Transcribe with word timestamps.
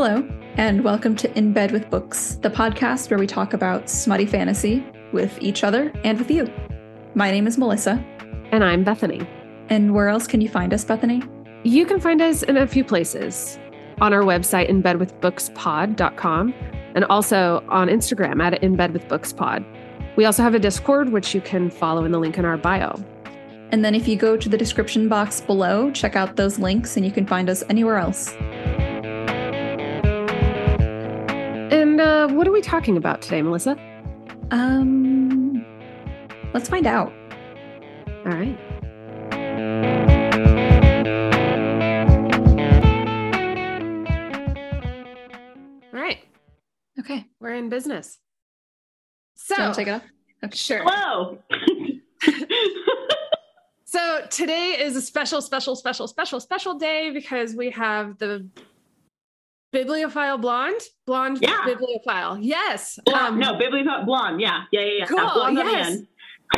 Hello, 0.00 0.24
and 0.54 0.84
welcome 0.84 1.16
to 1.16 1.36
In 1.36 1.52
Bed 1.52 1.72
with 1.72 1.90
Books, 1.90 2.36
the 2.36 2.50
podcast 2.50 3.10
where 3.10 3.18
we 3.18 3.26
talk 3.26 3.52
about 3.52 3.90
smutty 3.90 4.26
fantasy 4.26 4.86
with 5.10 5.36
each 5.42 5.64
other 5.64 5.92
and 6.04 6.16
with 6.20 6.30
you. 6.30 6.48
My 7.16 7.32
name 7.32 7.48
is 7.48 7.58
Melissa. 7.58 7.94
And 8.52 8.62
I'm 8.62 8.84
Bethany. 8.84 9.28
And 9.70 9.92
where 9.92 10.08
else 10.08 10.28
can 10.28 10.40
you 10.40 10.48
find 10.48 10.72
us, 10.72 10.84
Bethany? 10.84 11.20
You 11.64 11.84
can 11.84 11.98
find 11.98 12.22
us 12.22 12.44
in 12.44 12.58
a 12.58 12.66
few 12.68 12.84
places 12.84 13.58
on 14.00 14.14
our 14.14 14.22
website, 14.22 14.70
inbedwithbookspod.com, 14.70 16.54
and 16.94 17.04
also 17.06 17.64
on 17.68 17.88
Instagram 17.88 18.40
at 18.40 18.62
inbedwithbookspod. 18.62 19.64
We 20.14 20.26
also 20.26 20.44
have 20.44 20.54
a 20.54 20.60
Discord, 20.60 21.08
which 21.08 21.34
you 21.34 21.40
can 21.40 21.70
follow 21.70 22.04
in 22.04 22.12
the 22.12 22.20
link 22.20 22.38
in 22.38 22.44
our 22.44 22.56
bio. 22.56 22.94
And 23.72 23.84
then 23.84 23.96
if 23.96 24.06
you 24.06 24.14
go 24.14 24.36
to 24.36 24.48
the 24.48 24.56
description 24.56 25.08
box 25.08 25.40
below, 25.40 25.90
check 25.90 26.14
out 26.14 26.36
those 26.36 26.60
links 26.60 26.96
and 26.96 27.04
you 27.04 27.10
can 27.10 27.26
find 27.26 27.50
us 27.50 27.64
anywhere 27.68 27.96
else. 27.96 28.32
Uh, 32.28 32.34
what 32.34 32.46
are 32.46 32.52
we 32.52 32.60
talking 32.60 32.96
about 32.96 33.22
today, 33.22 33.42
Melissa? 33.42 33.76
Um, 34.50 35.64
let's 36.54 36.68
find 36.68 36.86
out. 36.86 37.12
All 38.24 38.32
right. 38.32 38.58
All 45.92 46.00
right. 46.00 46.18
Okay. 47.00 47.26
We're 47.40 47.54
in 47.54 47.68
business. 47.68 48.18
So, 49.34 49.54
So, 49.54 49.72
take 49.72 49.88
it 49.88 49.92
off. 49.92 50.02
Okay. 50.44 50.56
sure. 50.56 50.82
Hello. 50.84 51.38
So 53.90 54.26
today 54.28 54.76
is 54.78 54.96
a 54.96 55.00
special, 55.00 55.40
special, 55.40 55.74
special, 55.74 56.06
special, 56.08 56.40
special 56.40 56.74
day 56.74 57.10
because 57.10 57.54
we 57.54 57.70
have 57.70 58.18
the 58.18 58.46
bibliophile 59.72 60.38
blonde, 60.38 60.80
blonde 61.06 61.38
Yeah. 61.40 61.62
bibliophile. 61.64 62.38
Yes. 62.38 62.98
Blonde. 63.04 63.26
Um, 63.34 63.38
no, 63.38 63.58
Bibliophile 63.58 64.04
blonde. 64.04 64.40
Yeah, 64.40 64.62
yeah, 64.72 64.80
yeah, 64.80 64.92
yeah. 65.00 65.06
Cool, 65.06 65.18
That 65.18 65.34
blonde 65.34 65.58
on 65.58 65.66
the 65.66 65.70
yes. 65.72 65.98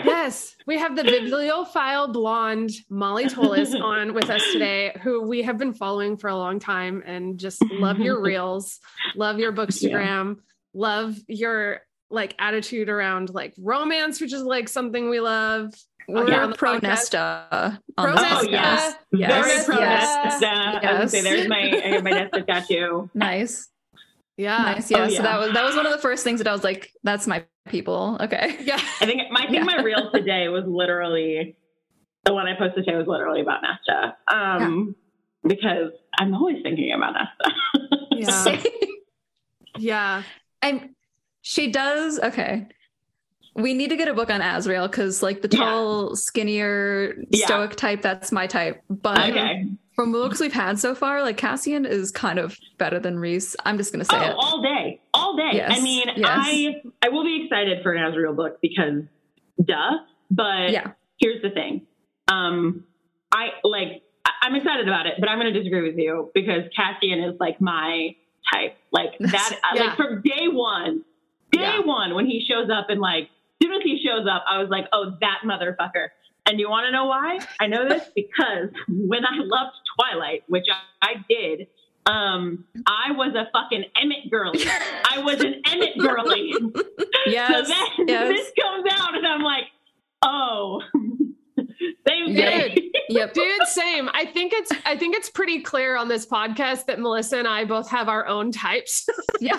yes, 0.05 0.57
we 0.67 0.79
have 0.79 0.95
the 0.97 1.03
bibliophile 1.05 2.13
blonde 2.13 2.71
Molly 2.89 3.25
Tolis 3.27 3.75
on 3.83 4.15
with 4.15 4.31
us 4.31 4.43
today, 4.53 4.97
who 5.03 5.23
we 5.23 5.43
have 5.43 5.59
been 5.59 5.73
following 5.75 6.17
for 6.17 6.29
a 6.29 6.37
long 6.37 6.59
time 6.61 7.03
and 7.05 7.39
just 7.39 7.63
love 7.73 7.99
your 7.99 8.21
reels, 8.23 8.79
love 9.17 9.39
your 9.39 9.53
bookstagram, 9.53 10.37
love 10.75 11.17
your 11.27 11.81
like 12.13 12.35
attitude 12.39 12.89
around 12.89 13.31
like 13.33 13.55
romance, 13.59 14.21
which 14.21 14.33
is 14.33 14.43
like 14.43 14.69
something 14.69 15.11
we 15.11 15.21
love. 15.21 15.73
We're 16.13 16.27
Here 16.27 16.41
on 16.41 16.51
the 16.51 16.57
pro 16.57 16.79
Nesta. 16.79 17.81
on 17.99 18.05
Pro 18.07 18.13
this 18.17 18.23
Oh 18.25 18.35
Nesta. 18.43 18.51
yes, 18.51 18.95
Yes. 19.13 19.47
very 19.47 19.65
pro 19.65 19.79
Yes. 19.79 20.25
Nesta. 20.43 20.47
I 20.89 20.99
would 20.99 21.11
say 21.11 21.19
Yes. 21.19 21.25
there's 21.25 21.49
my 21.49 21.59
I 21.85 21.89
have 21.95 22.05
my 22.05 22.11
Nesta 22.11 22.43
tattoo. 22.43 23.11
Nice. 23.15 23.69
Yeah. 24.37 24.59
Nice. 24.63 24.91
Yeah. 24.91 25.05
Oh, 25.05 25.09
So 25.09 25.23
that 25.23 25.39
was 25.39 25.53
that 25.53 25.65
was 25.65 25.77
one 25.77 25.87
of 25.87 25.93
the 25.93 25.99
first 25.99 26.25
things 26.25 26.39
that 26.41 26.49
I 26.49 26.53
was 26.53 26.65
like, 26.65 26.91
that's 27.03 27.27
my 27.27 27.45
people. 27.69 28.17
Okay. 28.21 28.57
Yeah. 28.61 28.77
I 29.01 29.07
think 29.07 29.31
my 29.31 29.45
I 29.45 29.51
think 29.51 29.65
my 29.65 29.77
reel 29.83 30.11
today 30.13 30.49
was 30.49 30.65
literally 30.67 31.57
the 32.25 32.35
one 32.35 32.47
I 32.47 32.55
posted 32.57 32.85
today 32.85 32.97
was 32.97 33.07
literally 33.07 33.41
about 33.43 33.61
Nesta. 33.63 34.17
Um, 34.29 34.95
because 35.47 35.91
I'm 36.19 36.35
always 36.35 36.63
thinking 36.63 36.93
about 36.93 37.15
Nesta. 37.15 37.55
Yeah. 38.13 38.61
Yeah. 39.79 40.23
I'm 40.63 40.95
she 41.43 41.71
does 41.71 42.19
okay. 42.21 42.67
We 43.55 43.75
need 43.75 43.91
to 43.91 43.97
get 43.97 44.09
a 44.09 44.15
book 44.15 44.31
on 44.31 44.41
Azriel 44.41 44.91
because 44.91 45.23
like 45.23 45.43
the 45.43 45.49
Yeah. 45.51 45.59
tall, 45.65 46.17
skinnier, 46.17 47.17
Yeah. 47.31 47.47
stoic 47.47 47.77
type, 47.77 48.03
that's 48.03 48.31
my 48.33 48.47
type. 48.47 48.83
But 48.89 49.31
okay. 49.31 49.67
from 49.97 50.13
the 50.13 50.19
books 50.19 50.41
we've 50.41 50.53
had 50.53 50.79
so 50.79 50.95
far, 50.95 51.23
like 51.23 51.37
Cassian 51.37 51.85
is 51.85 52.11
kind 52.11 52.39
of 52.39 52.57
better 52.79 52.99
than 53.01 53.19
Rhys. 53.19 53.57
I'm 53.65 53.77
just 53.77 53.93
gonna 53.93 54.05
say 54.05 54.17
Oh, 54.17 54.23
it. 54.31 54.35
all 54.39 54.63
day, 54.63 55.01
all 55.13 55.37
day. 55.37 55.51
Yes, 55.55 55.73
I 55.79 55.81
mean, 55.83 56.05
yes. 56.17 56.27
I 56.27 56.83
I 57.03 57.09
will 57.09 57.25
be 57.25 57.43
excited 57.45 57.83
for 57.83 57.93
an 57.93 58.13
Azriel 58.13 58.37
book 58.37 58.59
because, 58.63 59.03
duh. 59.65 59.99
But 60.31 60.71
Yeah. 60.71 60.93
here's 61.19 61.43
the 61.43 61.51
thing. 61.51 61.83
Um, 62.29 62.85
I 63.33 63.49
like. 63.65 64.03
I'm 64.43 64.55
excited 64.55 64.87
about 64.89 65.07
it, 65.07 65.15
but 65.19 65.29
I'm 65.29 65.39
going 65.39 65.53
to 65.53 65.59
disagree 65.59 65.83
with 65.87 65.99
you 65.99 66.31
because 66.35 66.63
Cassian 66.75 67.21
is 67.25 67.39
like 67.41 67.61
my 67.61 68.15
type. 68.53 68.77
Like 68.93 69.11
that. 69.21 69.59
Yeah. 69.75 69.83
Like 69.85 69.97
from 69.97 70.23
day 70.23 70.47
one, 70.49 71.03
day 71.53 71.61
Yeah. 71.61 71.81
one 71.81 72.15
when 72.15 72.25
he 72.27 72.43
shows 72.49 72.71
up 72.71 72.87
and 72.89 73.01
like, 73.01 73.29
soon 73.63 73.73
as 73.73 73.83
he 73.83 74.03
shows 74.05 74.27
up, 74.31 74.45
I 74.49 74.59
was 74.59 74.69
like, 74.71 74.87
oh, 74.93 75.17
that 75.21 75.41
motherfucker. 75.45 76.09
And 76.47 76.59
you 76.59 76.69
want 76.69 76.87
to 76.87 76.93
know 76.93 77.05
why? 77.07 77.39
I 77.61 77.67
know 77.67 77.89
this 77.89 78.09
because 78.15 78.71
when 78.89 79.25
I 79.25 79.37
loved 79.37 79.77
Twilight, 79.97 80.45
which 80.49 80.67
I, 80.71 81.07
I 81.07 81.15
did, 81.29 81.69
um, 82.07 82.65
I 82.87 83.13
was 83.13 83.35
a 83.35 83.49
fucking 83.53 83.85
Emmett 84.01 84.31
girly. 84.31 84.61
I 84.65 85.19
was 85.23 85.41
an 85.41 85.63
Emmett 85.67 85.99
girly. 85.99 86.55
Yes. 87.27 87.69
So 87.69 87.75
then 87.75 88.09
yes. 88.09 88.29
this 88.29 88.53
comes 88.59 88.87
out, 88.91 89.15
and 89.15 89.27
I'm 89.27 89.43
like, 89.43 89.65
oh, 90.25 90.81
same 92.09 92.35
thing. 92.35 92.91
Yep. 93.11 93.35
Dude, 93.35 93.67
same. 93.67 94.09
I 94.15 94.25
think 94.25 94.55
it's 94.55 94.73
I 94.87 94.97
think 94.97 95.15
it's 95.15 95.29
pretty 95.29 95.61
clear 95.61 95.99
on 95.99 96.09
this 96.09 96.25
podcast 96.25 96.87
that 96.87 96.99
Melissa 96.99 97.37
and 97.37 97.47
I 97.47 97.67
both 97.67 97.91
have 97.91 98.09
our 98.09 98.27
own 98.27 98.53
types. 98.53 99.07
Yeah. 99.39 99.53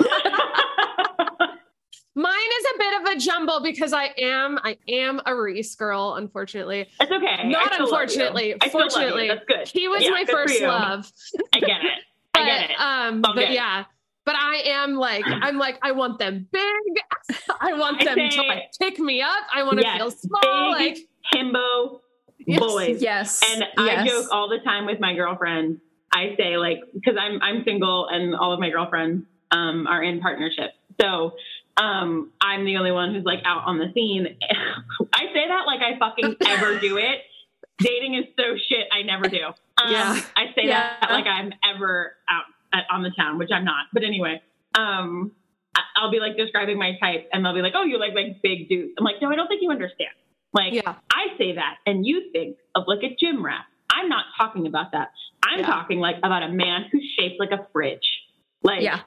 Mine 2.14 2.52
is 2.60 2.66
a 2.76 2.78
bit 2.78 3.02
of 3.02 3.08
a 3.16 3.20
jumble 3.20 3.62
because 3.62 3.94
I 3.94 4.10
am 4.18 4.60
I 4.64 4.78
am 4.90 5.22
a 5.26 5.34
Rhys 5.34 5.76
girl, 5.76 6.16
unfortunately. 6.16 6.88
It's 7.00 7.12
okay. 7.12 7.48
Not 7.48 7.72
I 7.72 7.76
still 7.76 7.90
love 7.90 8.10
you. 8.14 8.24
unfortunately. 8.26 8.56
I 8.62 8.68
still 8.68 8.82
love 8.82 8.92
you. 8.92 8.98
Fortunately. 9.00 9.28
That's 9.30 9.46
good. 9.48 9.68
He 9.70 9.88
was 9.88 10.04
Yeah, 10.04 10.10
my 10.10 10.26
first 10.26 10.62
love. 10.62 11.10
I 11.54 11.60
get 11.62 11.70
it. 11.82 12.00
I 12.34 12.46
get 12.46 12.70
it. 12.72 12.80
Um, 12.80 13.22
but 13.22 13.36
good. 13.36 13.50
yeah. 13.54 13.86
But 14.26 14.36
I 14.36 14.58
am 14.66 14.96
like, 14.96 15.26
I'm 15.28 15.58
like, 15.58 15.80
I 15.82 15.94
want 15.94 16.20
them 16.20 16.48
big. 16.52 16.64
I 17.62 17.74
want 17.74 18.02
I 18.02 18.06
them 18.16 18.30
to 18.30 18.42
like 18.44 18.64
pick 18.80 19.00
me 19.00 19.22
up. 19.22 19.44
I 19.54 19.64
want 19.64 19.80
to 19.80 19.86
Yes, 19.86 19.98
feel 19.98 20.12
small. 20.12 20.76
big 20.78 20.98
Like 20.98 21.08
himbo 21.34 22.00
Yes. 22.46 22.60
boys. 22.60 23.02
Yes. 23.02 23.42
And 23.54 23.64
I 23.78 24.06
joke 24.06 24.28
all 24.32 24.50
the 24.50 24.60
time 24.66 24.86
with 24.86 25.00
my 25.00 25.14
girlfriend. 25.16 25.80
I 26.14 26.36
say 26.38 26.58
like 26.58 26.80
because 26.94 27.16
I'm 27.18 27.42
I'm 27.42 27.64
single 27.64 28.08
and 28.10 28.36
all 28.36 28.52
of 28.52 28.60
my 28.60 28.70
girlfriends 28.70 29.26
um, 29.52 29.88
are 29.88 30.04
in 30.04 30.20
partnerships. 30.20 30.74
So 31.00 31.32
um, 31.84 32.32
I'm 32.42 32.66
the 32.66 32.78
only 32.78 32.92
one 32.92 33.14
who's 33.14 33.24
like 33.26 33.40
out 33.46 33.64
on 33.66 33.78
the 33.80 33.92
scene. 33.94 34.28
I 35.14 35.26
say 35.34 35.48
that 35.48 35.64
like 35.66 35.82
I 35.82 35.98
fucking 36.00 36.36
ever 36.48 36.80
do 36.80 36.98
it. 36.98 37.20
Dating 37.80 38.14
is 38.16 38.26
so 38.38 38.56
shit. 38.70 38.88
I 38.92 39.02
never 39.02 39.28
do. 39.28 39.44
Um, 39.48 39.92
Yeah. 39.92 40.22
I 40.36 40.46
say 40.56 40.66
Yeah. 40.68 40.94
that 41.02 41.10
like 41.12 41.26
I'm 41.26 41.52
ever 41.76 42.14
out 42.30 42.44
at, 42.74 42.84
on 42.92 43.02
the 43.04 43.12
town, 43.18 43.38
which 43.40 43.50
I'm 43.52 43.66
not. 43.66 43.86
But 43.94 44.04
anyway, 44.04 44.42
um, 44.76 45.32
I'll 45.96 46.12
be 46.12 46.20
like 46.20 46.38
describing 46.38 46.78
my 46.78 46.92
type, 47.02 47.28
and 47.34 47.44
they'll 47.44 47.54
be 47.56 47.62
like, 47.62 47.74
"Oh, 47.76 47.84
you 47.84 47.98
like 47.98 48.14
like 48.14 48.42
big 48.44 48.68
dudes." 48.70 48.94
I'm 48.98 49.04
like, 49.06 49.16
"No, 49.22 49.30
I 49.32 49.36
don't 49.36 49.48
think 49.48 49.62
you 49.62 49.72
understand." 49.72 50.12
Like, 50.54 50.74
yeah. 50.74 50.96
I 51.12 51.38
say 51.38 51.56
that, 51.56 51.78
and 51.86 52.06
you 52.06 52.30
think 52.34 52.58
of 52.76 52.84
like 52.88 53.00
a 53.04 53.16
gym 53.20 53.44
rat. 53.44 53.64
I'm 53.94 54.10
not 54.10 54.26
talking 54.38 54.68
about 54.68 54.92
that. 54.92 55.12
I'm 55.44 55.60
Yeah. 55.62 55.66
talking 55.66 56.00
like 56.00 56.18
about 56.18 56.44
a 56.44 56.50
man 56.50 56.86
who's 56.92 57.04
shaped 57.18 57.40
like 57.40 57.52
a 57.52 57.68
fridge. 57.72 58.06
Like, 58.64 58.82
Yeah. 58.84 59.00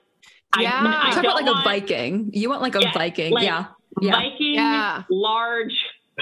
I, 0.57 0.63
Yeah. 0.63 0.81
I 1.05 1.11
Talk 1.13 1.25
about 1.25 1.35
like 1.37 1.47
want 1.47 1.61
a 1.61 1.63
Viking. 1.65 2.31
You 2.33 2.49
want 2.51 2.63
like 2.63 2.75
a 2.75 2.81
Yeah, 2.83 2.93
Viking. 2.93 3.33
like- 3.33 3.45
yeah. 3.45 3.67
Yeah. 4.01 4.13
Viking, 4.13 4.55
Yeah. 4.55 5.03
large 5.11 5.75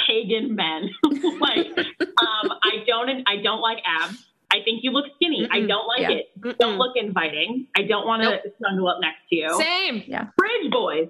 pagan 0.06 0.54
men. 0.54 0.90
like, 1.40 1.66
um, 1.78 2.52
I 2.62 2.84
don't, 2.86 3.22
I 3.26 3.36
don't 3.42 3.60
like 3.60 3.78
abs. 3.86 4.26
I 4.52 4.60
think 4.64 4.80
you 4.84 4.90
look 4.90 5.06
skinny. 5.16 5.48
I 5.50 5.60
Mm-mm. 5.60 5.68
don't 5.68 5.86
like 5.88 6.00
Yeah. 6.00 6.10
it. 6.10 6.30
Mm-mm. 6.40 6.58
Don't 6.58 6.76
look 6.78 6.96
inviting. 6.96 7.66
I 7.76 7.82
don't 7.82 8.06
want 8.06 8.22
to 8.22 8.30
Nope. 8.30 8.40
snuggle 8.58 8.88
up 8.88 8.98
next 9.00 9.20
to 9.30 9.36
you. 9.36 9.54
Same. 9.58 10.02
Fridge 10.38 10.70
boys. 10.70 11.08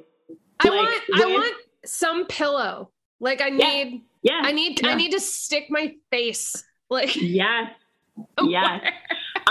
I 0.60 0.68
Like, 0.68 0.76
want 0.78 1.02
I 1.14 1.26
want 1.26 1.56
some 1.84 2.26
pillow. 2.26 2.90
Like 3.18 3.40
I 3.40 3.48
Yeah. 3.48 3.66
need 3.84 4.02
yeah. 4.22 4.40
I 4.44 4.52
need 4.52 4.84
I 4.86 4.94
need 4.94 5.10
to 5.12 5.20
stick 5.20 5.64
my 5.70 5.94
face 6.12 6.62
like 6.88 7.16
Yes. 7.16 7.72
Yes. 8.42 8.82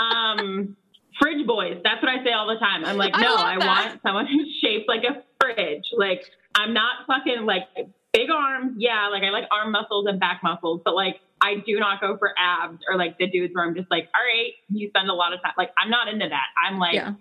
um, 0.00 0.76
fridge 1.20 1.46
boys. 1.46 1.78
That's 1.84 2.02
what 2.02 2.10
I 2.10 2.22
say 2.24 2.32
all 2.32 2.46
the 2.46 2.58
time. 2.58 2.84
I'm 2.84 2.96
like, 2.96 3.12
no, 3.16 3.34
love 3.34 3.40
I, 3.40 3.58
want 3.58 4.00
someone 4.02 4.26
who's 4.30 4.48
shaped 4.60 4.88
like 4.88 5.02
a 5.04 5.22
fridge. 5.40 5.84
Like, 5.96 6.22
I'm 6.54 6.72
not 6.74 7.06
fucking 7.06 7.44
like 7.46 7.64
big 8.12 8.30
arms. 8.30 8.74
Yeah, 8.78 9.08
like 9.10 9.22
I 9.22 9.30
like 9.30 9.44
arm 9.50 9.72
muscles 9.72 10.06
and 10.08 10.18
back 10.20 10.40
muscles, 10.42 10.80
but 10.84 10.94
like 10.94 11.16
I 11.40 11.56
do 11.66 11.78
not 11.78 12.00
go 12.00 12.16
for 12.18 12.32
abs 12.38 12.78
or 12.88 12.96
like 12.96 13.18
the 13.18 13.26
dudes 13.26 13.54
where 13.54 13.64
I'm 13.64 13.74
just 13.74 13.90
like, 13.90 14.08
all 14.14 14.22
right, 14.24 14.52
you 14.68 14.88
spend 14.88 15.08
a 15.08 15.14
lot 15.14 15.32
of 15.32 15.42
time. 15.42 15.52
Like, 15.58 15.70
I'm 15.76 15.90
not 15.90 16.08
into 16.08 16.28
that. 16.28 16.46
I'm 16.64 16.78
like, 16.78 16.94
Yeah. 16.94 17.14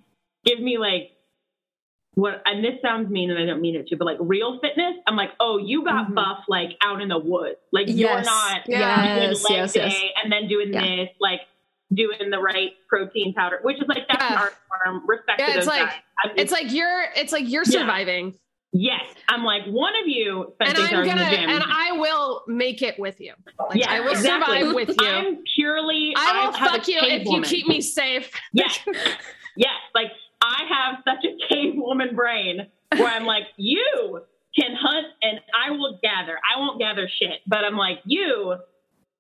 give 0.46 0.60
me 0.60 0.78
like 0.78 1.12
what 2.16 2.42
and 2.46 2.64
this 2.64 2.74
sounds 2.82 3.10
mean 3.10 3.30
and 3.32 3.40
I 3.40 3.46
don't 3.46 3.62
mean 3.62 3.76
it 3.76 3.88
to, 3.88 3.96
but 3.96 4.06
like 4.06 4.18
real 4.20 4.60
fitness, 4.60 4.96
I'm 5.08 5.16
like, 5.16 5.30
oh, 5.40 5.58
you 5.58 5.84
got 5.86 6.10
Mhm. 6.10 6.16
buff 6.16 6.40
like 6.50 6.72
out 6.84 7.02
in 7.02 7.08
the 7.08 7.18
woods. 7.18 7.58
Like 7.72 7.86
you're 7.88 8.22
not 8.22 8.68
Yeah. 8.68 9.16
doing 9.16 9.30
Yes. 9.30 9.44
leg 9.50 9.58
Yes. 9.58 9.74
day 9.74 9.82
Yes. 9.82 10.12
and 10.22 10.32
then 10.32 10.48
doing 10.48 10.74
Yeah. 10.74 10.82
this, 10.82 11.10
like 11.22 11.42
doing 11.94 12.30
the 12.30 12.40
right 12.40 12.72
protein 12.88 13.34
powder, 13.34 13.60
which 13.64 13.78
is 13.78 13.88
like 13.88 14.08
that's 14.08 14.24
Yeah. 14.30 14.40
art 14.40 14.56
form. 14.86 15.04
Respect 15.08 15.40
Yeah, 15.40 15.46
to 15.48 15.52
it's 15.52 15.60
those 15.66 15.68
like- 15.68 15.90
guys. 15.90 16.00
I'm 16.24 16.32
it's 16.38 16.52
like 16.52 16.72
you're 16.72 17.06
it's 17.16 17.32
like 17.34 17.50
you're 17.50 17.64
Yeah. 17.66 17.80
surviving. 17.82 18.36
yes, 18.74 19.02
I'm 19.28 19.44
like 19.44 19.64
one 19.66 19.94
of 20.02 20.08
you 20.08 20.54
And 20.60 20.78
I'm 20.78 21.04
gonna 21.06 21.26
the 21.26 21.36
gym. 21.36 21.50
and 21.50 21.64
I 21.68 21.92
will 21.94 22.44
make 22.48 22.82
it 22.82 22.98
with 23.00 23.20
you. 23.20 23.34
Like 23.60 23.76
yeah, 23.80 23.92
I 23.92 24.00
will 24.02 24.12
exactly. 24.12 24.60
survive 24.60 24.76
with 24.76 24.90
you. 25.02 25.08
I'm 25.08 25.44
purely. 25.56 26.14
I 26.16 26.46
will 26.46 26.52
have 26.54 26.74
a 26.74 26.78
fuck 26.78 26.88
you 26.88 27.00
cave 27.00 27.22
if 27.22 27.28
you 27.28 27.42
keep 27.42 27.68
me 27.68 27.82
safe. 27.82 28.32
Yes, 28.54 28.80
yes. 29.58 29.76
Like 29.94 30.12
I 30.42 30.64
human 32.02 32.16
brain 32.16 32.68
where 32.98 33.08
I'm 33.08 33.26
like, 33.26 33.44
you 33.58 34.22
can 34.58 34.76
hunt 34.76 35.08
and 35.22 35.40
I 35.56 35.72
will 35.72 36.00
gather. 36.02 36.40
I 36.56 36.60
won't 36.60 36.80
gather 36.80 37.08
shit, 37.08 37.42
but 37.48 37.64
I'm 37.64 37.78
like, 37.78 38.00
you 38.06 38.56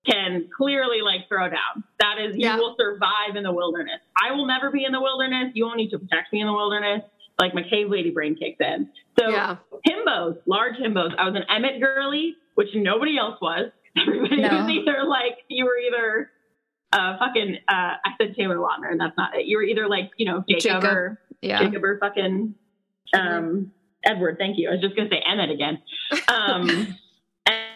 can 0.05 0.49
clearly 0.55 1.01
like 1.01 1.27
throw 1.27 1.47
down. 1.49 1.83
That 1.99 2.15
is, 2.19 2.35
Yeah. 2.35 2.55
you 2.55 2.61
will 2.61 2.75
survive 2.79 3.35
in 3.35 3.43
the 3.43 3.51
wilderness. 3.51 3.99
I 4.21 4.31
will 4.31 4.45
never 4.47 4.71
be 4.71 4.83
in 4.85 4.91
the 4.91 5.01
wilderness. 5.01 5.51
You 5.53 5.65
won't 5.65 5.77
need 5.77 5.91
to 5.91 5.99
protect 5.99 6.33
me 6.33 6.41
in 6.41 6.47
the 6.47 6.53
wilderness. 6.53 7.03
Like 7.39 7.53
my 7.53 7.63
cave 7.63 7.89
lady 7.89 8.09
brain 8.11 8.35
kicks 8.35 8.57
in. 8.59 8.89
So 9.19 9.29
Yeah. 9.29 9.57
himbos, 9.87 10.37
large 10.45 10.75
himbos. 10.75 11.15
I 11.17 11.25
was 11.25 11.35
an 11.35 11.43
Emmett 11.49 11.79
girly, 11.81 12.35
which 12.55 12.69
nobody 12.75 13.17
else 13.17 13.39
was. 13.41 13.71
Everybody 13.97 14.41
No. 14.41 14.49
was 14.63 14.69
either 14.69 15.03
like 15.03 15.37
you 15.49 15.65
were 15.65 15.77
either 15.77 16.31
uh 16.93 17.17
fucking 17.19 17.57
uh 17.67 17.95
I 18.03 18.11
said 18.19 18.35
Taylor 18.35 18.57
Lautner 18.57 18.91
and 18.91 18.99
that's 18.99 19.15
not 19.17 19.35
it. 19.37 19.45
You 19.45 19.57
were 19.57 19.63
either 19.63 19.87
like, 19.87 20.11
you 20.17 20.25
know, 20.25 20.43
Jacob, 20.49 20.61
Jacob. 20.81 20.83
or 20.85 21.21
Yeah. 21.41 21.59
Jacob 21.63 21.83
or 21.83 21.97
fucking 21.99 22.55
um 23.13 23.71
Edward, 24.03 24.37
thank 24.39 24.57
you. 24.57 24.67
I 24.69 24.73
was 24.73 24.81
just 24.81 24.95
gonna 24.95 25.09
say 25.09 25.21
Emmett 25.25 25.51
again. 25.51 25.81
Um 26.27 26.97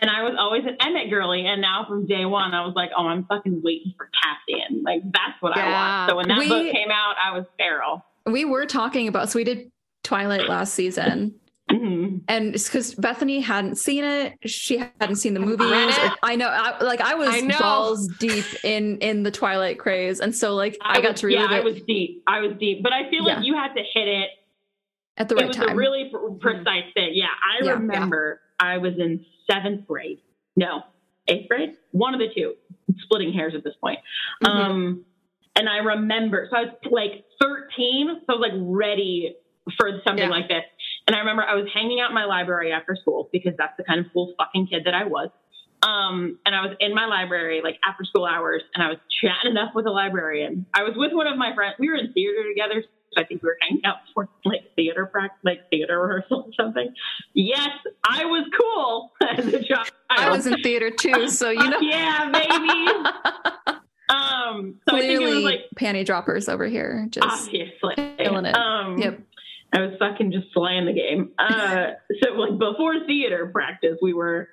and 0.08 0.16
I 0.16 0.22
was 0.24 0.36
always 0.38 0.64
an 0.66 0.78
Emmett 0.80 1.10
girly, 1.10 1.46
and 1.48 1.62
now 1.62 1.86
from 1.88 2.06
day 2.06 2.26
one 2.26 2.54
I 2.54 2.64
was 2.66 2.76
like, 2.76 2.92
Oh, 2.96 3.08
I'm 3.08 3.26
fucking 3.26 3.62
waiting 3.64 3.94
for 3.98 4.10
Cassian. 4.22 4.84
Like 4.84 5.02
that's 5.12 5.42
what 5.42 5.58
I 5.58 5.72
want. 5.72 6.10
So 6.12 6.16
when 6.18 6.28
that 6.28 6.38
We- 6.38 6.48
book 6.48 6.72
came 6.72 6.92
out, 6.92 7.16
I 7.24 7.32
was 7.36 7.46
feral. 7.58 8.06
We 8.28 8.46
were 8.46 8.66
talking 8.66 9.08
about 9.08 9.30
so 9.30 9.40
we 9.40 9.44
did 9.44 9.72
Twilight 10.04 10.48
last 10.48 10.74
season. 10.76 11.36
Mhm. 11.72 12.22
And 12.28 12.54
it's 12.54 12.68
because 12.68 12.94
Bethany 12.94 13.40
hadn't 13.40 13.76
seen 13.78 14.04
it. 14.04 14.34
She 14.46 14.78
hadn't 14.78 15.16
seen 15.16 15.34
the 15.34 15.40
movies. 15.40 15.68
Read 15.72 15.90
it. 15.90 16.12
I 16.22 16.36
know. 16.36 16.48
I, 16.48 16.84
like 16.84 17.02
I 17.02 17.16
was 17.16 17.30
I 17.30 17.48
balls 17.60 18.08
deep 18.20 18.46
in 18.64 19.00
in 19.00 19.24
the 19.24 19.32
Twilight 19.32 19.80
craze, 19.80 20.20
and 20.20 20.36
so 20.36 20.54
like 20.54 20.78
I, 20.82 21.02
got 21.02 21.14
was, 21.14 21.22
to 21.22 21.28
relive 21.28 21.50
yeah, 21.50 21.56
I 21.58 21.60
it 21.60 21.64
was 21.66 21.82
deep. 21.88 22.22
I 22.28 22.40
was 22.42 22.52
deep, 22.60 22.84
but 22.84 22.94
I 22.94 23.10
feel 23.10 23.24
like 23.26 23.44
you 23.44 23.56
had 23.56 23.74
to 23.74 23.82
hit 23.82 24.08
it 24.08 24.30
at 25.18 25.28
the 25.28 25.36
right 25.36 25.42
time. 25.42 25.46
it 25.46 25.48
was 25.48 25.58
time. 25.58 25.70
a 25.70 25.76
really 25.76 26.10
pr- 26.12 26.34
precise 26.40 26.84
thing. 26.94 27.12
Yeah, 27.14 27.26
I 27.44 27.66
Yeah. 27.66 27.72
remember 27.72 28.42
I 28.60 28.78
was 28.78 28.94
in 28.98 29.26
seventh 29.50 29.88
grade. 29.88 30.20
No, 30.56 30.84
eighth 31.28 31.50
grade. 31.50 31.72
One 31.92 32.14
of 32.14 32.20
the 32.20 32.30
two. 32.34 32.56
Splitting 33.00 33.34
hairs 33.34 33.54
at 33.56 33.64
this 33.64 33.76
point. 33.82 34.00
Mhm. 34.44 34.50
Um, 34.50 35.06
and 35.56 35.68
I 35.70 35.78
remember, 35.78 36.48
so 36.50 36.58
I 36.58 36.62
was 36.66 36.74
like 36.92 37.26
13, 37.42 38.08
so 38.22 38.24
I 38.30 38.32
was 38.38 38.42
like 38.42 38.54
ready 38.56 39.36
for 39.78 40.02
something 40.06 40.26
Yeah. 40.26 40.30
like 40.30 40.48
this. 40.48 40.64
And 41.08 41.16
I 41.16 41.20
remember 41.20 41.44
I 41.44 41.56
was 41.56 41.68
hanging 41.74 42.00
out 42.00 42.10
in 42.10 42.16
my 42.16 42.26
library 42.26 42.72
after 42.72 42.96
school 42.96 43.30
because 43.32 43.54
that's 43.58 43.76
the 43.78 43.84
kind 43.84 44.00
of 44.00 44.12
cool 44.14 44.34
fucking 44.38 44.68
kid 44.68 44.84
that 44.86 44.94
I 44.94 45.06
was. 45.06 45.30
Um, 45.84 46.40
and 46.46 46.56
I 46.56 46.62
was 46.66 46.76
in 46.80 46.94
my 46.96 47.06
library 47.06 47.62
like 47.64 47.78
after 47.88 48.04
school 48.06 48.26
hours, 48.26 48.64
and 48.74 48.84
I 48.84 48.90
was 48.90 48.98
chatting 49.22 49.56
up 49.58 49.76
with 49.76 49.86
a 49.86 49.92
librarian. 49.92 50.66
I 50.74 50.84
was 50.84 50.94
with 50.96 51.14
one 51.14 51.28
of 51.28 51.38
my 51.38 51.54
friends. 51.54 51.76
We 51.80 51.90
were 51.90 51.96
in 51.96 52.12
theater 52.14 52.44
together, 52.48 52.84
I 53.18 53.24
think 53.24 53.42
we 53.42 53.48
were 53.48 53.58
hanging 53.62 53.86
out 53.86 53.98
for 54.14 54.28
like 54.44 54.76
theater 54.76 55.06
practice, 55.06 55.40
like 55.44 55.70
theater 55.70 56.00
rehearsal 56.02 56.46
or 56.48 56.54
something. 56.54 56.94
Yes, 57.34 57.70
I 58.04 58.26
was 58.26 58.46
cool 58.60 59.12
as 59.38 59.46
a 59.54 59.64
child. 59.64 59.92
I 60.10 60.30
was 60.30 60.46
in 60.48 60.62
theater 60.62 60.90
too, 60.92 61.28
so 61.30 61.50
you 61.50 61.70
know. 61.70 61.80
yeah, 61.82 62.32
baby. 62.32 63.80
Um, 64.08 64.80
so 64.88 64.96
I 64.96 65.02
think 65.02 65.12
it 65.12 65.20
was 65.20 65.30
Clearly, 65.30 65.44
like 65.44 65.62
panty 65.76 66.06
droppers 66.06 66.48
over 66.48 66.68
here. 66.68 67.08
Just 67.10 67.28
obviously 67.28 67.96
killing 68.18 68.46
it. 68.46 68.56
Um, 68.56 68.98
Yep. 68.98 69.20
I 69.74 69.82
was 69.82 69.96
fucking 70.00 70.32
just 70.32 70.48
slaying 70.54 70.86
the 70.86 70.94
game. 70.94 71.32
Uh, 71.38 71.88
so 72.24 72.32
like 72.34 72.58
before 72.58 73.06
theater 73.06 73.48
practice, 73.48 73.98
we 74.02 74.14
were 74.14 74.50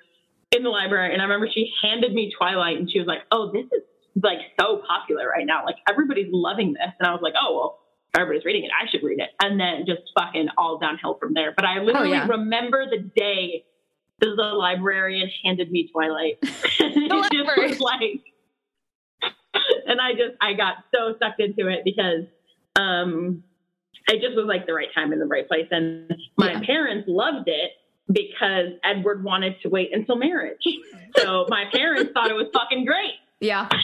in 0.51 0.63
the 0.63 0.69
library, 0.69 1.13
and 1.13 1.21
I 1.21 1.25
remember 1.25 1.47
she 1.53 1.71
handed 1.81 2.13
me 2.13 2.31
Twilight, 2.37 2.77
and 2.77 2.89
she 2.91 2.99
was 2.99 3.07
like, 3.07 3.21
"Oh, 3.31 3.51
this 3.51 3.65
is 3.65 3.83
like 4.21 4.39
so 4.59 4.81
popular 4.87 5.27
right 5.27 5.45
now. 5.45 5.65
Like 5.65 5.77
everybody's 5.89 6.29
loving 6.31 6.73
this." 6.73 6.91
And 6.99 7.07
I 7.07 7.11
was 7.11 7.21
like, 7.21 7.33
"Oh 7.39 7.55
well." 7.55 7.79
Everybody's 8.15 8.45
reading 8.45 8.63
it. 8.65 8.71
I 8.79 8.87
should 8.89 9.01
read 9.03 9.19
it, 9.19 9.29
and 9.41 9.59
then 9.59 9.85
just 9.87 10.01
fucking 10.17 10.47
all 10.57 10.77
downhill 10.77 11.15
from 11.19 11.33
there. 11.33 11.51
But 11.55 11.65
I 11.65 11.79
literally 11.79 12.11
yeah. 12.11 12.27
remember 12.27 12.85
the 12.89 12.99
day 13.15 13.65
the 14.19 14.27
librarian 14.27 15.29
handed 15.43 15.71
me 15.71 15.89
Twilight. 15.91 16.37
it 16.43 17.31
just 17.31 17.57
was 17.57 17.79
like, 17.79 18.21
and 19.87 19.99
I 19.99 20.11
just 20.13 20.35
I 20.41 20.53
got 20.53 20.75
so 20.93 21.15
sucked 21.19 21.39
into 21.41 21.67
it 21.67 21.81
because 21.83 22.25
um 22.75 23.43
it 24.07 24.21
just 24.21 24.35
was 24.35 24.45
like 24.47 24.67
the 24.67 24.73
right 24.73 24.89
time 24.93 25.11
in 25.13 25.19
the 25.19 25.25
right 25.25 25.47
place. 25.47 25.67
And 25.71 26.13
my 26.37 26.51
Yeah. 26.53 26.59
parents 26.65 27.07
loved 27.07 27.47
it 27.47 27.71
because 28.11 28.73
Edward 28.83 29.23
wanted 29.23 29.55
to 29.61 29.69
wait 29.69 29.89
until 29.93 30.17
marriage. 30.17 30.61
So 31.17 31.45
my 31.49 31.65
parents 31.73 32.11
thought 32.13 32.29
it 32.29 32.33
was 32.35 32.47
fucking 32.53 32.85
great. 32.85 33.13
yeah, 33.39 33.67
So 33.69 33.77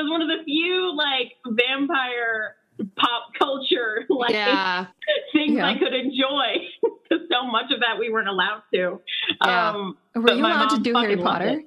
it 0.00 0.02
was 0.02 0.10
one 0.10 0.22
of 0.22 0.28
the 0.28 0.42
few 0.44 0.92
like 0.96 1.32
vampire 1.46 2.56
pop 2.96 3.30
culture 3.38 4.04
like 4.10 4.30
Yeah. 4.30 4.86
things 5.32 5.52
Yeah. 5.56 5.66
I 5.66 5.78
could 5.78 5.94
enjoy. 5.94 6.68
Because 7.08 7.26
so 7.32 7.46
much 7.46 7.72
of 7.72 7.80
that 7.80 7.98
we 7.98 8.10
weren't 8.10 8.28
allowed 8.28 8.60
to. 8.74 9.00
Yeah. 9.42 9.70
Um, 9.70 9.96
were 10.14 10.30
you 10.32 10.44
allowed 10.44 10.76
to 10.76 10.80
do 10.80 10.94
Harry 10.94 11.16
Potter? 11.16 11.62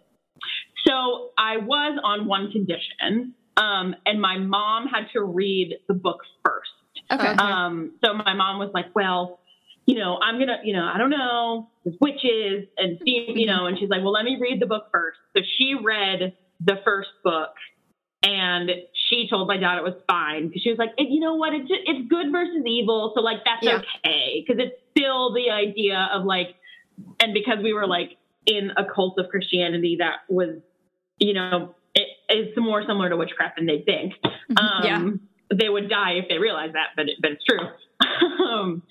so 0.86 1.32
I 1.36 1.58
was 1.58 2.00
on 2.04 2.28
one 2.28 2.52
condition, 2.52 3.34
um, 3.58 3.96
and 4.06 4.22
my 4.22 4.38
mom 4.38 4.86
had 4.86 5.08
to 5.14 5.24
read 5.24 5.78
the 5.88 5.96
book 5.96 6.20
first. 6.46 6.70
Okay. 7.12 7.28
Um, 7.28 7.94
so 8.06 8.14
my 8.14 8.36
mom 8.36 8.60
was 8.60 8.70
like, 8.76 8.94
well, 8.94 9.40
you 9.86 9.96
know, 9.96 10.20
I'm 10.22 10.40
gonna, 10.40 10.60
you 10.64 10.74
know, 10.74 10.86
I 10.94 10.98
don't 10.98 11.10
know, 11.10 11.70
witches 12.00 12.68
and 12.78 13.00
you 13.04 13.46
know, 13.48 13.66
and 13.66 13.78
she's 13.80 13.90
like, 13.90 14.02
well, 14.02 14.12
let 14.14 14.26
me 14.26 14.38
read 14.40 14.62
the 14.62 14.68
book 14.68 14.90
first. 14.92 15.18
So 15.36 15.42
she 15.58 15.76
read 15.84 16.34
the 16.64 16.76
first 16.86 17.10
book 17.24 17.50
and 18.24 18.70
she 19.12 19.28
told 19.30 19.48
my 19.48 19.58
dad 19.58 19.78
it 19.78 19.84
was 19.84 19.96
fine 20.08 20.48
because 20.48 20.62
she 20.62 20.70
was 20.70 20.80
like, 20.80 20.92
you 20.98 21.20
know 21.20 21.36
what, 21.36 21.54
it's 21.54 21.68
it's 21.70 22.08
good 22.10 22.32
versus 22.32 22.64
evil, 22.66 23.12
so 23.16 23.22
like 23.22 23.40
that's 23.46 23.62
Yeah. 23.64 23.80
okay 24.06 24.44
because 24.46 24.64
it's 24.64 24.76
still 24.98 25.34
the 25.34 25.50
idea 25.52 26.10
of 26.14 26.24
like, 26.26 26.56
and 27.20 27.34
because 27.34 27.58
we 27.62 27.74
were 27.74 27.88
like 27.88 28.18
in 28.46 28.72
a 28.78 28.86
cult 28.86 29.20
of 29.20 29.30
Christianity 29.30 29.98
that 30.00 30.20
was, 30.30 30.56
you 31.20 31.34
know, 31.34 31.76
it, 31.94 32.08
it's 32.30 32.58
more 32.58 32.82
similar 32.88 33.10
to 33.10 33.18
witchcraft 33.18 33.58
than 33.58 33.66
they 33.66 33.82
think. 33.86 34.14
Um, 34.56 34.84
Yeah. 34.84 35.10
They 35.54 35.68
would 35.68 35.90
die 35.90 36.14
if 36.14 36.30
they 36.30 36.38
realized 36.38 36.76
that, 36.76 36.92
but 36.96 37.10
it, 37.10 37.18
but 37.22 37.32
it's 37.32 37.44
true. 37.44 37.60
um, 38.48 38.84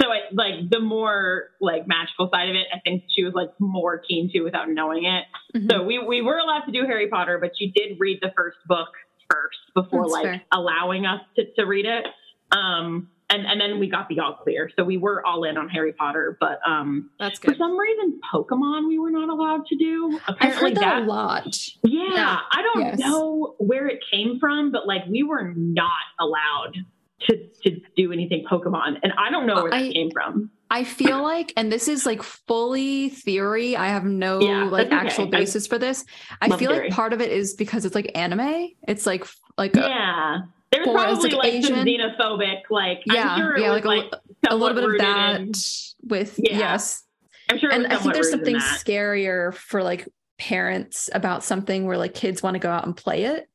so 0.00 0.06
it, 0.12 0.34
like 0.34 0.70
the 0.70 0.80
more 0.80 1.50
like 1.60 1.86
magical 1.86 2.30
side 2.32 2.48
of 2.48 2.56
it, 2.56 2.66
I 2.74 2.78
think 2.80 3.04
she 3.14 3.24
was 3.24 3.34
like 3.34 3.50
more 3.58 3.98
keen 3.98 4.30
to 4.32 4.40
without 4.40 4.70
knowing 4.70 5.04
it. 5.04 5.24
Mhm. 5.54 5.70
So 5.70 5.82
we 5.84 5.98
we 5.98 6.22
were 6.22 6.38
allowed 6.38 6.64
to 6.64 6.72
do 6.72 6.84
Harry 6.86 7.08
Potter, 7.08 7.38
but 7.38 7.52
she 7.58 7.72
did 7.74 7.98
read 8.00 8.20
the 8.22 8.32
first 8.34 8.56
book 8.66 8.88
first 9.30 9.58
before 9.74 10.02
That's 10.04 10.12
like 10.12 10.24
fair. 10.24 10.42
allowing 10.52 11.06
us 11.06 11.20
to, 11.36 11.44
to 11.56 11.64
read 11.64 11.86
it. 11.86 12.06
Um, 12.52 13.10
and 13.30 13.44
and 13.46 13.60
then 13.60 13.78
we 13.78 13.90
got 13.90 14.08
the 14.08 14.20
all 14.20 14.32
clear, 14.42 14.70
so 14.74 14.84
we 14.84 14.96
were 14.96 15.24
all 15.26 15.44
in 15.44 15.58
on 15.58 15.68
Harry 15.68 15.92
Potter. 15.92 16.38
But 16.40 16.60
um, 16.66 17.10
That's 17.20 17.38
good. 17.38 17.50
for 17.52 17.58
some 17.58 17.76
reason, 17.78 18.18
Pokemon 18.32 18.88
we 18.88 18.98
were 18.98 19.10
not 19.10 19.28
allowed 19.28 19.66
to 19.66 19.76
do. 19.76 20.18
Apparently 20.26 20.70
heard 20.70 20.76
that 20.78 21.02
a 21.02 21.04
lot. 21.04 21.54
yeah, 21.82 22.04
Yeah. 22.14 22.38
I 22.50 22.62
don't 22.62 22.80
Yes. 22.86 22.98
know 23.00 23.54
where 23.58 23.86
it 23.86 24.02
came 24.10 24.38
from, 24.40 24.72
but 24.72 24.86
like 24.86 25.02
we 25.06 25.22
were 25.24 25.52
not 25.54 25.90
allowed 26.18 26.76
to 27.26 27.36
to 27.64 27.80
do 27.96 28.12
anything 28.12 28.44
Pokemon, 28.50 28.98
and 29.02 29.12
I 29.18 29.30
don't 29.30 29.46
know 29.46 29.62
where 29.62 29.70
that 29.70 29.92
came 29.92 30.10
from. 30.10 30.50
I 30.70 30.84
feel 30.84 31.22
like, 31.22 31.52
and 31.56 31.72
this 31.72 31.88
is 31.88 32.04
like 32.04 32.22
fully 32.22 33.08
theory. 33.08 33.74
I 33.76 33.86
have 33.88 34.04
no 34.04 34.40
Yeah, 34.40 34.64
like 34.64 34.88
okay. 34.88 34.96
actual 34.96 35.26
I 35.26 35.30
basis 35.30 35.66
for 35.66 35.78
this. 35.78 36.04
I 36.42 36.48
feel 36.48 36.70
theory. 36.70 36.88
like 36.88 36.92
part 36.92 37.12
of 37.14 37.20
it 37.22 37.32
is 37.32 37.54
because 37.54 37.84
it's 37.86 37.94
like 37.94 38.10
anime. 38.14 38.68
It's 38.86 39.06
like 39.06 39.26
like 39.56 39.74
a, 39.76 39.80
Yeah, 39.80 40.38
there's 40.70 40.86
Or 40.86 40.90
it's, 40.90 41.02
probably 41.02 41.30
like, 41.30 41.64
some 41.64 41.76
xenophobic, 41.86 42.60
like 42.70 43.00
yeah, 43.06 43.36
sure 43.38 43.58
yeah, 43.58 43.70
like 43.70 43.84
a, 43.86 43.88
like, 43.88 44.12
a 44.50 44.54
little 44.54 44.74
bit 44.74 44.84
of 44.84 44.98
that 44.98 45.40
in- 45.40 45.52
with 46.06 46.38
Yeah. 46.38 46.58
yes. 46.58 47.02
I'm 47.50 47.58
sure, 47.58 47.72
And 47.72 47.86
I 47.86 47.96
think 47.96 48.12
there's 48.12 48.30
something 48.30 48.56
scarier 48.56 49.54
for 49.54 49.82
like 49.82 50.06
parents 50.38 51.08
about 51.14 51.42
something 51.42 51.86
where 51.86 51.96
like 51.96 52.12
kids 52.14 52.42
want 52.42 52.54
to 52.56 52.58
go 52.60 52.68
out 52.70 52.84
and 52.84 52.94
play 52.94 53.24
it. 53.24 53.48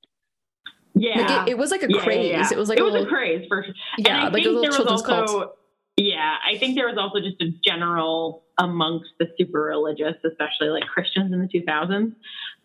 Yeah, 0.95 1.19
Like 1.21 1.47
it, 1.47 1.51
it 1.51 1.57
was 1.57 1.71
like 1.71 1.83
a 1.83 1.87
Yeah, 1.89 1.97
yeah, 1.97 2.03
craze. 2.03 2.29
yeah. 2.31 2.49
It 2.51 2.57
was 2.57 2.69
like 2.69 2.77
it 2.77 2.81
a 2.81 2.85
was 2.85 2.93
little 2.93 3.07
a 3.07 3.09
craze 3.09 3.45
for 3.47 3.63
sure. 3.63 3.73
yeah, 3.97 4.09
and 4.15 4.17
I 4.17 4.23
like 4.25 4.31
a 4.31 4.33
think 4.35 4.45
little 4.45 4.61
there 4.61 4.69
was 4.69 4.77
children's 4.77 5.01
also, 5.03 5.39
cult. 5.39 5.57
Yeah, 5.97 6.35
I 6.45 6.57
think 6.57 6.75
there 6.75 6.87
was 6.87 6.97
also 6.97 7.19
just 7.19 7.41
a 7.41 7.49
general 7.63 8.43
amongst 8.57 9.09
the 9.19 9.27
super 9.37 9.61
religious, 9.61 10.15
especially 10.25 10.69
like 10.69 10.83
Christians 10.83 11.31
in 11.33 11.39
the 11.39 11.47
2000s. 11.47 12.13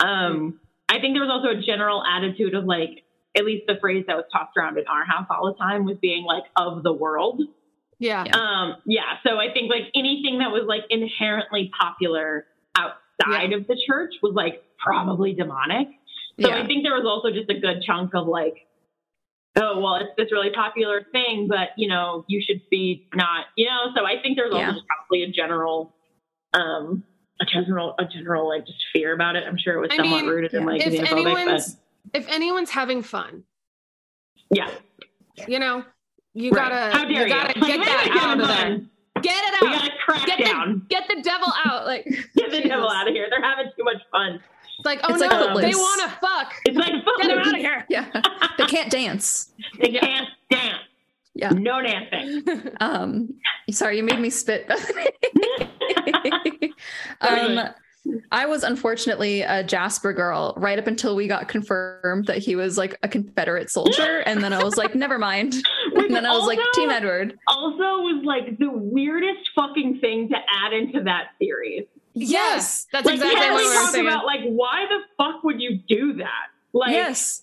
Um, 0.01 0.61
I 0.89 0.99
think 1.01 1.15
there 1.15 1.23
was 1.23 1.31
also 1.31 1.59
a 1.59 1.63
general 1.63 2.03
attitude 2.05 2.55
of 2.55 2.65
like, 2.65 3.05
at 3.37 3.45
least 3.45 3.65
the 3.67 3.77
phrase 3.81 4.05
that 4.09 4.17
was 4.17 4.25
tossed 4.33 4.57
around 4.57 4.79
in 4.79 4.85
our 4.89 5.05
house 5.05 5.27
all 5.31 5.53
the 5.53 5.59
time 5.59 5.85
was 5.85 5.97
being 6.01 6.25
like 6.25 6.45
of 6.57 6.83
the 6.83 6.93
world. 6.93 7.43
Yeah. 7.99 8.25
Yeah. 8.27 8.37
Um, 8.37 8.77
yeah, 8.87 9.03
so 9.27 9.37
I 9.39 9.53
think 9.53 9.71
like 9.71 9.91
anything 9.95 10.39
that 10.39 10.51
was 10.51 10.65
like 10.67 10.83
inherently 10.91 11.71
popular 11.79 12.47
outside 12.77 13.53
of 13.53 13.67
the 13.67 13.77
church 13.87 14.15
was 14.23 14.33
like 14.35 14.63
probably 14.79 15.33
demonic. 15.35 15.89
So 16.41 16.49
Yeah. 16.49 16.63
I 16.63 16.67
think 16.67 16.85
there 16.85 16.95
was 16.95 17.05
also 17.07 17.35
just 17.35 17.51
a 17.51 17.59
good 17.59 17.83
chunk 17.83 18.15
of 18.15 18.27
like, 18.27 18.67
oh 19.57 19.81
well, 19.81 19.97
it's 19.97 20.11
this 20.17 20.31
really 20.33 20.51
popular 20.51 21.05
thing, 21.13 21.49
but 21.49 21.71
you 21.77 21.89
know, 21.89 22.25
you 22.29 22.41
should 22.43 22.61
be 22.71 23.09
not, 23.15 23.47
you 23.57 23.67
know. 23.67 23.93
So 23.97 24.05
I 24.05 24.21
think 24.23 24.37
there's 24.37 24.53
also 24.53 24.61
Yeah. 24.61 24.75
probably 24.97 25.25
a 25.25 25.31
general, 25.31 25.95
um, 26.55 27.03
a 27.41 27.45
general, 27.45 27.95
a 27.99 28.05
general 28.05 28.49
like 28.49 28.67
just 28.67 28.79
fear 28.93 29.15
about 29.15 29.37
it. 29.37 29.45
I'm 29.47 29.59
sure 29.59 29.75
it 29.75 29.81
was 29.81 29.91
I 29.93 29.97
somewhat 29.97 30.23
mean, 30.23 30.31
rooted 30.31 30.55
in 30.55 30.65
like 30.65 30.81
If 30.81 30.93
xenophobic, 30.93 31.01
but 31.11 31.19
anyone's 31.19 31.77
if 32.15 32.29
anyone's 32.29 32.71
having 32.71 33.03
fun, 33.03 33.45
yeah, 34.51 34.71
you 35.47 35.59
know, 35.59 35.85
you 36.35 36.51
Right. 36.53 36.71
gotta 36.71 36.97
How 36.97 37.05
dare 37.05 37.27
you 37.27 37.29
gotta 37.35 37.59
you? 37.59 37.67
get 37.67 37.79
that 37.85 38.09
out 38.23 38.41
of 38.41 38.47
there. 38.49 38.81
Get 39.23 39.45
it 39.53 39.61
We 39.61 39.69
out. 39.69 39.75
gotta 39.75 39.93
crack 40.05 40.27
Get 40.27 40.39
the, 40.39 40.45
down. 40.45 40.87
get 40.89 41.09
the 41.09 41.21
devil 41.23 41.53
out. 41.65 41.85
Like 41.87 42.05
Get 42.37 42.51
the 42.53 42.63
devil 42.69 42.89
out 42.89 43.09
of 43.09 43.15
here. 43.15 43.27
They're 43.29 43.43
having 43.43 43.67
too 43.77 43.83
much 43.85 43.97
fun. 44.13 44.41
It's 44.79 44.87
like, 44.87 45.01
oh 45.05 45.15
It's 45.15 45.21
no, 45.21 45.29
like 45.55 45.65
they 45.67 45.75
want 45.75 46.03
to 46.03 46.09
fuck. 46.21 46.55
It's 46.65 46.77
like 46.77 46.93
Get 47.21 47.29
them 47.29 47.39
out 47.39 47.49
of 47.49 47.55
here. 47.57 47.85
Yeah. 47.89 48.07
they 48.59 48.67
can't 48.67 48.91
dance. 48.91 49.51
They 49.81 49.91
Yeah. 49.91 50.01
can't 50.01 50.29
dance. 50.51 50.79
Yeah. 51.35 51.51
No 51.51 51.81
dancing. 51.83 52.45
Um, 52.81 53.35
sorry, 53.71 53.97
you 53.97 54.03
made 54.05 54.21
me 54.21 54.31
spit. 54.31 54.71
um, 57.21 57.61
I 58.31 58.47
was 58.47 58.63
unfortunately 58.63 59.43
a 59.43 59.63
Jasper 59.65 60.13
girl 60.13 60.55
right 60.57 60.79
up 60.79 60.87
until 60.87 61.17
we 61.17 61.27
got 61.29 61.49
confirmed 61.49 62.27
that 62.27 62.39
he 62.39 62.57
was 62.57 62.79
like 62.79 62.99
a 63.03 63.09
Confederate 63.09 63.71
soldier, 63.71 64.19
and 64.27 64.43
then 64.43 64.53
I 64.53 64.63
was 64.63 64.77
like, 64.77 64.95
never 64.95 65.19
mind. 65.19 65.55
And 65.95 66.15
then 66.15 66.25
I 66.25 66.31
was 66.37 66.47
like, 66.47 66.59
Team 66.75 66.91
Edward. 66.91 67.39
Also, 67.49 67.79
was 67.79 68.23
like 68.25 68.59
the 68.59 68.71
weirdest 68.71 69.51
fucking 69.55 69.99
thing 70.01 70.29
to 70.29 70.37
add 70.37 70.73
into 70.73 71.03
that 71.05 71.29
series. 71.41 71.85
Yes. 72.21 72.87
that's 72.93 73.07
Like, 73.07 73.15
exactly 73.17 73.51
what 73.51 73.57
we 73.57 73.75
talk 73.75 73.91
saying. 73.91 74.07
about 74.07 74.25
like 74.27 74.41
why 74.45 74.87
the 74.89 74.99
fuck 75.23 75.43
would 75.45 75.61
you 75.61 75.79
do 75.89 76.15
that? 76.15 76.47
Like, 76.73 76.91
yes. 76.93 77.43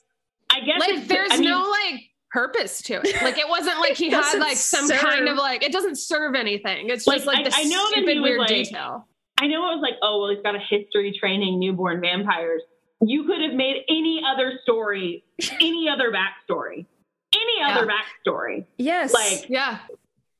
I 0.52 0.60
guess 0.62 0.80
like 0.80 1.08
there's 1.08 1.32
I 1.32 1.38
mean, 1.38 1.50
no 1.50 1.62
like 1.70 2.02
purpose 2.32 2.82
to 2.84 2.96
it. 3.04 3.22
Like 3.24 3.38
it 3.38 3.48
wasn't 3.50 3.80
like 3.80 3.94
he 3.96 4.10
had 4.12 4.40
like 4.40 4.58
some 4.58 4.88
serve- 4.88 5.00
kind 5.00 5.28
of 5.28 5.38
like 5.38 5.64
it 5.64 5.72
doesn't 5.72 5.98
serve 5.98 6.36
anything. 6.36 6.90
It's 6.90 7.08
Like, 7.08 7.18
just 7.18 7.28
like 7.28 7.38
I- 7.40 7.44
the 7.50 7.56
I 7.56 7.64
know 7.64 7.86
stupid 7.92 8.22
weird 8.22 8.40
like- 8.40 8.48
detail. 8.50 9.08
I 9.38 9.48
know 9.48 9.70
it 9.72 9.76
was 9.76 9.82
like, 9.82 9.96
oh 10.02 10.22
well, 10.22 10.30
he's 10.30 10.42
got 10.44 10.56
a 10.56 10.60
history 10.60 11.16
training 11.20 11.60
newborn 11.60 12.00
vampires. 12.02 12.62
You 13.02 13.26
could 13.26 13.42
have 13.42 13.54
made 13.54 13.84
any 13.90 14.22
other 14.26 14.60
story, 14.64 15.26
any 15.60 15.90
other 15.90 16.10
backstory, 16.12 16.86
any 17.34 17.62
other 17.64 17.86
backstory. 17.86 18.66
Yes. 18.78 19.14
Like 19.14 19.50
Yeah. 19.50 19.80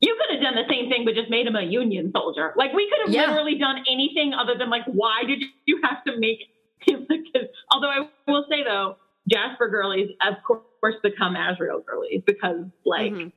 You 0.02 0.18
could 0.20 0.36
have 0.36 0.44
done 0.44 0.56
the 0.56 0.68
same 0.70 0.90
thing, 0.90 1.06
but 1.06 1.16
just 1.16 1.30
made 1.30 1.48
him 1.48 1.56
a 1.56 1.62
Union 1.64 2.12
soldier. 2.16 2.54
Like 2.58 2.74
we 2.74 2.90
could 2.90 3.06
have 3.08 3.14
Yeah. 3.16 3.30
literally 3.32 3.58
done 3.58 3.84
anything 3.90 4.34
other 4.34 4.56
than 4.58 4.70
like, 4.70 4.84
why 4.86 5.24
did 5.26 5.42
you 5.66 5.82
have 5.84 6.04
to 6.06 6.18
make 6.20 6.40
him 6.80 7.08
kid? 7.08 7.50
Although 7.72 7.90
I 7.90 8.08
will 8.28 8.46
say 8.50 8.64
though, 8.64 8.98
Jasper 9.30 9.70
girlies 9.70 10.10
of 10.26 10.36
course 10.46 10.96
become 11.02 11.36
Azriel 11.36 11.84
girlies 11.86 12.22
because 12.26 12.66
like. 12.86 13.12
Mhm. 13.12 13.32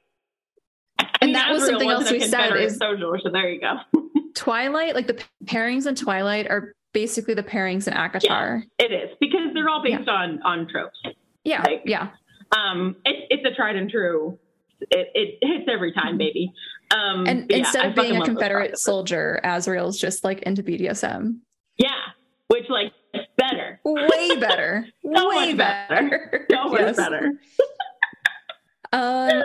I 0.99 1.07
And 1.23 1.35
that 1.35 1.51
was 1.53 1.65
something 1.67 1.89
else 1.91 2.11
we 2.11 2.21
said 2.21 2.55
is- 2.57 2.77
soldier, 2.77 3.19
so 3.23 3.31
there 3.31 3.49
you 3.51 3.61
go. 3.61 3.77
Twilight, 4.35 4.95
like 4.95 5.07
the 5.07 5.23
pairings 5.45 5.87
in 5.87 5.95
Twilight 5.95 6.49
are 6.51 6.73
basically 6.93 7.35
the 7.35 7.43
pairings 7.43 7.87
in 7.89 7.95
ACOTAR. 7.95 8.63
It 8.79 8.93
is 8.93 9.11
because 9.21 9.53
they're 9.55 9.69
all 9.69 9.83
based 9.83 10.09
on 10.09 10.43
on 10.43 10.67
tropes. 10.69 10.99
Yeah. 11.45 11.63
Like- 11.63 11.83
Yeah. 11.87 12.09
Um, 12.57 12.97
it's 13.05 13.27
it's 13.31 13.45
a 13.47 13.55
tried 13.55 13.77
and 13.77 13.91
true. 13.91 14.39
It, 14.81 15.09
it 15.15 15.39
hits 15.43 15.69
every 15.71 15.93
time, 15.93 16.19
baby. 16.19 16.53
Um, 16.95 17.27
And 17.27 17.49
but 17.49 17.57
yeah, 17.57 17.65
instead 17.65 17.87
of 17.87 17.95
being 17.95 18.17
a 18.21 18.25
Confederate 18.25 18.73
crossovers. 18.73 18.79
soldier, 18.79 19.41
Azriel's 19.45 19.99
just 19.99 20.25
like 20.25 20.43
into 20.43 20.63
BDSM. 20.63 21.39
yeah, 21.77 21.91
which 22.49 22.69
like 22.71 22.93
better, 23.37 23.81
Way 23.85 24.37
better. 24.37 24.87
So 25.15 25.29
Way 25.31 25.53
much 25.55 25.57
better. 25.59 26.47
so 26.51 26.65
much 26.69 26.81
Yes. 26.81 26.97
better. 26.97 27.33
Um, 28.91 29.43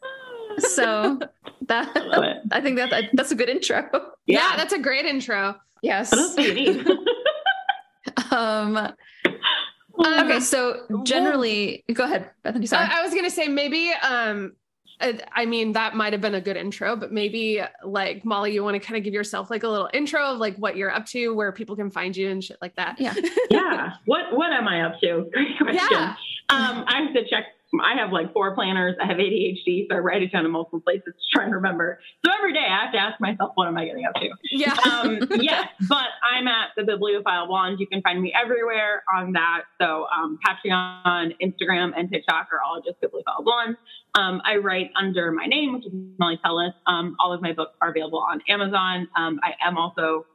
so 0.58 1.18
that 1.66 1.90
I 1.94 2.00
love 2.00 2.24
it. 2.24 2.36
I 2.50 2.62
think 2.62 2.76
that, 2.78 2.88
that 2.90 3.04
that's 3.12 3.30
a 3.30 3.34
good 3.34 3.50
intro. 3.50 3.84
Yeah. 4.26 4.54
that's 4.56 4.72
a 4.72 4.78
great 4.78 5.04
intro. 5.04 5.56
Yes. 5.82 6.10
what 6.12 6.18
else 6.20 6.34
do 6.34 6.42
you 6.42 6.54
need? 6.54 6.86
Um, 8.30 8.76
okay, 9.98 10.40
so 10.40 10.86
generally, 11.04 11.84
go 11.92 12.04
ahead, 12.04 12.30
Bethany. 12.42 12.64
Sorry. 12.66 12.86
I, 12.86 13.00
I 13.00 13.02
was 13.02 13.14
gonna 13.14 13.28
say 13.30 13.48
maybe 13.48 13.90
um 14.02 14.52
I 15.00 15.44
mean 15.46 15.72
that 15.72 15.94
might 15.94 16.12
have 16.12 16.22
been 16.22 16.34
a 16.34 16.40
good 16.40 16.56
intro, 16.56 16.96
but 16.96 17.12
maybe 17.12 17.62
like 17.84 18.24
Molly, 18.24 18.52
you 18.52 18.64
want 18.64 18.74
to 18.74 18.80
kind 18.80 18.96
of 18.96 19.04
give 19.04 19.12
yourself 19.12 19.50
like 19.50 19.62
a 19.62 19.68
little 19.68 19.90
intro 19.92 20.22
of 20.24 20.38
like 20.38 20.56
what 20.56 20.76
you're 20.76 20.90
up 20.90 21.06
to, 21.06 21.34
where 21.34 21.52
people 21.52 21.76
can 21.76 21.90
find 21.90 22.16
you 22.16 22.30
and 22.30 22.42
shit 22.42 22.58
like 22.62 22.74
that. 22.76 22.98
yeah. 23.00 23.14
yeah. 23.50 23.92
What 24.06 24.36
what 24.36 24.52
am 24.52 24.66
I 24.68 24.82
up 24.82 25.00
to? 25.00 25.28
Great 25.32 25.58
question. 25.58 25.86
Yeah. 25.90 26.16
Um, 26.48 26.84
I 26.86 27.02
have 27.02 27.14
to 27.14 27.28
check. 27.28 27.46
I 27.80 27.96
have 28.00 28.12
like 28.12 28.32
four 28.32 28.54
planners. 28.54 28.96
I 29.02 29.06
have 29.06 29.16
ADHD, 29.16 29.86
so 29.88 29.96
I 29.96 29.98
write 29.98 30.22
it 30.22 30.32
down 30.32 30.44
in 30.44 30.50
multiple 30.50 30.80
places 30.80 31.04
to 31.06 31.36
try 31.36 31.44
and 31.44 31.54
remember. 31.54 31.98
So 32.24 32.32
every 32.36 32.52
day 32.52 32.64
I 32.68 32.84
have 32.84 32.92
to 32.92 32.98
ask 32.98 33.20
myself, 33.20 33.52
what 33.54 33.68
am 33.68 33.76
I 33.76 33.86
getting 33.86 34.04
up 34.04 34.14
to? 34.14 34.28
Yeah. 34.50 34.74
um, 34.90 35.18
yes, 35.40 35.68
but 35.88 36.08
I'm 36.22 36.48
at 36.48 36.68
the 36.76 36.84
Bibliophile 36.84 37.46
Blonde. 37.46 37.78
You 37.80 37.86
can 37.86 38.02
find 38.02 38.20
me 38.20 38.32
everywhere 38.34 39.02
on 39.14 39.32
that. 39.32 39.62
So 39.80 40.06
um, 40.14 40.38
Patreon, 40.46 41.32
Instagram, 41.42 41.92
and 41.96 42.10
TikTok 42.10 42.48
are 42.52 42.60
all 42.64 42.80
just 42.84 43.00
Bibliophile 43.00 43.42
Blonde. 43.42 43.76
Um, 44.18 44.40
I 44.44 44.56
write 44.56 44.90
under 44.98 45.30
my 45.30 45.46
name, 45.46 45.74
which 45.74 45.86
is 45.86 45.92
Molly 46.18 46.40
Tellis. 46.44 46.72
Um, 46.86 47.16
all 47.20 47.32
of 47.32 47.42
my 47.42 47.52
books 47.52 47.74
are 47.82 47.90
available 47.90 48.20
on 48.20 48.40
Amazon. 48.48 49.08
Um, 49.16 49.40
I 49.42 49.52
am 49.66 49.76
also 49.76 50.26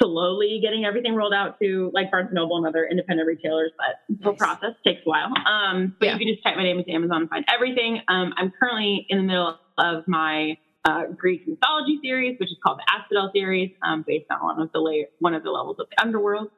slowly 0.00 0.60
getting 0.62 0.84
everything 0.84 1.14
rolled 1.14 1.34
out 1.34 1.58
to 1.60 1.90
like 1.94 2.10
Barnes 2.10 2.30
Noble 2.32 2.56
and 2.56 2.66
other 2.66 2.86
independent 2.90 3.26
retailers, 3.26 3.70
but 3.76 4.16
the 4.22 4.30
Nice. 4.30 4.38
process 4.38 4.70
takes 4.86 5.00
a 5.06 5.08
while. 5.08 5.32
Um, 5.46 5.94
but 5.98 6.06
Yeah. 6.06 6.12
you 6.14 6.18
can 6.18 6.28
just 6.34 6.42
type 6.44 6.56
my 6.56 6.62
name 6.62 6.78
into 6.78 6.90
Amazon 6.90 7.22
and 7.22 7.30
find 7.30 7.44
everything. 7.52 8.00
Um, 8.08 8.32
I'm 8.36 8.50
currently 8.58 9.06
in 9.08 9.18
the 9.18 9.24
middle 9.24 9.58
of 9.78 10.04
my 10.08 10.56
uh, 10.86 11.06
Greek 11.16 11.46
mythology 11.48 11.98
series, 12.02 12.38
which 12.38 12.50
is 12.50 12.58
called 12.64 12.78
the 12.78 12.84
Asphodel 12.94 13.30
series, 13.34 13.70
um, 13.82 14.04
based 14.06 14.26
on 14.30 14.42
one 14.42 14.60
of 14.60 14.70
the 14.72 14.78
la- 14.80 15.04
one 15.18 15.34
of 15.34 15.42
the 15.42 15.50
levels 15.50 15.76
of 15.80 15.86
the 15.90 16.00
underworld. 16.02 16.50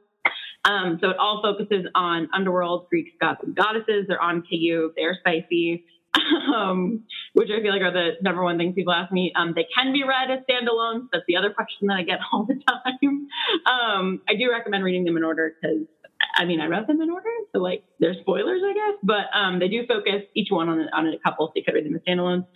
Um, 0.65 0.99
so 1.01 1.11
it 1.11 1.17
all 1.19 1.41
focuses 1.43 1.87
on 1.95 2.29
underworld 2.33 2.89
Greek 2.91 3.19
gods 3.21 3.39
and 3.45 3.55
goddesses. 3.55 4.07
They're 4.09 4.21
on 4.21 4.43
KU. 4.43 4.93
They're 4.97 5.17
spicy, 5.21 5.85
um, 6.55 7.05
which 7.35 7.49
I 7.51 7.61
feel 7.63 7.73
like 7.73 7.83
are 7.83 7.93
the 7.93 8.11
number 8.23 8.43
one 8.43 8.59
things 8.59 8.75
people 8.75 8.93
ask 8.93 9.13
me. 9.13 9.33
Um, 9.37 9.53
they 9.55 9.67
can 9.75 9.93
be 9.93 10.03
read 10.05 10.31
as 10.31 10.45
standalones. 10.49 11.09
That's 11.13 11.25
the 11.29 11.37
other 11.37 11.51
question 11.51 11.89
that 11.89 11.95
I 11.95 12.03
get 12.03 12.19
all 12.33 12.47
the 12.47 12.55
time. 12.55 13.29
Um, 13.67 14.23
I 14.29 14.35
do 14.35 14.51
recommend 14.51 14.85
reading 14.85 15.05
them 15.05 15.17
in 15.17 15.25
order 15.25 15.55
because 15.61 15.87
I 16.35 16.45
mean 16.45 16.61
I 16.61 16.67
read 16.67 16.87
them 16.87 17.01
in 17.01 17.11
order, 17.11 17.29
so 17.53 17.61
like 17.61 17.85
there's 18.01 18.17
spoilers, 18.21 18.63
I 18.65 18.73
guess. 18.73 18.99
But 19.03 19.27
um, 19.35 19.59
they 19.59 19.69
do 19.69 19.87
focus 19.87 20.23
each 20.35 20.49
one 20.51 20.69
on, 20.69 20.89
on 20.93 21.07
a 21.07 21.19
couple, 21.19 21.47
so 21.49 21.53
you 21.57 21.65
could 21.65 21.75
read 21.75 21.85
them 21.85 21.95
as 21.95 22.03
standalones. 22.03 22.47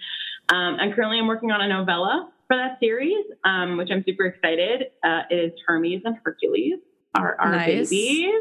Um, 0.49 0.79
and 0.81 0.95
currently, 0.95 1.19
I'm 1.19 1.29
working 1.29 1.50
on 1.50 1.61
a 1.61 1.69
novella 1.69 2.31
for 2.49 2.57
that 2.57 2.79
series, 2.81 3.25
um, 3.45 3.76
which 3.76 3.88
I'm 3.93 4.02
super 4.05 4.26
excited. 4.26 4.87
Uh, 5.05 5.23
it 5.31 5.35
is 5.37 5.52
Hermes 5.67 6.02
and 6.05 6.17
Hercules, 6.25 6.81
our, 7.14 7.40
our 7.40 7.52
Nice. 7.52 7.88
babies. 7.90 8.33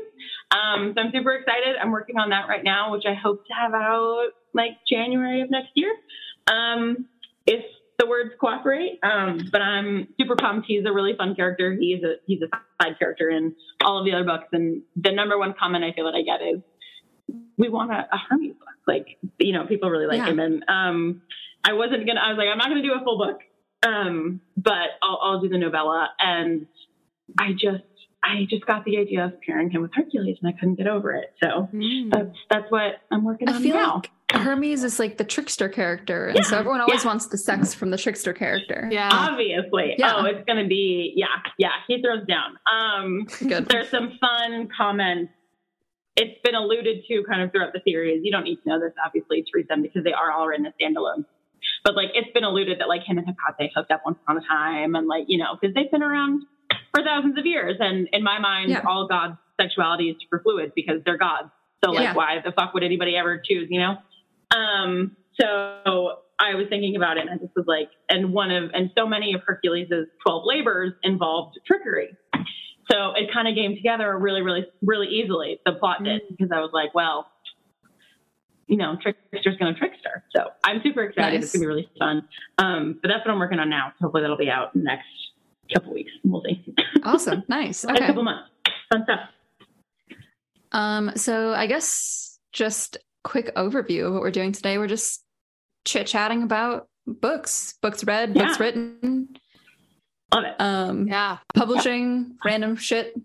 Um, 0.49 0.93
so 0.95 1.03
I'm 1.03 1.11
super 1.13 1.35
excited. 1.35 1.75
I'm 1.79 1.91
working 1.91 2.17
on 2.17 2.29
that 2.31 2.47
right 2.49 2.63
now, 2.63 2.91
which 2.91 3.03
I 3.05 3.13
hope 3.13 3.45
to 3.45 3.53
have 3.53 3.73
out 3.75 4.29
like 4.53 4.71
January 4.89 5.41
of 5.41 5.49
next 5.49 5.69
year. 5.75 5.93
Um, 6.51 7.05
if 7.45 7.63
the 7.97 8.07
words 8.07 8.31
cooperate, 8.39 8.99
um, 9.03 9.39
but 9.51 9.61
I'm 9.61 10.07
super 10.19 10.35
pumped. 10.35 10.65
He's 10.67 10.85
a 10.85 10.91
really 10.93 11.13
fun 11.17 11.35
character. 11.35 11.75
He's 11.79 12.01
a 12.03 12.15
he's 12.25 12.39
a 12.41 12.47
side 12.81 12.97
character 12.97 13.29
in 13.29 13.55
all 13.83 13.99
of 13.99 14.05
the 14.05 14.13
other 14.13 14.23
books. 14.23 14.45
And 14.53 14.83
the 14.95 15.11
number 15.11 15.37
one 15.37 15.53
comment 15.59 15.83
I 15.83 15.91
feel 15.91 16.05
that 16.05 16.15
I 16.15 16.21
get 16.21 16.41
is, 16.41 16.61
"We 17.57 17.67
want 17.69 17.91
a, 17.91 18.07
a 18.11 18.17
Hermes 18.29 18.53
book." 18.53 18.67
Like 18.87 19.17
you 19.37 19.53
know, 19.53 19.65
people 19.67 19.89
really 19.89 20.07
like 20.07 20.17
Yeah. 20.19 20.27
him. 20.29 20.39
And 20.39 20.63
um, 20.69 21.21
I 21.63 21.73
wasn't 21.73 22.07
gonna. 22.07 22.21
I 22.21 22.29
was 22.29 22.37
like, 22.37 22.47
I'm 22.51 22.57
not 22.57 22.69
gonna 22.69 22.81
do 22.83 22.93
a 22.93 23.03
full 23.03 23.17
book, 23.17 23.39
um, 23.85 24.39
but 24.55 24.89
I'll, 25.03 25.19
I'll 25.21 25.41
do 25.41 25.49
the 25.49 25.57
novella. 25.57 26.09
And 26.19 26.67
I 27.37 27.51
just 27.51 27.83
I 28.23 28.45
just 28.49 28.65
got 28.65 28.85
the 28.85 28.97
idea 28.97 29.25
of 29.25 29.41
pairing 29.41 29.69
him 29.71 29.81
with 29.81 29.91
Hercules, 29.93 30.37
and 30.41 30.49
I 30.53 30.57
couldn't 30.57 30.75
get 30.75 30.87
over 30.87 31.11
it. 31.11 31.33
So 31.43 31.67
Mm. 31.73 32.11
that's 32.11 32.37
that's 32.49 32.71
what 32.71 32.93
I'm 33.11 33.23
working 33.25 33.49
I 33.49 33.55
on 33.55 33.63
now. 33.63 33.95
like 33.95 34.11
Hermes 34.31 34.83
is 34.83 34.99
like 34.99 35.17
the 35.17 35.23
trickster 35.23 35.69
character, 35.69 36.27
and 36.27 36.45
so 36.45 36.57
everyone 36.57 36.81
always 36.81 37.03
yeah. 37.03 37.09
wants 37.09 37.27
the 37.27 37.37
sex 37.37 37.73
from 37.73 37.89
the 37.89 37.97
trickster 37.97 38.33
character. 38.33 38.87
Yeah. 38.91 39.09
Obviously. 39.11 39.95
Yeah. 39.97 40.13
Oh, 40.15 40.25
it's 40.25 40.45
gonna 40.45 40.67
be 40.67 41.13
yeah, 41.15 41.27
yeah. 41.57 41.71
He 41.87 42.01
throws 42.01 42.25
down. 42.27 42.57
Um, 42.71 43.25
Good. 43.47 43.67
there's 43.69 43.89
some 43.89 44.17
fun 44.19 44.69
comments. 44.75 45.31
It's 46.15 46.39
been 46.43 46.55
alluded 46.55 47.05
to 47.07 47.23
kind 47.29 47.41
of 47.41 47.51
throughout 47.51 47.73
the 47.73 47.81
series. 47.85 48.21
You 48.23 48.31
don't 48.31 48.43
need 48.43 48.57
to 48.63 48.69
know 48.69 48.79
this 48.79 48.93
obviously 49.03 49.41
to 49.41 49.49
read 49.53 49.67
them 49.67 49.81
because 49.81 50.03
they 50.03 50.13
are 50.13 50.31
all 50.31 50.47
written 50.47 50.65
as 50.65 50.73
standalone. 50.79 51.25
But 51.83 51.95
like 51.95 52.09
it's 52.13 52.31
been 52.33 52.43
alluded 52.43 52.79
that 52.79 52.87
like 52.87 53.03
him 53.03 53.17
and 53.17 53.27
Hecate 53.27 53.71
hooked 53.75 53.91
up 53.91 54.01
once 54.05 54.17
upon 54.23 54.37
a 54.37 54.47
time, 54.47 54.95
and 54.95 55.07
like 55.07 55.25
you 55.27 55.37
know 55.37 55.57
because 55.59 55.73
they've 55.73 55.91
been 55.91 56.03
around 56.03 56.43
for 56.93 57.03
thousands 57.03 57.37
of 57.37 57.45
years. 57.45 57.77
And 57.79 58.07
in 58.11 58.23
my 58.23 58.39
mind, 58.39 58.69
Yeah. 58.69 58.83
all 58.87 59.07
gods' 59.07 59.37
sexuality 59.59 60.09
is 60.09 60.17
super 60.21 60.39
fluid 60.43 60.73
because 60.75 61.01
they're 61.05 61.17
gods. 61.17 61.49
So 61.83 61.91
like, 61.91 62.03
Yeah. 62.03 62.13
why 62.13 62.41
the 62.43 62.51
fuck 62.51 62.73
would 62.73 62.83
anybody 62.83 63.15
ever 63.15 63.41
choose? 63.43 63.67
You 63.69 63.79
know. 63.79 63.97
Um. 64.51 65.15
So 65.39 66.19
I 66.39 66.55
was 66.55 66.67
thinking 66.69 66.95
about 66.95 67.17
it, 67.17 67.21
and 67.21 67.29
I 67.29 67.37
just 67.37 67.55
was 67.55 67.65
like, 67.67 67.89
and 68.09 68.33
one 68.33 68.51
of 68.51 68.71
and 68.73 68.91
so 68.97 69.07
many 69.07 69.33
of 69.33 69.41
Hercules' 69.45 69.87
twelve 70.23 70.43
labors 70.45 70.93
involved 71.03 71.59
trickery. 71.65 72.15
So 72.91 73.11
it 73.15 73.31
kind 73.31 73.47
of 73.47 73.53
came 73.55 73.75
together 73.75 74.17
really, 74.17 74.41
really, 74.41 74.65
really 74.81 75.07
easily. 75.07 75.59
The 75.65 75.73
plot 75.73 76.03
did 76.03 76.21
because 76.29 76.49
I 76.51 76.59
was 76.59 76.71
like, 76.73 76.95
well, 76.95 77.27
you 78.65 78.77
know, 78.77 78.97
trickster's 79.01 79.57
going 79.57 79.73
to 79.73 79.79
trickster. 79.79 80.23
So 80.35 80.47
I'm 80.63 80.81
super 80.83 81.03
excited. 81.03 81.41
Nice. 81.41 81.43
It's 81.43 81.53
going 81.53 81.61
to 81.61 81.65
be 81.65 81.67
really 81.67 81.89
fun. 81.99 82.27
Um, 82.57 82.99
but 83.01 83.09
that's 83.09 83.25
what 83.25 83.31
I'm 83.31 83.39
working 83.39 83.59
on 83.59 83.69
now. 83.69 83.93
So 83.99 84.05
hopefully 84.05 84.21
that'll 84.21 84.37
be 84.37 84.49
out 84.49 84.75
next 84.75 85.05
couple 85.73 85.93
weeks. 85.93 86.11
We'll 86.23 86.43
see. 86.43 86.63
Awesome. 87.03 87.43
Nice. 87.47 87.85
Okay. 87.85 88.07
couple 88.07 88.23
months. 88.23 88.49
Fun 88.91 89.03
stuff. 89.03 89.19
Um, 90.71 91.11
so 91.15 91.53
I 91.53 91.65
guess 91.65 92.39
just 92.51 92.97
quick 93.23 93.53
overview 93.55 94.07
of 94.07 94.13
what 94.13 94.21
we're 94.21 94.31
doing 94.31 94.51
today. 94.51 94.77
We're 94.77 94.87
just 94.87 95.23
chit 95.85 96.07
chatting 96.07 96.43
about 96.43 96.87
books, 97.07 97.75
books 97.81 98.03
read, 98.03 98.33
books 98.33 98.57
Yeah. 98.59 98.63
written, 98.63 99.29
Love 100.33 100.43
it. 100.45 100.55
um, 100.59 101.07
Yeah. 101.07 101.37
publishing 101.53 102.37
random 102.45 102.75
shit 102.75 103.15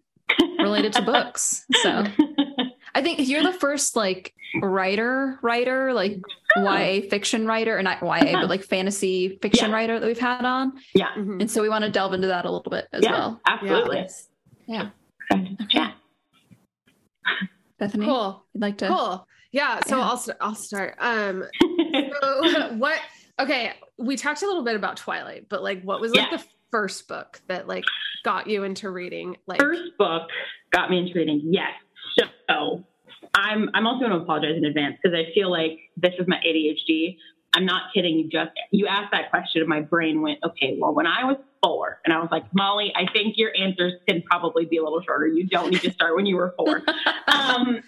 related 0.58 0.92
to 0.94 1.02
books. 1.02 1.64
So 1.82 2.04
I 2.94 3.02
think 3.02 3.26
you're 3.28 3.42
the 3.42 3.52
first 3.52 3.96
like 3.96 4.32
writer, 4.62 5.38
writer, 5.42 5.92
like 5.92 6.20
YA 6.56 7.02
fiction 7.10 7.46
writer, 7.46 7.76
or 7.76 7.82
not 7.82 8.00
YA, 8.02 8.32
but 8.40 8.48
like 8.48 8.62
fantasy 8.62 9.38
fiction 9.42 9.70
Yeah. 9.70 9.74
writer 9.76 10.00
that 10.00 10.06
we've 10.06 10.18
had 10.18 10.44
on. 10.44 10.72
yeah. 10.94 11.10
Mhm. 11.16 11.40
And 11.40 11.50
so 11.50 11.60
we 11.60 11.68
want 11.68 11.84
to 11.84 11.90
delve 11.90 12.14
into 12.14 12.28
that 12.28 12.44
a 12.46 12.50
little 12.50 12.70
bit 12.70 12.86
as 12.92 13.02
yeah. 13.02 13.10
well. 13.12 13.40
Absolutely. 13.46 14.06
Yeah. 14.66 14.90
Excited 15.30 15.58
to. 15.70 15.94
Bethany, 17.78 18.06
Cool. 18.06 18.42
you'd 18.54 18.60
like 18.62 18.78
to 18.78 18.88
Cool. 18.88 19.26
Yeah. 19.54 19.80
So 19.86 19.96
Yeah. 19.98 20.04
I'll 20.04 20.16
st- 20.16 20.36
I'll 20.40 20.54
start. 20.54 20.96
Um. 20.98 21.44
So 22.20 22.72
what? 22.76 22.98
Okay. 23.38 23.72
We 23.98 24.16
talked 24.16 24.42
a 24.42 24.46
little 24.46 24.64
bit 24.64 24.74
about 24.74 24.96
Twilight, 24.96 25.48
but 25.48 25.62
like, 25.62 25.82
what 25.82 26.00
was 26.00 26.12
like 26.12 26.28
Yeah. 26.30 26.38
the 26.38 26.44
first 26.72 27.06
book 27.06 27.40
that 27.46 27.68
like 27.68 27.84
got 28.24 28.48
you 28.48 28.64
into 28.64 28.90
reading? 28.90 29.36
Like, 29.46 29.60
First 29.60 29.96
book 29.96 30.22
got 30.72 30.90
me 30.90 30.98
into 30.98 31.12
reading. 31.14 31.40
Yes. 31.44 31.70
So 32.50 32.84
I'm 33.34 33.70
I'm 33.74 33.86
also 33.86 34.00
going 34.00 34.10
to 34.10 34.18
apologize 34.18 34.56
in 34.56 34.64
advance 34.64 34.96
because 35.00 35.16
I 35.16 35.32
feel 35.34 35.50
like 35.52 35.78
this 35.96 36.14
is 36.18 36.26
my 36.26 36.36
ADHD. 36.44 37.16
I'm 37.56 37.64
not 37.64 37.82
kidding. 37.94 38.18
You 38.18 38.28
just 38.28 38.50
you 38.72 38.88
asked 38.88 39.12
that 39.12 39.30
question, 39.30 39.60
and 39.60 39.68
my 39.68 39.80
brain 39.80 40.20
went, 40.20 40.40
okay. 40.44 40.76
Well, 40.80 40.92
when 40.94 41.06
I 41.06 41.24
was 41.24 41.36
four, 41.62 42.00
and 42.04 42.12
I 42.12 42.18
was 42.18 42.28
like, 42.32 42.44
Molly, 42.52 42.92
I 42.96 43.06
think 43.12 43.34
your 43.38 43.52
answers 43.56 43.92
can 44.08 44.22
probably 44.22 44.64
be 44.66 44.78
a 44.78 44.82
little 44.82 45.00
shorter. 45.02 45.28
You 45.28 45.46
don't 45.46 45.70
need 45.70 45.82
to 45.82 45.92
start 45.92 46.16
when 46.16 46.26
you 46.26 46.36
were 46.36 46.54
four. 46.58 46.82
um, 47.28 47.80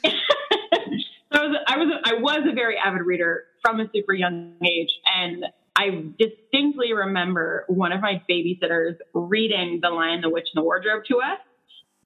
so 1.33 1.40
I 1.40 1.47
was 1.47 1.56
I 1.66 1.76
was 1.76 1.88
a, 1.88 2.09
I 2.09 2.21
was 2.21 2.49
a 2.50 2.54
very 2.54 2.76
avid 2.78 3.02
reader 3.02 3.45
from 3.62 3.80
a 3.80 3.85
super 3.95 4.14
young 4.14 4.54
age, 4.64 4.90
and 5.04 5.45
I 5.76 6.12
distinctly 6.18 6.92
remember 6.92 7.64
one 7.68 7.92
of 7.92 8.00
my 8.00 8.23
babysitters 8.30 8.97
reading 9.12 9.80
The 9.83 9.90
Lion, 9.90 10.21
the 10.23 10.30
Witch, 10.30 10.49
and 10.54 10.61
the 10.61 10.64
Wardrobe 10.64 11.02
to 11.09 11.18
us, 11.18 11.38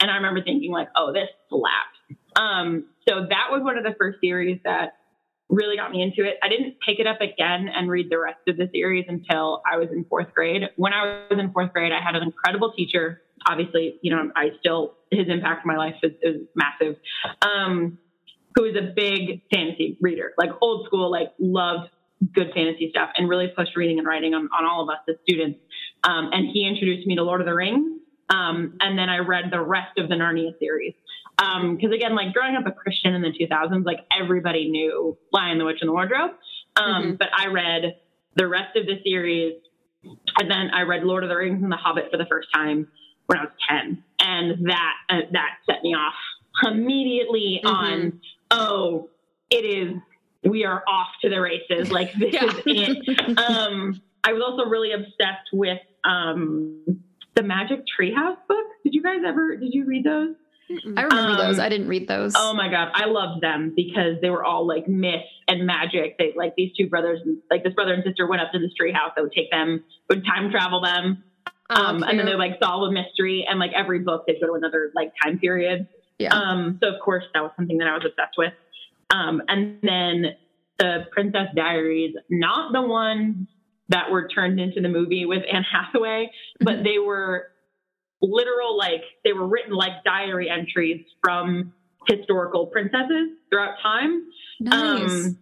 and 0.00 0.10
I 0.10 0.16
remember 0.16 0.42
thinking 0.42 0.72
like, 0.72 0.88
oh, 0.96 1.12
this 1.12 1.28
slaps. 1.48 2.20
Um, 2.36 2.86
so 3.08 3.26
that 3.28 3.48
was 3.50 3.62
one 3.62 3.76
of 3.76 3.84
the 3.84 3.94
first 3.98 4.18
series 4.20 4.60
that 4.64 4.94
really 5.50 5.76
got 5.76 5.90
me 5.90 6.02
into 6.02 6.28
it. 6.28 6.36
I 6.42 6.48
didn't 6.48 6.76
pick 6.86 6.98
it 6.98 7.06
up 7.06 7.20
again 7.20 7.68
and 7.68 7.90
read 7.90 8.08
the 8.08 8.18
rest 8.18 8.40
of 8.48 8.56
the 8.56 8.68
series 8.72 9.04
until 9.08 9.62
I 9.70 9.78
was 9.78 9.88
in 9.92 10.04
fourth 10.04 10.32
grade. 10.32 10.62
When 10.76 10.92
I 10.92 11.26
was 11.30 11.38
in 11.38 11.52
fourth 11.52 11.72
grade, 11.72 11.92
I 11.92 12.02
had 12.02 12.14
an 12.14 12.22
incredible 12.22 12.72
teacher. 12.72 13.20
Obviously, 13.48 13.98
you 14.02 14.14
know, 14.14 14.30
I 14.36 14.50
still 14.60 14.94
his 15.10 15.28
impact 15.28 15.66
on 15.66 15.74
my 15.74 15.76
life 15.76 15.96
is, 16.02 16.12
is 16.22 16.36
massive. 16.54 16.96
Um, 17.42 17.98
who 18.54 18.64
is 18.64 18.76
a 18.76 18.92
big 18.94 19.42
fantasy 19.52 19.96
reader, 20.00 20.32
like 20.38 20.50
old 20.60 20.86
school, 20.86 21.10
like 21.10 21.32
loved 21.38 21.90
good 22.34 22.50
fantasy 22.54 22.90
stuff 22.90 23.10
and 23.16 23.28
really 23.28 23.48
pushed 23.48 23.76
reading 23.76 23.98
and 23.98 24.06
writing 24.06 24.34
on, 24.34 24.48
on 24.56 24.64
all 24.64 24.82
of 24.82 24.88
us 24.90 24.98
as 25.08 25.16
students. 25.22 25.58
Um, 26.04 26.30
and 26.32 26.48
he 26.52 26.66
introduced 26.66 27.06
me 27.06 27.16
to 27.16 27.22
Lord 27.22 27.40
of 27.40 27.46
the 27.46 27.54
Rings. 27.54 27.98
Um, 28.28 28.74
and 28.80 28.98
then 28.98 29.08
I 29.08 29.18
read 29.18 29.46
the 29.50 29.60
rest 29.60 29.98
of 29.98 30.08
the 30.08 30.14
Narnia 30.14 30.58
series. 30.58 30.94
Because 31.38 31.92
again, 31.94 32.14
like 32.14 32.34
growing 32.34 32.54
up 32.56 32.66
a 32.66 32.70
Christian 32.72 33.14
in 33.14 33.22
the 33.22 33.30
2000s, 33.32 33.84
like 33.86 34.00
everybody 34.16 34.68
knew 34.70 35.16
Lion, 35.32 35.56
the 35.58 35.64
Witch, 35.64 35.78
and 35.80 35.88
the 35.88 35.92
Wardrobe. 35.92 36.32
Um, 36.76 37.02
Mhm. 37.14 37.18
But 37.18 37.28
I 37.34 37.46
read 37.46 37.96
the 38.36 38.46
rest 38.46 38.76
of 38.76 38.86
the 38.86 39.00
series. 39.04 39.54
And 40.38 40.50
then 40.50 40.70
I 40.74 40.82
read 40.82 41.02
Lord 41.04 41.22
of 41.24 41.30
the 41.30 41.36
Rings 41.36 41.62
and 41.62 41.72
The 41.72 41.76
Hobbit 41.76 42.10
for 42.10 42.16
the 42.18 42.26
first 42.26 42.48
time 42.54 42.88
when 43.26 43.38
I 43.38 43.42
was 43.44 43.52
10. 43.68 44.02
And 44.20 44.66
that, 44.68 44.94
uh, 45.08 45.20
that 45.32 45.56
set 45.66 45.82
me 45.82 45.94
off 45.94 46.14
immediately 46.66 47.60
Mhm. 47.64 47.70
on, 47.70 48.20
oh, 48.50 49.08
it 49.50 49.64
is, 49.64 49.94
we 50.44 50.64
are 50.64 50.82
off 50.88 51.08
to 51.22 51.28
the 51.28 51.40
races. 51.40 51.90
Like 51.90 52.12
this 52.14 52.32
Yeah. 52.34 52.44
is 52.44 52.54
it 52.66 53.38
um, 53.38 54.00
I 54.24 54.32
was 54.32 54.42
also 54.46 54.68
really 54.68 54.92
obsessed 54.92 55.48
with 55.52 55.78
um, 56.04 57.00
the 57.34 57.42
Magic 57.42 57.80
Treehouse 57.98 58.36
books. 58.48 58.68
Did 58.84 58.94
you 58.94 59.02
guys 59.02 59.20
ever? 59.26 59.56
Did 59.56 59.72
you 59.72 59.84
read 59.86 60.04
those? 60.04 60.34
I 60.96 61.02
remember 61.02 61.36
those. 61.36 61.58
Um, 61.58 61.64
I 61.64 61.68
didn't 61.68 61.88
read 61.88 62.06
those. 62.06 62.32
Oh 62.36 62.54
my 62.54 62.68
god, 62.70 62.92
I 62.94 63.06
loved 63.06 63.42
them 63.42 63.72
because 63.74 64.20
they 64.22 64.30
were 64.30 64.44
all 64.44 64.66
like 64.68 64.86
myth 64.86 65.24
and 65.48 65.66
magic. 65.66 66.16
They 66.16 66.32
like 66.36 66.54
these 66.56 66.70
two 66.78 66.88
brothers, 66.88 67.18
like 67.50 67.64
this 67.64 67.74
brother 67.74 67.92
and 67.92 68.04
sister 68.04 68.28
went 68.28 68.40
up 68.40 68.52
to 68.52 68.58
this 68.60 68.70
treehouse 68.80 69.14
that 69.16 69.22
would 69.22 69.32
take 69.32 69.50
them, 69.50 69.82
would 70.08 70.24
time 70.24 70.50
travel 70.50 70.80
them, 70.80 71.24
Oh, 71.70 71.74
um, 71.74 72.02
and 72.04 72.18
then 72.18 72.26
they 72.26 72.32
cute. 72.32 72.38
like 72.38 72.58
solve 72.62 72.88
a 72.88 72.92
mystery. 72.92 73.44
And 73.48 73.58
like 73.58 73.72
every 73.74 73.98
book, 74.00 74.24
they'd 74.28 74.40
go 74.40 74.46
to 74.46 74.52
another 74.54 74.92
like 74.94 75.12
time 75.24 75.38
period. 75.40 75.88
Yeah. 76.20 76.34
Um, 76.34 76.78
so 76.82 76.88
of 76.94 77.00
course 77.04 77.24
that 77.34 77.42
was 77.42 77.50
something 77.56 77.78
that 77.78 77.88
I 77.88 77.94
was 77.94 78.04
obsessed 78.04 78.36
with. 78.38 78.52
Um, 79.10 79.42
and 79.48 79.78
then 79.82 80.36
the 80.78 81.06
Princess 81.10 81.48
Diaries, 81.56 82.14
not 82.30 82.72
the 82.72 82.82
ones 82.82 83.48
that 83.88 84.10
were 84.10 84.28
turned 84.28 84.60
into 84.60 84.80
the 84.80 84.88
movie 84.88 85.26
with 85.26 85.42
Anne 85.52 85.64
Hathaway, 85.64 86.30
but 86.60 86.84
they 86.84 86.98
were 86.98 87.48
literal 88.22 88.76
like 88.76 89.02
they 89.24 89.32
were 89.32 89.46
written 89.48 89.72
like 89.72 90.04
diary 90.04 90.48
entries 90.50 91.04
from 91.24 91.72
historical 92.08 92.66
princesses 92.66 93.30
throughout 93.50 93.74
time. 93.82 94.22
nice. 94.60 95.10
Um, 95.26 95.38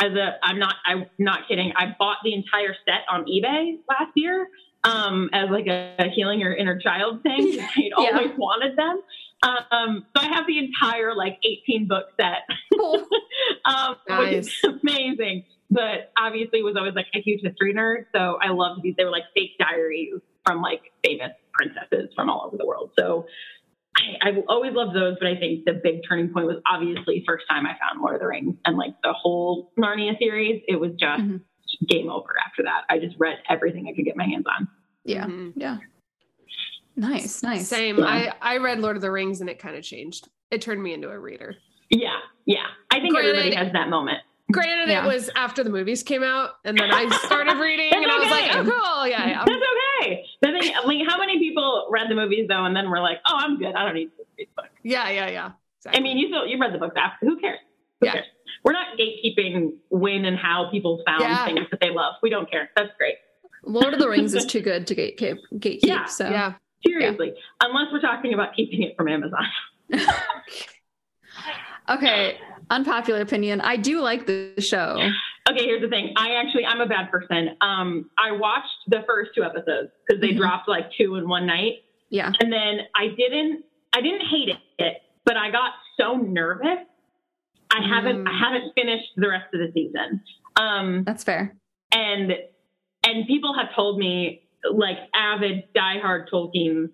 as 0.00 0.12
a, 0.12 0.36
I'm 0.44 0.60
not, 0.60 0.76
I'm 0.86 1.06
not 1.18 1.48
kidding. 1.48 1.72
I 1.76 1.94
bought 1.98 2.18
the 2.24 2.32
entire 2.32 2.72
set 2.86 3.00
on 3.10 3.24
eBay 3.24 3.78
last 3.88 4.12
year 4.14 4.48
um, 4.84 5.28
as 5.32 5.50
like 5.50 5.66
a, 5.66 5.94
a 5.98 6.08
healing 6.08 6.38
your 6.38 6.54
inner 6.54 6.78
child 6.78 7.22
thing. 7.24 7.58
I'd 7.60 7.68
Yeah. 7.98 8.16
always 8.16 8.30
wanted 8.38 8.76
them. 8.76 9.00
Um, 9.42 10.04
so 10.16 10.22
I 10.22 10.28
have 10.34 10.46
the 10.46 10.58
entire 10.58 11.14
like 11.14 11.38
18 11.44 11.86
book 11.88 12.06
set, 12.20 12.42
Cool. 12.76 13.06
um, 13.64 13.96
which 14.08 14.32
is 14.32 14.64
amazing. 14.64 15.44
But 15.70 16.12
obviously 16.18 16.62
was 16.62 16.76
always 16.76 16.94
like 16.94 17.06
a 17.14 17.20
huge 17.20 17.40
history 17.42 17.74
nerd. 17.74 18.06
So 18.14 18.38
I 18.42 18.48
loved 18.50 18.82
these. 18.82 18.94
They 18.96 19.04
were 19.04 19.10
like 19.10 19.24
fake 19.34 19.52
diaries 19.58 20.14
from 20.46 20.62
like 20.62 20.80
famous 21.04 21.32
princesses 21.52 22.10
from 22.16 22.30
all 22.30 22.44
over 22.46 22.56
the 22.56 22.64
world. 22.66 22.90
So 22.98 23.26
I, 23.96 24.28
I've 24.28 24.38
always 24.48 24.72
loved 24.74 24.96
those, 24.96 25.16
but 25.20 25.28
I 25.28 25.36
think 25.36 25.66
the 25.66 25.74
big 25.74 26.00
turning 26.08 26.32
point 26.32 26.46
was 26.46 26.56
obviously 26.66 27.22
first 27.26 27.44
time 27.50 27.66
I 27.66 27.72
found 27.78 28.00
Lord 28.00 28.14
of 28.14 28.20
the 28.20 28.26
Rings 28.28 28.56
and 28.64 28.76
like 28.78 28.94
the 29.02 29.12
whole 29.12 29.72
Narnia 29.78 30.18
series. 30.18 30.62
It 30.66 30.76
was 30.80 30.92
just 30.98 31.20
Mhm. 31.22 31.42
game 31.86 32.10
over 32.10 32.34
after 32.44 32.62
that. 32.64 32.84
I 32.88 32.98
just 32.98 33.16
read 33.18 33.36
everything 33.48 33.86
I 33.88 33.94
could 33.94 34.04
get 34.06 34.16
my 34.16 34.24
hands 34.24 34.46
on. 34.46 34.68
Yeah. 35.04 35.26
Mhm. 35.26 35.52
Yeah. 35.56 35.78
Nice. 36.98 37.42
Nice. 37.42 37.68
Same. 37.68 37.98
Yeah. 37.98 38.04
I 38.40 38.54
I 38.54 38.56
read 38.58 38.80
Lord 38.80 38.96
of 38.96 39.02
the 39.02 39.10
Rings 39.10 39.40
and 39.40 39.48
it 39.48 39.58
kind 39.58 39.76
of 39.76 39.82
changed. 39.84 40.28
It 40.50 40.60
turned 40.62 40.82
me 40.82 40.92
into 40.92 41.08
a 41.10 41.18
reader. 41.18 41.54
Yeah, 41.90 42.16
yeah. 42.44 42.66
I 42.90 43.00
think 43.00 43.14
Granted- 43.14 43.36
everybody 43.36 43.54
has 43.56 43.72
that 43.72 43.88
moment. 43.88 44.18
Granted, 44.50 44.88
Yeah. 44.90 45.04
it 45.04 45.06
was 45.06 45.30
after 45.36 45.62
the 45.62 45.68
movies 45.70 46.02
came 46.02 46.22
out, 46.22 46.52
and 46.64 46.76
then 46.78 46.90
I 46.90 47.06
started 47.26 47.58
reading, 47.60 47.90
That's 47.90 48.02
and 48.02 48.10
I 48.12 48.18
was 48.18 48.30
like, 48.30 48.56
"Oh, 48.56 48.62
cool, 48.64 49.06
yeah, 49.06 49.26
yeah." 49.28 49.44
That's 49.44 49.62
okay. 50.02 50.24
The 50.40 50.48
thing, 50.58 50.72
like, 50.86 51.06
how 51.06 51.18
many 51.18 51.38
people 51.38 51.86
read 51.90 52.08
the 52.08 52.14
movies 52.14 52.46
though, 52.48 52.64
and 52.64 52.74
then 52.74 52.88
were 52.90 53.00
like, 53.00 53.18
"Oh, 53.28 53.36
I'm 53.36 53.58
good. 53.58 53.74
I 53.74 53.84
don't 53.84 53.94
need 53.94 54.06
to 54.06 54.12
read 54.18 54.26
these 54.38 54.46
books." 54.56 54.70
Yeah, 54.82 55.10
yeah, 55.10 55.28
yeah. 55.28 55.50
I 55.94 56.00
mean, 56.00 56.16
you 56.16 56.28
still 56.28 56.46
you 56.46 56.58
read 56.58 56.72
the 56.72 56.78
books 56.78 56.94
after. 56.96 57.26
Who 57.26 57.38
cares? 57.38 57.58
Who 58.00 58.06
Yeah. 58.06 58.12
cares? 58.14 58.26
We're 58.64 58.72
not 58.72 58.96
gatekeeping 58.98 59.74
when 59.90 60.24
and 60.24 60.36
how 60.38 60.70
people 60.70 61.02
found 61.06 61.20
Yeah. 61.22 61.44
things 61.44 61.66
that 61.70 61.80
they 61.80 61.90
love. 61.90 62.14
We 62.22 62.30
don't 62.30 62.50
care. 62.50 62.70
That's 62.74 62.90
great. 62.98 63.16
Lord 63.64 63.92
of 63.92 63.98
the 64.00 64.08
Rings 64.08 64.34
is 64.34 64.46
too 64.54 64.60
good 64.60 64.86
to 64.86 64.94
gatekeep. 64.94 65.38
gatekeep 65.56 65.80
Yeah, 65.82 66.04
so 66.06 66.28
yeah. 66.28 66.54
Seriously, 66.86 67.34
unless 67.62 67.86
we're 67.92 68.00
talking 68.00 68.34
about 68.34 68.54
keeping 68.54 68.82
it 68.82 68.96
from 68.96 69.08
Amazon. 69.08 69.44
okay. 71.88 72.38
Unpopular 72.70 73.20
opinion. 73.22 73.60
I 73.62 73.76
do 73.76 74.00
like 74.00 74.26
the 74.26 74.52
show. 74.58 74.98
Okay, 75.50 75.64
here's 75.64 75.80
the 75.80 75.88
thing. 75.88 76.12
I 76.16 76.34
actually 76.34 76.66
I'm 76.66 76.80
a 76.80 76.86
bad 76.86 77.10
person. 77.10 77.56
Um, 77.62 78.10
I 78.18 78.32
watched 78.32 78.66
the 78.88 79.02
first 79.06 79.30
two 79.34 79.42
episodes 79.42 79.90
because 80.06 80.20
they 80.20 80.32
Mhm. 80.34 80.36
dropped 80.36 80.68
like 80.68 80.92
two 80.92 81.16
in 81.16 81.26
one 81.28 81.46
night, 81.46 81.82
Yeah. 82.10 82.32
and 82.40 82.52
then 82.52 82.80
I 82.94 83.08
didn't 83.08 83.64
I 83.94 84.02
didn't 84.02 84.26
hate 84.26 84.50
it, 84.78 85.02
but 85.24 85.36
I 85.38 85.50
got 85.50 85.72
so 85.98 86.16
nervous. 86.16 86.80
I 87.70 87.82
haven't 87.82 88.24
Mm. 88.24 88.28
I 88.28 88.38
haven't 88.38 88.74
finished 88.74 89.08
the 89.16 89.28
rest 89.30 89.52
of 89.54 89.60
the 89.60 89.72
season. 89.72 90.22
Um, 90.56 91.04
That's 91.04 91.24
fair. 91.24 91.56
and 91.92 92.36
and 93.06 93.26
people 93.26 93.54
have 93.54 93.74
told 93.74 93.98
me 93.98 94.42
like 94.72 94.98
avid 95.14 95.64
diehard 95.74 96.28
Tolkien 96.32 96.90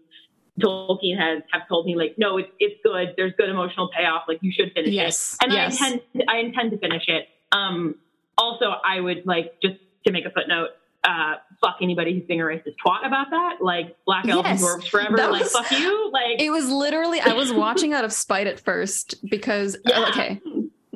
Tolkien 0.60 1.18
has 1.18 1.42
have 1.52 1.66
told 1.68 1.86
me 1.86 1.96
like 1.96 2.14
no 2.18 2.38
it's 2.38 2.48
it's 2.60 2.78
good 2.84 3.14
there's 3.16 3.32
good 3.38 3.48
emotional 3.48 3.88
payoff 3.96 4.22
like 4.28 4.38
you 4.42 4.52
should 4.52 4.72
finish 4.72 4.92
Yes. 4.92 5.36
it 5.40 5.44
and 5.44 5.52
yes. 5.52 5.80
I 5.80 5.86
intend 5.86 6.24
I 6.28 6.36
intend 6.38 6.70
to 6.72 6.78
finish 6.78 7.04
it 7.08 7.28
um 7.52 7.96
also 8.38 8.74
I 8.84 9.00
would 9.00 9.26
like 9.26 9.60
just 9.62 9.76
to 10.06 10.12
make 10.12 10.24
a 10.26 10.30
footnote 10.30 10.68
uh 11.02 11.34
fuck 11.60 11.76
anybody 11.82 12.14
who's 12.14 12.22
being 12.26 12.40
a 12.40 12.44
racist 12.44 12.74
twat 12.86 13.04
about 13.06 13.30
that 13.30 13.56
like 13.60 13.96
black 14.06 14.26
elves 14.28 14.48
and 14.48 14.60
Yes, 14.60 14.62
dwarves 14.76 14.88
forever 14.88 15.16
that 15.16 15.32
like 15.32 15.42
was- 15.42 15.52
fuck 15.52 15.70
you 15.72 16.10
like 16.12 16.40
it 16.40 16.50
was 16.50 16.70
literally 16.70 17.20
I 17.20 17.32
was 17.32 17.52
watching 17.52 17.92
out 17.92 18.04
of 18.04 18.12
spite 18.12 18.46
at 18.46 18.60
first 18.60 19.28
because 19.28 19.76
Yeah. 19.86 20.06
okay. 20.10 20.40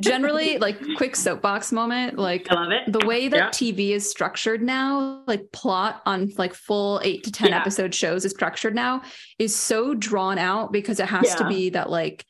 Generally, 0.00 0.58
like 0.58 0.78
quick 0.96 1.16
soapbox 1.16 1.72
moment, 1.72 2.18
like 2.18 2.46
I 2.50 2.54
love 2.54 2.72
it 2.72 2.92
the 2.92 3.06
way 3.06 3.28
that 3.28 3.36
Yeah. 3.36 3.48
TV 3.48 3.90
is 3.90 4.08
structured 4.08 4.62
now, 4.62 5.22
like 5.26 5.50
plot 5.52 6.02
on 6.06 6.30
like 6.38 6.54
full 6.54 7.00
eight 7.04 7.24
to 7.24 7.32
10 7.32 7.50
Yeah. 7.50 7.60
episode 7.60 7.94
shows 7.94 8.24
is 8.24 8.32
structured 8.32 8.74
now, 8.74 9.02
is 9.38 9.54
so 9.54 9.94
drawn 9.94 10.38
out 10.38 10.72
because 10.72 11.00
it 11.00 11.06
has 11.06 11.34
to 11.36 11.46
be 11.48 11.70
that 11.70 11.90
like 11.90 12.24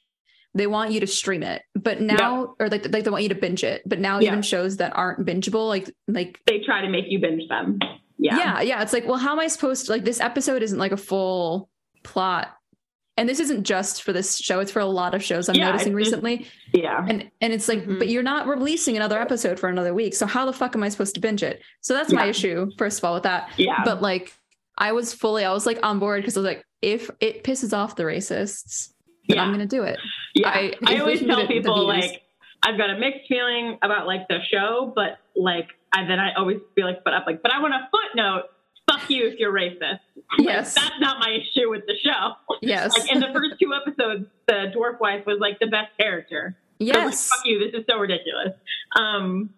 they 0.54 0.66
want 0.66 0.90
you 0.92 1.00
to 1.00 1.06
stream 1.06 1.42
it. 1.42 1.62
But 1.74 2.00
now, 2.00 2.54
or 2.58 2.68
like, 2.68 2.90
like 2.92 3.04
they 3.04 3.10
want 3.10 3.22
you 3.22 3.28
to 3.28 3.34
binge 3.34 3.62
it. 3.62 3.82
But 3.86 4.00
now, 4.00 4.20
even 4.20 4.42
shows 4.42 4.78
that 4.78 4.96
aren't 4.96 5.24
bingeable, 5.26 5.68
like 5.68 5.90
like 6.08 6.40
They 6.46 6.60
try 6.60 6.80
to 6.80 6.88
make 6.88 7.04
you 7.08 7.18
binge 7.20 7.48
them. 7.48 7.78
Yeah. 8.20 8.36
yeah. 8.38 8.60
yeah 8.62 8.82
it's 8.82 8.92
like 8.92 9.06
well 9.06 9.16
how 9.16 9.30
am 9.30 9.38
i 9.38 9.46
supposed 9.46 9.86
to 9.86 9.92
like 9.92 10.02
this 10.04 10.18
episode 10.18 10.60
isn't 10.64 10.78
like 10.80 10.90
a 10.90 10.96
full 10.96 11.70
plot 12.02 12.57
and 13.18 13.28
this 13.28 13.40
isn't 13.40 13.64
just 13.64 14.02
for 14.02 14.12
this 14.12 14.38
show 14.38 14.60
it's 14.60 14.72
for 14.72 14.80
a 14.80 14.86
lot 14.86 15.14
of 15.14 15.22
shows 15.22 15.48
i'm 15.48 15.54
Yeah, 15.56 15.70
noticing 15.72 15.92
recently 15.94 16.46
Yeah. 16.72 17.04
and 17.08 17.30
and 17.42 17.52
it's 17.52 17.68
like 17.68 17.84
Mhm. 17.84 17.98
but 17.98 18.08
you're 18.08 18.22
not 18.22 18.46
releasing 18.46 18.96
another 18.96 19.20
episode 19.20 19.58
for 19.60 19.68
another 19.68 19.92
week 19.92 20.14
so 20.14 20.24
how 20.26 20.46
the 20.46 20.52
fuck 20.52 20.74
am 20.74 20.82
i 20.82 20.88
supposed 20.88 21.14
to 21.16 21.20
binge 21.20 21.42
it 21.42 21.60
so 21.82 21.92
that's 21.94 22.12
my 22.12 22.26
issue 22.26 22.70
first 22.78 22.98
of 22.98 23.04
all 23.04 23.14
with 23.14 23.24
that 23.24 23.50
Yeah. 23.56 23.82
but 23.84 24.00
like 24.00 24.32
i 24.78 24.92
was 24.92 25.12
fully 25.12 25.44
i 25.44 25.52
was 25.52 25.66
like 25.66 25.78
on 25.82 25.98
board 25.98 26.22
because 26.22 26.36
i 26.36 26.40
was 26.40 26.46
like 26.46 26.64
if 26.80 27.10
it 27.20 27.44
pisses 27.44 27.76
off 27.76 27.96
the 27.96 28.04
racists 28.04 28.92
yeah. 29.24 29.42
i'm 29.42 29.50
gonna 29.50 29.66
do 29.66 29.82
it 29.82 29.98
Yeah, 30.34 30.48
I- 30.48 30.74
I, 30.86 30.98
always 30.98 31.20
tell 31.26 31.40
it, 31.40 31.48
people 31.48 31.86
like 31.86 32.22
I've 32.64 32.76
got 32.76 32.90
a 32.90 32.98
mixed 32.98 33.28
feeling 33.28 33.78
about 33.82 34.08
like 34.08 34.26
the 34.28 34.38
show, 34.50 34.92
but 34.94 35.18
like 35.36 35.68
I 35.94 36.04
then 36.06 36.18
I 36.18 36.32
always 36.34 36.58
feel 36.74 36.86
like 36.86 37.04
put 37.04 37.14
up 37.14 37.24
like, 37.24 37.40
but 37.40 37.52
I 37.52 37.60
want 37.62 37.72
a 37.72 37.88
footnote. 37.92 38.46
Fuck 38.88 39.10
you 39.10 39.26
if 39.26 39.38
you're 39.38 39.52
racist. 39.52 40.00
Like, 40.38 40.40
Yes. 40.40 40.74
that's 40.74 40.98
not 41.00 41.18
my 41.20 41.30
issue 41.30 41.68
with 41.70 41.82
the 41.86 41.94
show. 42.02 42.32
yes 42.62 42.96
Like 42.98 43.12
in 43.12 43.20
the 43.20 43.28
first 43.32 43.54
two 43.60 43.72
episodes, 43.74 44.26
the 44.46 44.72
dwarf 44.74 44.98
wife 45.00 45.24
was 45.26 45.38
like 45.40 45.58
the 45.58 45.66
best 45.66 45.90
character. 45.98 46.56
So, 46.80 46.86
like, 46.86 46.94
yes 46.96 47.28
fuck 47.28 47.40
you. 47.44 47.58
This 47.58 47.80
is 47.80 47.86
so 47.88 47.98
ridiculous. 47.98 48.54
Um. 48.98 49.50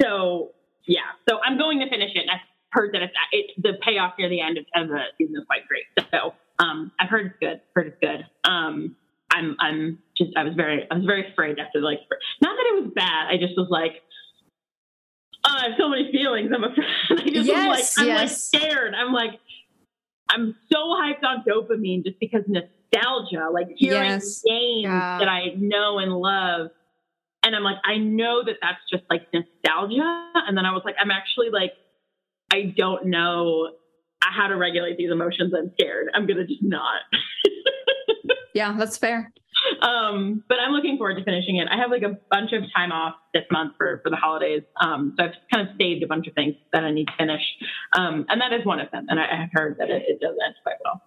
So 0.00 0.50
yeah. 0.86 1.00
So 1.28 1.38
I'm 1.44 1.58
going 1.58 1.80
to 1.80 1.88
finish 1.88 2.10
it. 2.14 2.24
I've 2.30 2.40
heard 2.70 2.94
that 2.94 3.02
it's 3.02 3.12
it, 3.32 3.50
the 3.62 3.72
payoff 3.84 4.14
near 4.18 4.28
the 4.28 4.40
end 4.40 4.58
of, 4.58 4.64
of 4.74 4.88
the 4.88 5.00
season 5.18 5.36
is 5.36 5.44
quite 5.46 5.66
great. 5.68 5.84
So 6.10 6.34
um, 6.58 6.92
I've 6.98 7.08
heard 7.08 7.26
it's 7.26 7.36
good. 7.40 7.60
Heard 7.74 7.86
it's 7.88 7.98
good. 8.00 8.26
Um, 8.50 8.96
I'm 9.32 9.56
I'm 9.60 9.98
just 10.16 10.30
I 10.36 10.44
was 10.44 10.54
very 10.54 10.86
I 10.90 10.94
was 10.94 11.04
very 11.04 11.30
afraid 11.30 11.58
after 11.58 11.80
like 11.80 12.00
not 12.42 12.56
that 12.56 12.66
it 12.78 12.82
was 12.84 12.92
bad. 12.94 13.28
I 13.28 13.36
just 13.38 13.56
was 13.56 13.68
like. 13.70 14.02
Oh, 15.44 15.56
I 15.56 15.68
have 15.68 15.72
so 15.78 15.88
many 15.88 16.10
feelings. 16.12 16.50
I'm 16.54 16.64
afraid. 16.64 16.86
I 17.10 17.30
just 17.30 17.46
Yes, 17.46 17.96
like, 17.98 18.06
I'm 18.08 18.14
like 18.14 18.28
scared. 18.30 18.94
I'm 18.94 19.12
like, 19.12 19.38
I'm 20.28 20.54
so 20.72 20.78
hyped 20.78 21.24
on 21.24 21.42
dopamine 21.48 22.04
just 22.04 22.18
because 22.20 22.42
nostalgia, 22.46 23.48
like 23.52 23.68
hearing 23.76 24.10
Yes. 24.12 24.42
games 24.46 24.84
Yeah. 24.84 25.18
that 25.18 25.28
I 25.28 25.54
know 25.56 25.98
and 25.98 26.12
love. 26.12 26.68
And 27.42 27.56
I'm 27.56 27.62
like, 27.62 27.78
I 27.84 27.96
know 27.96 28.44
that 28.44 28.56
that's 28.60 28.80
just 28.92 29.04
like 29.08 29.26
nostalgia. 29.32 30.30
And 30.46 30.56
then 30.56 30.66
I 30.66 30.72
was 30.72 30.82
like, 30.84 30.96
I'm 31.00 31.10
actually 31.10 31.48
like, 31.50 31.72
I 32.52 32.74
don't 32.76 33.06
know 33.06 33.72
how 34.22 34.46
to 34.48 34.56
regulate 34.56 34.98
these 34.98 35.10
emotions. 35.10 35.54
I'm 35.56 35.72
scared. 35.80 36.08
I'm 36.14 36.26
going 36.26 36.36
to 36.36 36.46
just 36.46 36.62
not. 36.62 37.00
yeah 38.54 38.74
that's 38.78 38.96
fair 38.96 39.32
um, 39.82 40.42
but 40.48 40.58
I'm 40.58 40.72
looking 40.72 40.96
forward 40.96 41.16
to 41.18 41.24
finishing 41.24 41.56
it. 41.56 41.68
I 41.70 41.76
have 41.76 41.90
like 41.90 42.02
a 42.02 42.16
bunch 42.30 42.52
of 42.52 42.62
time 42.74 42.92
off 42.92 43.14
this 43.34 43.42
month 43.50 43.74
for, 43.76 44.00
for 44.02 44.08
the 44.08 44.16
holidays. 44.16 44.62
Um, 44.80 45.14
so 45.18 45.24
I've 45.26 45.32
kind 45.52 45.68
of 45.68 45.74
saved 45.78 46.02
a 46.02 46.06
bunch 46.06 46.26
of 46.26 46.34
things 46.34 46.54
that 46.72 46.82
I 46.84 46.90
need 46.90 47.06
to 47.06 47.12
finish. 47.18 47.42
Um, 47.94 48.24
and 48.28 48.40
that 48.40 48.52
is 48.54 48.64
one 48.64 48.80
of 48.80 48.90
them. 48.90 49.06
And 49.10 49.20
I, 49.20 49.24
I 49.24 49.36
have 49.36 49.50
heard 49.52 49.76
that 49.78 49.90
it, 49.90 50.04
it 50.06 50.20
does 50.20 50.34
end 50.44 50.54
quite 50.62 50.76
well. 50.84 51.02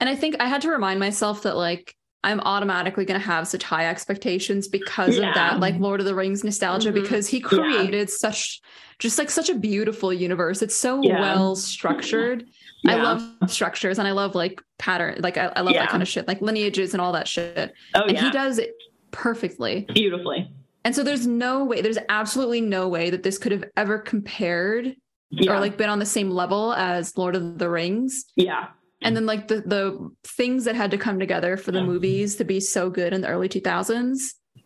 And 0.00 0.08
I 0.08 0.14
think 0.14 0.36
I 0.40 0.46
had 0.46 0.60
to 0.62 0.70
remind 0.70 1.00
myself 1.00 1.42
that 1.42 1.56
like 1.56 1.96
I'm 2.22 2.40
automatically 2.40 3.04
going 3.04 3.20
to 3.20 3.26
have 3.26 3.48
such 3.48 3.62
high 3.64 3.88
expectations 3.88 4.68
because 4.68 5.16
Yeah. 5.18 5.28
of 5.28 5.34
that, 5.34 5.60
like 5.60 5.78
Lord 5.80 6.00
of 6.00 6.06
the 6.06 6.14
Rings 6.14 6.44
nostalgia, 6.44 6.90
Mhm. 6.90 6.94
because 7.02 7.28
he 7.28 7.40
created 7.40 8.08
such, 8.10 8.60
just 8.98 9.18
like 9.18 9.30
such 9.30 9.48
a 9.48 9.54
beautiful 9.54 10.12
universe. 10.12 10.62
It's 10.62 10.76
so 10.76 11.00
Yeah. 11.02 11.20
well 11.20 11.56
structured. 11.56 12.44
I 12.86 12.94
love 12.96 13.50
structures 13.50 13.98
and 13.98 14.06
I 14.06 14.12
love 14.12 14.34
like 14.34 14.60
pattern, 14.78 15.16
like 15.20 15.36
I, 15.36 15.46
I 15.56 15.60
love 15.62 15.74
Yeah. 15.74 15.80
that 15.82 15.90
kind 15.90 16.02
of 16.02 16.08
shit, 16.08 16.28
like 16.28 16.40
lineages 16.40 16.94
and 16.94 17.00
all 17.00 17.12
that 17.12 17.26
shit. 17.28 17.72
Oh, 17.94 18.02
and 18.02 18.12
yeah. 18.12 18.24
he 18.24 18.30
does 18.30 18.58
it 18.58 18.74
perfectly. 19.10 19.86
Beautifully. 19.92 20.50
And 20.84 20.94
so 20.94 21.02
there's 21.02 21.26
no 21.26 21.64
way, 21.64 21.80
there's 21.80 21.98
absolutely 22.08 22.60
no 22.60 22.88
way 22.88 23.10
that 23.10 23.22
this 23.22 23.36
could 23.38 23.52
have 23.52 23.64
ever 23.76 23.98
compared 23.98 24.94
Yeah. 25.30 25.52
or 25.52 25.60
like 25.60 25.76
been 25.76 25.90
on 25.90 25.98
the 25.98 26.06
same 26.06 26.30
level 26.30 26.72
as 26.74 27.16
Lord 27.18 27.34
of 27.36 27.58
the 27.58 27.68
Rings 27.68 28.24
yeah. 28.36 28.68
and 29.02 29.14
then 29.16 29.26
like 29.26 29.48
the 29.48 29.60
the 29.62 30.10
things 30.24 30.64
that 30.64 30.74
had 30.76 30.90
to 30.92 30.98
come 30.98 31.18
together 31.18 31.56
for 31.56 31.72
the 31.72 31.82
movies 31.82 32.36
to 32.36 32.44
be 32.44 32.60
so 32.60 32.88
good 32.90 33.12
in 33.12 33.20
the 33.22 33.28
early 33.28 33.48
2000s 33.48 34.18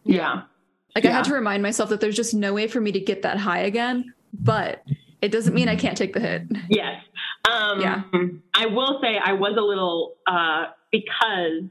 Yeah. 0.04 0.42
like 0.94 1.04
i 1.04 1.10
had 1.10 1.24
to 1.24 1.34
remind 1.34 1.62
myself 1.62 1.88
that 1.90 2.00
there's 2.00 2.14
just 2.16 2.32
no 2.34 2.52
way 2.54 2.68
for 2.68 2.80
me 2.80 2.92
to 2.92 3.00
get 3.00 3.22
that 3.22 3.38
high 3.38 3.60
again 3.60 4.12
but 4.32 4.82
it 5.20 5.32
doesn't 5.32 5.54
mean 5.54 5.68
i 5.68 5.74
can't 5.76 5.96
take 5.96 6.12
the 6.14 6.20
hit 6.20 6.42
Yes. 6.68 7.02
Um, 7.50 7.80
Yeah. 7.80 8.02
I 8.54 8.66
will 8.66 9.00
say 9.02 9.18
I 9.22 9.32
was 9.32 9.54
a 9.58 9.62
little 9.62 10.14
uh, 10.26 10.66
because 10.90 11.70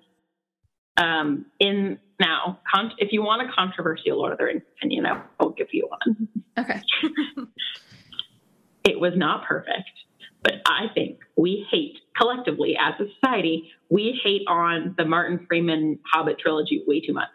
um, 0.98 1.46
in 1.60 2.00
now, 2.20 2.60
con- 2.72 2.92
if 2.98 3.12
you 3.12 3.24
want 3.24 3.42
a 3.42 3.52
controversial 3.52 4.18
Lord 4.18 4.32
of 4.34 4.38
the 4.38 4.44
Rings 4.46 4.62
opinion, 4.78 5.06
I 5.06 5.22
will 5.40 5.52
give 5.52 5.68
you 5.72 5.88
one. 5.90 6.28
okay 6.58 6.82
It 8.84 9.00
was 9.00 9.14
not 9.16 9.46
perfect, 9.46 9.92
but 10.44 10.54
I 10.66 10.88
think 10.94 11.20
we 11.38 11.66
hate 11.72 11.98
collectively 12.18 12.76
as 12.80 13.00
a 13.00 13.06
society. 13.14 13.72
We 13.90 14.20
hate 14.24 14.42
on 14.48 14.96
the 14.98 15.06
Martin 15.06 15.46
Freeman 15.48 16.00
Hobbit 16.12 16.40
trilogy 16.40 16.84
way 16.88 17.00
too 17.00 17.14
much. 17.14 17.30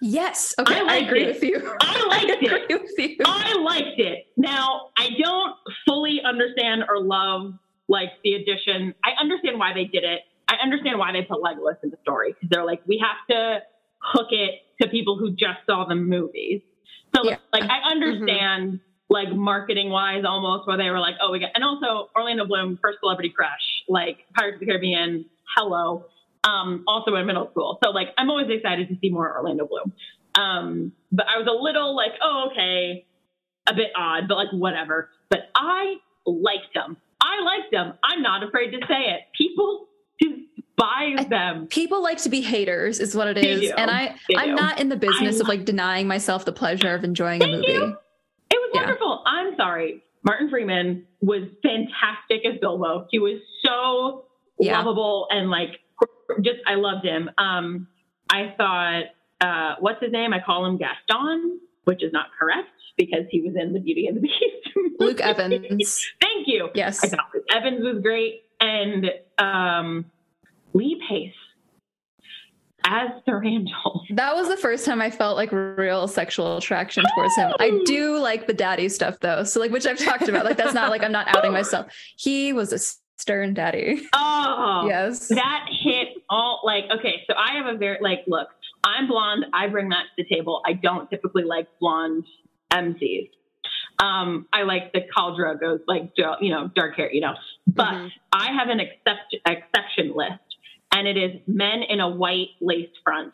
Yes 0.00 0.54
okay 0.58 0.74
I 0.80 0.94
i, 0.94 0.96
agree 0.98 1.24
it. 1.24 1.34
with 1.34 1.42
you 1.42 1.76
I 1.80 2.06
liked 2.08 2.42
it. 2.42 2.52
agree 2.64 2.76
with 2.76 2.98
you 2.98 3.16
I 3.24 3.54
liked 3.54 3.98
it. 4.00 4.26
Now, 4.36 4.90
I 4.96 5.10
don't 5.22 5.54
fully 5.86 6.20
understand 6.24 6.84
or 6.88 7.00
love 7.02 7.54
like 7.88 8.10
the 8.24 8.34
addition. 8.34 8.94
I 9.04 9.10
understand 9.20 9.58
why 9.58 9.72
they 9.74 9.84
did 9.84 10.04
it. 10.04 10.20
I 10.48 10.56
understand 10.62 10.98
why 10.98 11.12
they 11.12 11.22
put 11.22 11.42
Legolas 11.42 11.76
in 11.82 11.90
the 11.90 11.96
story 12.02 12.32
because 12.32 12.48
they're 12.50 12.64
like, 12.64 12.80
we 12.86 13.02
have 13.02 13.16
to 13.30 13.60
hook 14.00 14.28
it 14.30 14.60
to 14.82 14.88
people 14.88 15.18
who 15.18 15.30
just 15.30 15.60
saw 15.66 15.84
the 15.86 15.94
movies. 15.94 16.62
So, 17.14 17.24
Yeah. 17.24 17.36
like, 17.52 17.64
I 17.64 17.66
mm-hmm. 17.66 17.90
understand 17.90 18.80
like 19.10 19.30
marketing 19.32 19.88
wise 19.90 20.24
almost 20.26 20.68
where 20.68 20.76
they 20.76 20.90
were 20.90 21.00
like, 21.00 21.14
oh, 21.22 21.32
we 21.32 21.38
got, 21.40 21.50
and 21.54 21.64
also 21.64 22.10
Orlando 22.14 22.46
Bloom, 22.46 22.78
first 22.82 22.98
celebrity 23.00 23.30
crush, 23.34 23.50
like 23.88 24.18
Pirates 24.34 24.56
of 24.56 24.60
the 24.60 24.66
Caribbean, 24.66 25.24
hello. 25.56 26.04
Um, 26.44 26.84
also 26.86 27.14
in 27.16 27.26
middle 27.26 27.50
school. 27.50 27.78
So, 27.82 27.90
like, 27.90 28.08
I'm 28.16 28.30
always 28.30 28.46
excited 28.48 28.88
to 28.88 28.96
see 29.00 29.10
more 29.10 29.36
Orlando 29.36 29.66
Bloom. 29.66 29.92
Um, 30.34 30.92
but 31.10 31.26
I 31.28 31.36
was 31.38 31.46
a 31.48 31.62
little 31.62 31.96
like, 31.96 32.12
oh, 32.22 32.48
okay, 32.52 33.06
a 33.66 33.74
bit 33.74 33.90
odd, 33.96 34.28
but 34.28 34.36
like 34.36 34.48
whatever. 34.52 35.10
But 35.30 35.50
I 35.54 35.96
liked 36.26 36.72
them. 36.74 36.96
I 37.20 37.42
liked 37.42 37.72
them. 37.72 37.94
I'm 38.04 38.22
not 38.22 38.42
afraid 38.46 38.70
to 38.70 38.78
say 38.86 39.10
it. 39.10 39.20
People 39.36 39.88
despise 40.20 41.18
I- 41.18 41.24
them. 41.28 41.66
people 41.66 42.02
like 42.02 42.18
to 42.18 42.28
be 42.28 42.40
haters 42.40 43.00
is 43.00 43.14
what 43.16 43.26
it 43.28 43.38
is 43.38 43.70
and 43.76 43.90
i 43.90 44.14
They 44.28 44.36
i'm 44.36 44.48
do. 44.50 44.54
not 44.54 44.80
in 44.80 44.88
the 44.88 44.96
business 44.96 45.36
I 45.36 45.40
of 45.40 45.48
like 45.48 45.64
denying 45.64 46.06
myself 46.08 46.44
the 46.44 46.52
pleasure 46.52 46.94
of 46.94 47.02
enjoying 47.04 47.42
a 47.42 47.46
movie 47.46 47.66
you. 47.68 47.96
It 48.50 48.56
was 48.56 48.70
Yeah. 48.74 48.80
wonderful. 48.82 49.22
I'm 49.26 49.56
sorry. 49.56 50.02
Martin 50.24 50.48
Freeman 50.50 51.04
was 51.20 51.42
fantastic 51.62 52.44
as 52.46 52.58
Bilbo. 52.60 53.06
He 53.10 53.18
was 53.18 53.40
so 53.64 54.24
Yeah. 54.60 54.78
lovable 54.78 55.26
and 55.30 55.50
like 55.50 55.80
just 56.42 56.58
I 56.66 56.74
loved 56.74 57.04
him. 57.04 57.30
Um, 57.38 57.88
I 58.30 58.54
thought, 58.56 59.04
uh, 59.40 59.76
what's 59.80 60.02
his 60.02 60.12
name? 60.12 60.32
I 60.32 60.40
call 60.40 60.64
him 60.66 60.76
Gaston, 60.78 61.60
which 61.84 62.02
is 62.02 62.12
not 62.12 62.26
correct 62.38 62.68
because 62.96 63.24
he 63.30 63.40
was 63.42 63.54
in 63.56 63.72
the 63.72 63.80
Beauty 63.80 64.06
and 64.06 64.16
the 64.16 64.20
Beast. 64.20 64.34
luke 65.00 65.20
evans 65.20 66.04
Thank 66.20 66.46
you. 66.48 66.68
yes 66.74 67.04
I 67.04 67.08
thought 67.08 67.26
Luke 67.32 67.44
Evans 67.54 67.84
was 67.84 68.02
great, 68.02 68.42
and 68.60 69.10
um, 69.38 70.04
Lee 70.74 71.00
Pace 71.08 71.32
as 72.84 73.10
Thranduil. 73.26 74.00
That 74.14 74.34
was 74.34 74.48
the 74.48 74.56
first 74.56 74.84
time 74.86 75.02
I 75.02 75.10
felt 75.10 75.36
like 75.36 75.50
real 75.52 76.08
sexual 76.08 76.56
attraction 76.56 77.04
towards 77.14 77.36
him. 77.36 77.52
I 77.60 77.82
do 77.84 78.18
like 78.18 78.46
the 78.46 78.54
daddy 78.54 78.88
stuff 78.88 79.18
though. 79.20 79.44
So 79.44 79.60
like 79.60 79.70
which 79.70 79.86
I've 79.86 79.98
talked 79.98 80.28
about. 80.28 80.44
Like 80.44 80.56
that's 80.56 80.74
not 80.74 80.90
like 80.90 81.02
I'm 81.02 81.12
not 81.12 81.26
outing 81.36 81.52
myself. 81.52 81.86
He 82.16 82.52
was 82.52 82.72
a 82.72 82.78
stern 83.18 83.52
daddy. 83.54 84.06
Oh, 84.14 84.86
Yes. 84.88 85.28
that 85.28 85.66
hit 85.70 86.07
all 86.28 86.60
like 86.64 86.84
okay. 86.98 87.24
So 87.28 87.34
I 87.36 87.56
have 87.56 87.66
a 87.74 87.76
very 87.78 87.98
like 88.00 88.20
look. 88.26 88.48
I'm 88.84 89.08
blonde. 89.08 89.46
I 89.52 89.68
bring 89.68 89.88
that 89.90 90.04
to 90.16 90.24
the 90.24 90.34
table. 90.34 90.62
I 90.64 90.72
don't 90.72 91.08
typically 91.10 91.44
like 91.44 91.68
blonde 91.80 92.24
MCs. 92.72 93.30
Um, 94.00 94.46
I 94.52 94.62
like 94.62 94.92
the 94.92 95.00
Khal 95.00 95.36
Drogos, 95.36 95.80
like 95.88 96.12
you 96.16 96.50
know, 96.50 96.70
dark 96.74 96.96
hair, 96.96 97.12
you 97.12 97.20
know. 97.20 97.34
But 97.66 97.94
Mhm. 97.94 98.12
I 98.32 98.52
have 98.52 98.68
an 98.68 98.80
except, 98.80 99.34
exception 99.46 100.12
list, 100.14 100.56
and 100.92 101.08
it 101.08 101.16
is 101.16 101.40
men 101.48 101.82
in 101.82 102.00
a 102.00 102.08
white 102.08 102.50
lace 102.60 102.90
front. 103.02 103.32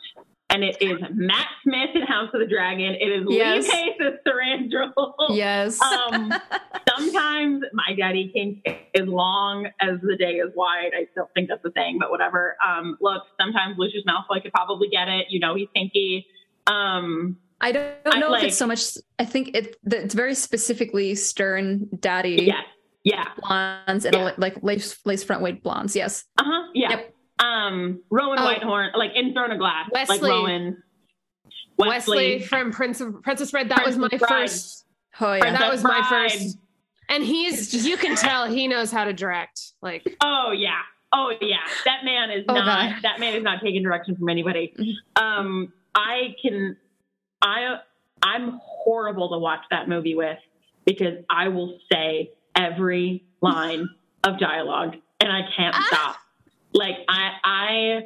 And 0.55 0.63
it 0.63 0.77
is 0.81 1.01
Matt 1.13 1.49
Smith 1.65 1.91
in 1.97 2.03
House 2.03 2.31
of 2.33 2.39
the 2.39 2.47
Dragon. 2.47 2.95
It 2.95 3.11
is 3.11 3.27
Yes. 3.29 3.65
Lee 3.65 3.71
Pace 3.73 4.01
as 4.07 4.13
Thranduil. 4.25 5.15
Yes. 5.31 5.81
Um, 5.83 6.33
sometimes 6.89 7.65
my 7.73 7.93
daddy 7.99 8.31
king 8.33 8.63
as 8.95 9.09
long 9.09 9.67
as 9.81 9.99
the 10.03 10.17
day 10.17 10.35
is 10.35 10.53
wide. 10.55 10.93
I 10.97 11.09
don't 11.17 11.29
think 11.35 11.49
that's 11.49 11.65
a 11.65 11.73
thing, 11.73 11.99
but 11.99 12.13
whatever. 12.13 12.57
Um, 12.65 12.97
look, 13.01 13.25
sometimes 13.41 13.75
Lucius 13.79 14.05
Malfoy 14.07 14.43
could 14.45 14.53
probably 14.53 14.89
get 14.89 15.09
it. 15.09 15.27
You 15.29 15.41
know, 15.41 15.57
he's 15.57 15.67
kinky. 15.75 16.25
Um, 16.69 17.37
I 17.61 17.73
don't 17.73 17.93
I 18.07 18.21
know 18.21 18.27
if 18.27 18.33
like- 18.33 18.45
it's 18.45 18.57
so 18.57 18.67
much 18.69 18.97
I 19.19 19.25
think 19.25 19.57
it 19.57 19.77
it's 19.87 20.15
very 20.15 20.35
specifically 20.37 21.15
stern 21.15 21.89
daddy 21.99 22.45
yes, 22.47 22.65
yeah, 23.05 23.25
blondes 23.43 24.05
and 24.05 24.15
Yeah. 24.15 24.33
like 24.39 24.63
lace 24.63 24.99
lace 25.05 25.25
front 25.25 25.43
weight 25.43 25.63
blondes. 25.65 25.97
Yes. 25.97 26.25
uh 26.39 26.45
huh, 26.45 26.69
yeah. 26.75 26.91
Yep. 26.91 27.14
Um, 27.39 28.01
Rowan 28.11 28.39
Oh. 28.39 28.43
Whitethorn, 28.47 28.95
like 28.97 29.13
in 29.15 29.33
Throne 29.33 29.51
of 29.51 29.59
Glass, 29.59 29.91
like 29.93 30.09
Westley. 30.09 30.31
Rowan. 30.31 30.83
Westley, 31.77 32.41
from 32.43 32.71
Prince 32.73 33.01
of 33.01 33.23
Princess 33.23 33.51
Bride. 33.51 33.69
That 33.71 33.85
was 33.85 33.99
my 33.99 34.09
Bride. 34.09 34.29
first. 34.29 34.85
Oh 35.21 35.33
yeah. 35.35 35.41
Princess 35.41 35.61
That 35.61 35.73
was 35.73 35.83
my 35.85 36.07
first. 36.09 36.59
And 37.09 37.23
he's 37.25 37.85
you 37.87 37.97
can 37.97 38.17
tell 38.17 38.47
he 38.47 38.69
knows 38.69 38.91
how 38.93 39.05
to 39.05 39.13
direct. 39.13 39.73
Like 39.83 40.05
Oh 40.23 40.53
yeah. 40.57 40.79
Oh 41.13 41.33
yeah. 41.41 41.57
That 41.85 42.05
man 42.05 42.31
is 42.31 42.45
Oh, 42.49 42.55
not 42.55 42.65
God. 42.93 43.03
that 43.03 43.21
man 43.21 43.35
is 43.35 43.43
not 43.43 43.61
taking 43.63 43.83
direction 43.83 44.17
from 44.17 44.29
anybody. 44.29 44.73
Um 45.17 45.73
I 45.95 46.35
can 46.41 46.77
I 47.43 47.77
I'm 48.23 48.59
horrible 48.63 49.31
to 49.31 49.39
watch 49.39 49.61
that 49.71 49.89
movie 49.89 50.15
with 50.15 50.39
because 50.87 51.19
I 51.29 51.49
will 51.49 51.79
say 51.93 52.31
every 52.57 53.25
line 53.41 53.89
of 54.25 54.39
dialogue 54.39 54.95
and 55.21 55.31
I 55.31 55.43
can't 55.57 55.75
stop. 55.87 56.17
Like 56.75 56.97
I 57.09 57.31
I 57.45 58.01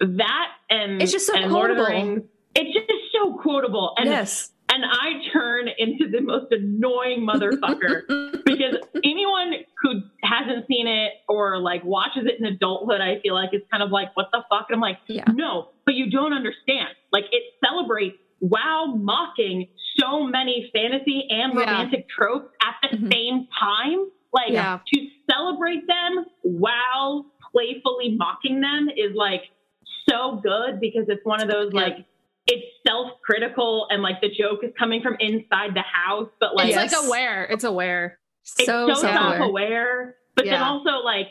that 0.00 0.46
and 0.70 1.02
It's 1.02 1.12
just 1.12 1.26
so 1.26 1.34
and 1.34 1.52
Lord 1.52 1.70
of 1.70 1.76
the 1.76 1.84
quotable. 1.84 2.06
Rings, 2.14 2.22
it's 2.54 2.72
just 2.74 2.88
so 3.12 3.38
quotable. 3.42 3.94
And 3.98 4.08
yes. 4.08 4.50
and 4.70 4.84
I 4.84 5.28
turn 5.32 5.68
into 5.78 6.08
the 6.10 6.20
most 6.20 6.46
annoying 6.52 7.26
motherfucker 7.26 8.06
because 8.44 8.76
anyone 9.04 9.52
who 9.82 10.00
hasn't 10.22 10.66
seen 10.68 10.86
it 10.86 11.12
or 11.28 11.58
like 11.58 11.84
watches 11.84 12.24
it 12.26 12.38
in 12.38 12.46
adulthood, 12.46 13.00
I 13.00 13.20
feel 13.22 13.34
like 13.34 13.50
it's 13.52 13.66
kind 13.70 13.82
of 13.82 13.90
like, 13.90 14.08
what 14.16 14.28
the 14.32 14.42
fuck? 14.48 14.66
And 14.68 14.76
I'm 14.76 14.80
like, 14.80 14.98
Yeah. 15.08 15.24
no, 15.32 15.70
but 15.84 15.94
you 15.94 16.10
don't 16.10 16.32
understand. 16.32 16.88
Like 17.12 17.24
it 17.32 17.42
celebrates 17.64 18.16
while 18.38 18.96
mocking 18.96 19.68
so 19.98 20.24
many 20.24 20.70
fantasy 20.74 21.26
and 21.30 21.52
Yeah. 21.54 21.60
romantic 21.60 22.08
tropes 22.08 22.52
at 22.64 22.90
the 22.90 22.96
Mhm. 22.96 23.12
same 23.12 23.48
time. 23.58 24.10
Like 24.32 24.50
Yeah. 24.52 24.78
to 24.94 25.06
celebrate 25.30 25.86
them 25.86 26.24
while 26.42 27.26
playfully 27.52 28.16
mocking 28.16 28.60
them 28.60 28.88
is 28.96 29.14
like 29.14 29.42
so 30.08 30.40
good 30.42 30.80
because 30.80 31.04
it's 31.08 31.24
one 31.24 31.40
of 31.42 31.48
those 31.48 31.70
Yeah. 31.72 31.80
like 31.82 32.04
it's 32.48 32.64
self-critical 32.86 33.86
and 33.90 34.02
like 34.02 34.20
the 34.20 34.28
joke 34.28 34.64
is 34.64 34.72
coming 34.76 35.00
from 35.00 35.16
inside 35.20 35.74
the 35.74 35.82
house, 35.82 36.28
but 36.40 36.56
like 36.56 36.68
it's 36.68 36.76
Yes. 36.76 36.92
like 36.92 37.04
aware. 37.06 37.44
It's 37.44 37.62
aware. 37.64 38.18
it's 38.42 38.66
so 38.66 38.88
so, 38.88 38.94
self-aware. 38.94 39.38
self-aware, 39.38 40.16
but 40.34 40.44
then 40.46 40.60
also 40.60 40.90
like 41.04 41.28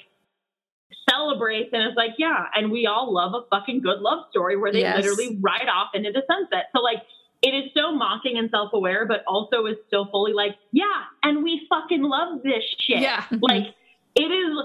celebrates 1.10 1.70
and 1.74 1.84
it's 1.84 1.98
like, 1.98 2.12
yeah, 2.18 2.46
and 2.56 2.72
we 2.72 2.86
all 2.88 3.14
love 3.14 3.34
a 3.34 3.42
fucking 3.54 3.82
good 3.82 4.00
love 4.00 4.26
story 4.30 4.56
where 4.58 4.72
they 4.72 4.82
Yes. 4.82 4.98
literally 5.04 5.38
ride 5.42 5.68
off 5.68 5.90
into 5.94 6.12
the 6.12 6.24
sunset. 6.28 6.66
So 6.76 6.82
like 6.82 7.00
it 7.42 7.50
is 7.50 7.72
so 7.76 7.92
mocking 7.92 8.38
and 8.38 8.50
self-aware, 8.52 9.06
but 9.08 9.24
also 9.28 9.66
is 9.66 9.76
still 9.88 10.06
fully 10.12 10.32
like, 10.34 10.56
yeah, 10.72 10.86
and 11.24 11.44
we 11.44 11.66
fucking 11.70 12.04
love 12.04 12.44
this 12.44 12.64
shit. 12.80 13.00
Yeah. 13.00 13.26
Like 13.42 13.74
it 14.16 14.22
is 14.32 14.58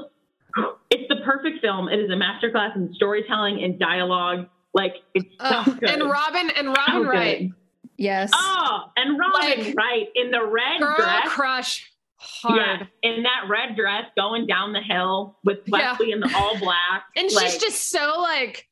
it's 0.91 1.09
the 1.09 1.17
perfect 1.25 1.61
film. 1.61 1.89
It 1.89 1.99
is 2.01 2.11
a 2.11 2.15
masterclass 2.15 2.75
in 2.77 2.93
storytelling 2.95 3.63
and 3.63 3.79
dialogue. 3.79 4.49
Like 4.75 4.97
it's 5.15 5.29
so 5.41 5.65
good. 5.65 5.89
and 5.89 6.03
Robin 6.11 6.51
and 6.51 6.69
Robin 6.69 6.85
So 6.95 7.03
good. 7.05 7.09
Wright, 7.09 7.51
yes. 7.97 8.31
Oh, 8.35 8.91
and 8.97 9.19
Robin 9.19 9.65
Like, 9.65 9.75
Wright 9.77 10.07
in 10.15 10.31
the 10.31 10.45
red 10.45 10.79
girl 10.81 10.95
dress. 10.97 11.29
crush, 11.29 11.93
hard. 12.19 12.59
Yeah, 13.03 13.11
in 13.11 13.23
that 13.23 13.45
red 13.49 13.75
dress 13.77 14.05
going 14.17 14.47
down 14.47 14.73
the 14.73 14.83
hill 14.83 15.39
with 15.45 15.59
Yeah. 15.67 15.91
Westley 15.93 16.13
in 16.13 16.21
the 16.21 16.33
all 16.37 16.59
black. 16.59 17.05
And 17.17 17.33
like, 17.33 17.47
she's 17.51 17.59
just 17.59 17.91
so 17.91 18.21
like 18.21 18.69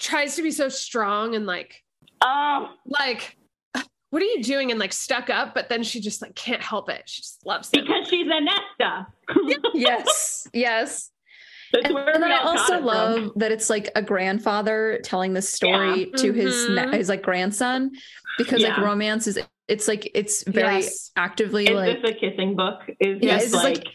tries 0.00 0.34
to 0.36 0.42
be 0.42 0.50
so 0.50 0.68
strong 0.68 1.34
and 1.36 1.46
like 1.46 1.82
oh, 2.22 2.70
like 2.86 3.36
what 4.14 4.22
are 4.22 4.26
you 4.26 4.44
doing 4.44 4.70
and 4.70 4.78
like 4.78 4.92
stuck 4.92 5.28
up 5.28 5.54
but 5.56 5.68
then 5.68 5.82
she 5.82 6.00
just 6.00 6.22
like 6.22 6.32
can't 6.36 6.62
help 6.62 6.88
it 6.88 7.02
she 7.06 7.20
just 7.20 7.44
loves 7.44 7.68
it 7.72 7.80
because 7.82 8.08
she's 8.08 8.28
a 8.28 8.40
Nesta. 8.40 9.06
yes. 9.74 10.46
Yes. 10.52 11.10
That's 11.72 11.86
And, 11.86 11.94
where 11.94 12.12
then 12.12 12.22
I 12.22 12.38
also 12.44 12.74
it 12.74 12.76
from. 12.76 12.84
love 12.84 13.30
that 13.34 13.50
it's 13.50 13.68
like 13.68 13.90
a 13.96 14.02
grandfather 14.02 15.00
telling 15.02 15.32
this 15.32 15.52
story 15.52 16.12
to 16.18 16.32
his 16.32 16.68
ne- 16.68 16.84
Mhm. 16.86 16.94
his 16.94 17.08
like 17.08 17.22
grandson 17.22 17.90
because 18.38 18.62
like 18.62 18.78
romance 18.78 19.26
is 19.26 19.40
it's 19.66 19.88
like 19.88 20.08
it's 20.14 20.44
very 20.44 20.76
Yes. 20.82 21.10
actively 21.16 21.64
Is 21.66 21.74
like 21.74 22.00
this 22.02 22.10
a 22.12 22.14
kissing 22.14 22.54
book? 22.54 22.78
Is 23.00 23.18
Yeah, 23.20 23.38
this 23.38 23.52
like- 23.52 23.78
like, 23.78 23.86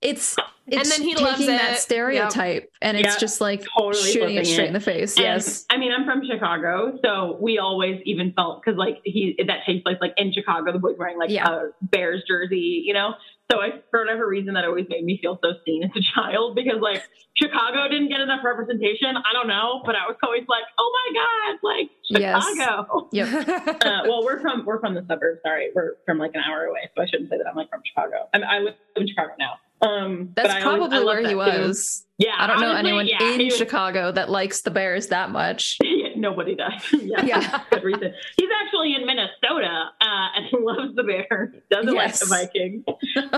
it's 0.00 0.36
And 0.38 0.46
it's 0.80 0.90
then 0.96 1.02
he 1.06 1.14
taking 1.14 1.26
loves 1.26 1.46
that 1.46 1.72
it. 1.72 1.78
stereotype 1.78 2.70
and 2.82 2.96
it's 2.96 3.14
Yeah. 3.14 3.18
just 3.18 3.40
like 3.40 3.64
Totally 3.76 4.12
shooting 4.12 4.36
it 4.36 4.46
straight 4.46 4.64
it. 4.64 4.68
in 4.68 4.72
the 4.74 4.80
face. 4.80 5.16
and, 5.16 5.24
yes. 5.24 5.64
I 5.70 5.76
mean, 5.78 5.92
I'm 5.92 6.04
from 6.04 6.22
Chicago, 6.30 6.98
so 7.04 7.36
we 7.40 7.58
always 7.58 8.00
even 8.04 8.32
felt 8.32 8.62
because 8.62 8.78
like 8.78 9.00
he 9.04 9.34
that 9.46 9.60
takes 9.66 9.82
place 9.82 9.96
like 10.00 10.12
in 10.16 10.32
Chicago, 10.32 10.72
the 10.72 10.78
boy's 10.78 10.96
wearing 10.98 11.18
like 11.18 11.30
Yeah. 11.30 11.48
a 11.48 11.60
Bears 11.82 12.22
jersey, 12.28 12.82
you 12.84 12.92
know. 12.94 13.14
So 13.50 13.60
I, 13.62 13.80
for 13.90 14.00
whatever 14.04 14.28
reason, 14.28 14.52
that 14.54 14.64
always 14.66 14.84
made 14.90 15.02
me 15.04 15.18
feel 15.22 15.38
so 15.42 15.52
seen 15.64 15.82
as 15.82 15.90
a 15.96 16.02
child 16.14 16.54
because 16.54 16.80
like 16.82 17.02
Chicago 17.34 17.88
didn't 17.88 18.08
get 18.10 18.20
enough 18.20 18.44
representation. 18.44 19.16
I 19.16 19.32
don't 19.32 19.48
know, 19.48 19.80
but 19.86 19.94
I 19.96 20.06
was 20.06 20.16
always 20.22 20.44
like, 20.48 20.64
oh 20.78 20.92
my 20.92 21.20
god, 21.20 21.58
like 21.62 21.90
Yes. 22.10 22.44
Chicago. 22.46 23.08
Yep. 23.12 23.48
uh, 23.86 24.00
well, 24.04 24.22
we're 24.22 24.40
from 24.40 24.66
we're 24.66 24.80
from 24.80 24.94
the 24.94 25.04
suburbs. 25.08 25.40
Sorry, 25.42 25.70
we're 25.74 25.94
from 26.04 26.18
like 26.18 26.32
an 26.34 26.42
hour 26.46 26.64
away, 26.64 26.90
so 26.94 27.02
I 27.02 27.06
shouldn't 27.06 27.30
say 27.30 27.38
that 27.38 27.46
I'm 27.48 27.56
like 27.56 27.70
from 27.70 27.80
Chicago. 27.86 28.28
I, 28.34 28.38
mean, 28.38 28.46
I 28.50 28.58
live 28.58 28.74
in 28.96 29.08
Chicago 29.08 29.32
now. 29.38 29.54
Um, 29.80 30.30
That's 30.34 30.48
I 30.52 30.62
always- 30.62 30.88
probably 30.88 31.04
where 31.04 31.18
he 31.18 31.24
that 31.24 31.30
too. 31.30 31.36
was. 31.36 32.04
Yeah, 32.18 32.32
I 32.36 32.48
don't 32.48 32.60
know 32.60 32.72
anyone 32.74 33.06
yeah, 33.06 33.22
in 33.34 33.44
was- 33.44 33.56
Chicago 33.56 34.10
that 34.10 34.28
likes 34.28 34.62
the 34.62 34.72
Bears 34.72 35.06
that 35.08 35.30
much. 35.30 35.78
Nobody 36.16 36.56
does. 36.56 36.82
yeah, 36.92 37.24
Yeah. 37.24 37.60
good 37.70 37.84
reason. 37.84 38.12
He's 38.36 38.48
actually 38.64 38.94
in 38.96 39.06
Minnesota 39.06 39.90
uh, 40.00 40.26
and 40.34 40.46
he 40.46 40.56
loves 40.58 40.96
the 40.96 41.04
Bears. 41.04 41.54
Doesn't 41.70 41.94
Yes. 41.94 42.28
like 42.28 42.52
the 42.52 42.58
Vikings. 42.58 42.84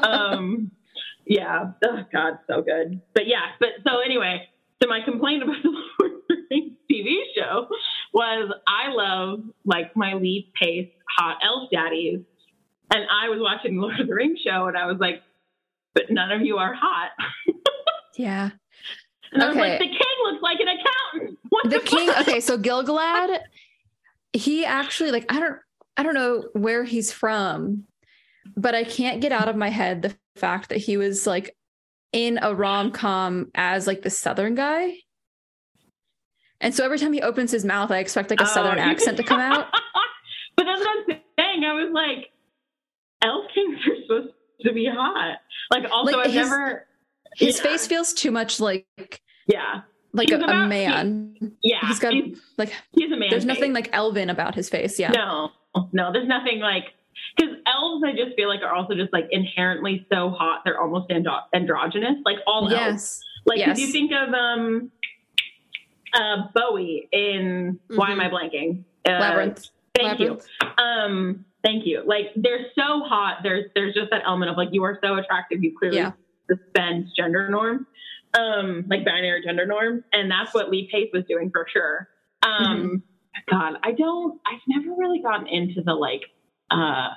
Um, 0.03 0.71
yeah. 1.27 1.73
Oh 1.85 2.05
God, 2.11 2.39
so 2.49 2.63
good. 2.63 3.03
But 3.15 3.27
yeah. 3.27 3.51
But 3.61 3.69
so 3.87 4.01
anyway, 4.01 4.49
so 4.83 4.89
my 4.89 5.01
complaint 5.05 5.43
about 5.43 5.63
the 5.63 5.69
Lord 5.69 6.13
of 6.13 6.21
the 6.29 6.37
Rings 6.51 6.73
TV 6.91 7.17
show 7.37 7.69
was 8.15 8.51
I 8.67 8.91
love 8.93 9.41
like 9.67 9.95
my 9.95 10.15
Lee 10.15 10.51
Pace 10.59 10.89
hot 11.19 11.37
elf 11.45 11.69
daddies, 11.71 12.21
and 12.91 13.03
I 13.11 13.29
was 13.29 13.41
watching 13.41 13.77
the 13.77 13.83
Lord 13.83 14.01
of 14.01 14.07
the 14.07 14.15
Rings 14.15 14.39
show 14.41 14.67
and 14.69 14.77
I 14.79 14.87
was 14.87 14.97
like, 14.99 15.23
but 15.95 16.05
none 16.11 16.31
of 16.33 16.43
you 16.43 16.57
are 16.59 16.75
hot. 16.75 17.11
Yeah. 18.19 18.51
And 19.33 19.43
I 19.43 19.47
was 19.49 19.57
like, 19.57 19.79
the 19.79 19.87
king 19.87 20.17
looks 20.25 20.43
like 20.43 20.59
an 20.61 20.67
accountant. 20.69 21.39
What 21.49 21.63
The 21.71 21.79
the, 21.79 21.81
king 21.81 22.09
fuck? 22.09 22.29
okay, 22.29 22.41
so 22.41 22.59
Gil-galad, 22.59 23.39
he 24.35 24.67
actually 24.67 25.11
like 25.11 25.33
I 25.33 25.41
don't 25.41 25.57
I 25.97 26.03
don't 26.03 26.15
know 26.15 26.45
where 26.53 26.85
he's 26.85 27.13
from, 27.13 27.85
but 28.57 28.75
I 28.75 28.85
can't 28.85 29.23
get 29.23 29.33
out 29.33 29.49
of 29.49 29.57
my 29.57 29.71
head 29.71 30.03
the 30.03 30.15
fact 30.37 30.69
that 30.69 30.79
he 30.79 30.99
was 30.99 31.27
like 31.27 31.57
in 32.13 32.39
a 32.43 32.55
rom-com 32.55 33.51
as 33.55 33.87
like 33.87 34.03
the 34.03 34.11
southern 34.11 34.55
guy. 34.55 34.97
And 36.61 36.75
so 36.75 36.85
every 36.85 36.99
time 36.99 37.13
he 37.15 37.23
opens 37.23 37.51
his 37.53 37.65
mouth, 37.65 37.91
I 37.91 37.99
expect 38.01 38.29
like 38.29 38.41
a 38.41 38.45
Oh, 38.45 38.53
southern 38.53 38.79
accent 38.79 39.17
to 39.17 39.23
come 39.23 39.41
out. 39.41 39.69
but 40.57 40.65
that's 40.65 40.81
what 40.81 40.89
I'm 41.09 41.21
saying. 41.39 41.65
I 41.65 41.73
was 41.73 41.91
like, 41.95 42.31
elf 43.23 43.47
kings 43.55 43.79
are 43.87 44.03
supposed 44.03 44.35
to 44.65 44.73
be 44.73 44.87
hot. 44.87 45.39
Like, 45.73 45.85
also, 45.91 46.17
Like, 46.17 46.27
I've 46.29 46.33
his- 46.33 46.49
never. 46.51 46.87
His 47.37 47.57
yeah, 47.59 47.63
face 47.63 47.87
feels 47.87 48.13
too 48.13 48.33
much 48.33 48.59
like 48.59 48.87
Yeah. 49.47 49.83
like 50.13 50.29
a, 50.31 50.35
He's 50.35 50.41
a 50.43 50.45
about- 50.45 50.69
man. 50.69 51.37
Yeah. 51.63 51.79
He's 51.87 52.01
got 52.01 52.13
he's, 52.13 52.39
like 52.59 52.73
he's 52.93 53.13
a 53.13 53.17
man. 53.17 53.31
there's 53.31 53.45
face. 53.45 53.55
nothing 53.55 53.73
like 53.73 53.89
Elvin 53.93 54.31
about 54.31 54.57
his 54.57 54.69
face. 54.69 54.99
Yeah. 54.99 55.11
No, 55.13 55.51
no, 55.93 56.13
there's 56.13 56.27
nothing 56.29 56.59
like. 56.59 56.87
Because 57.37 57.55
elves, 57.67 58.03
I 58.05 58.13
just 58.13 58.35
feel 58.35 58.49
like 58.49 58.63
are 58.63 58.75
also 58.75 58.95
just 58.95 59.13
like 59.13 59.29
inherently 59.31 60.05
so 60.13 60.31
hot. 60.31 60.63
They're 60.65 60.81
almost 60.81 61.09
andro- 61.11 61.43
androgynous. 61.55 62.17
Like 62.25 62.39
all 62.49 62.63
elves. 62.65 62.73
Yes. 62.73 63.21
Like 63.47 63.59
yes. 63.59 63.79
if 63.79 63.87
you 63.87 63.93
think 63.93 64.11
of 64.13 64.35
um, 64.35 64.91
uh, 66.13 66.49
Bowie 66.55 67.09
in 67.13 67.79
why 67.89 68.11
am 68.11 68.21
I 68.21 68.29
blanking? 68.29 68.83
Uh, 69.07 69.13
Labyrinth. 69.13 69.69
Thank 70.03 70.21
you. 70.21 70.39
Um, 70.79 71.45
thank 71.65 71.87
you. 71.87 72.03
Like 72.07 72.27
they're 72.37 72.67
so 72.75 73.01
hot. 73.05 73.39
There's 73.43 73.67
there's 73.75 73.95
just 73.95 74.11
that 74.11 74.23
element 74.27 74.51
of 74.51 74.57
like 74.57 74.69
you 74.73 74.83
are 74.85 74.99
so 75.03 75.17
attractive. 75.17 75.63
You 75.63 75.77
clearly 75.79 75.99
Yeah. 75.99 76.13
suspend 76.51 77.07
gender 77.17 77.49
norms, 77.49 77.87
um, 78.39 78.85
like 78.89 79.05
binary 79.05 79.43
gender 79.45 79.67
norms, 79.67 80.03
and 80.13 80.31
that's 80.31 80.55
what 80.55 80.71
Lee 80.71 80.89
Pace 80.91 81.11
was 81.13 81.25
doing 81.29 81.51
for 81.51 81.67
sure. 81.73 82.09
Um, 82.43 83.03
God, 83.51 83.75
I 83.83 83.93
don't. 83.93 84.41
I've 84.47 84.61
never 84.69 84.95
really 84.97 85.21
gotten 85.21 85.47
into 85.47 85.83
the 85.83 85.95
like 85.95 86.23
uh, 86.71 87.11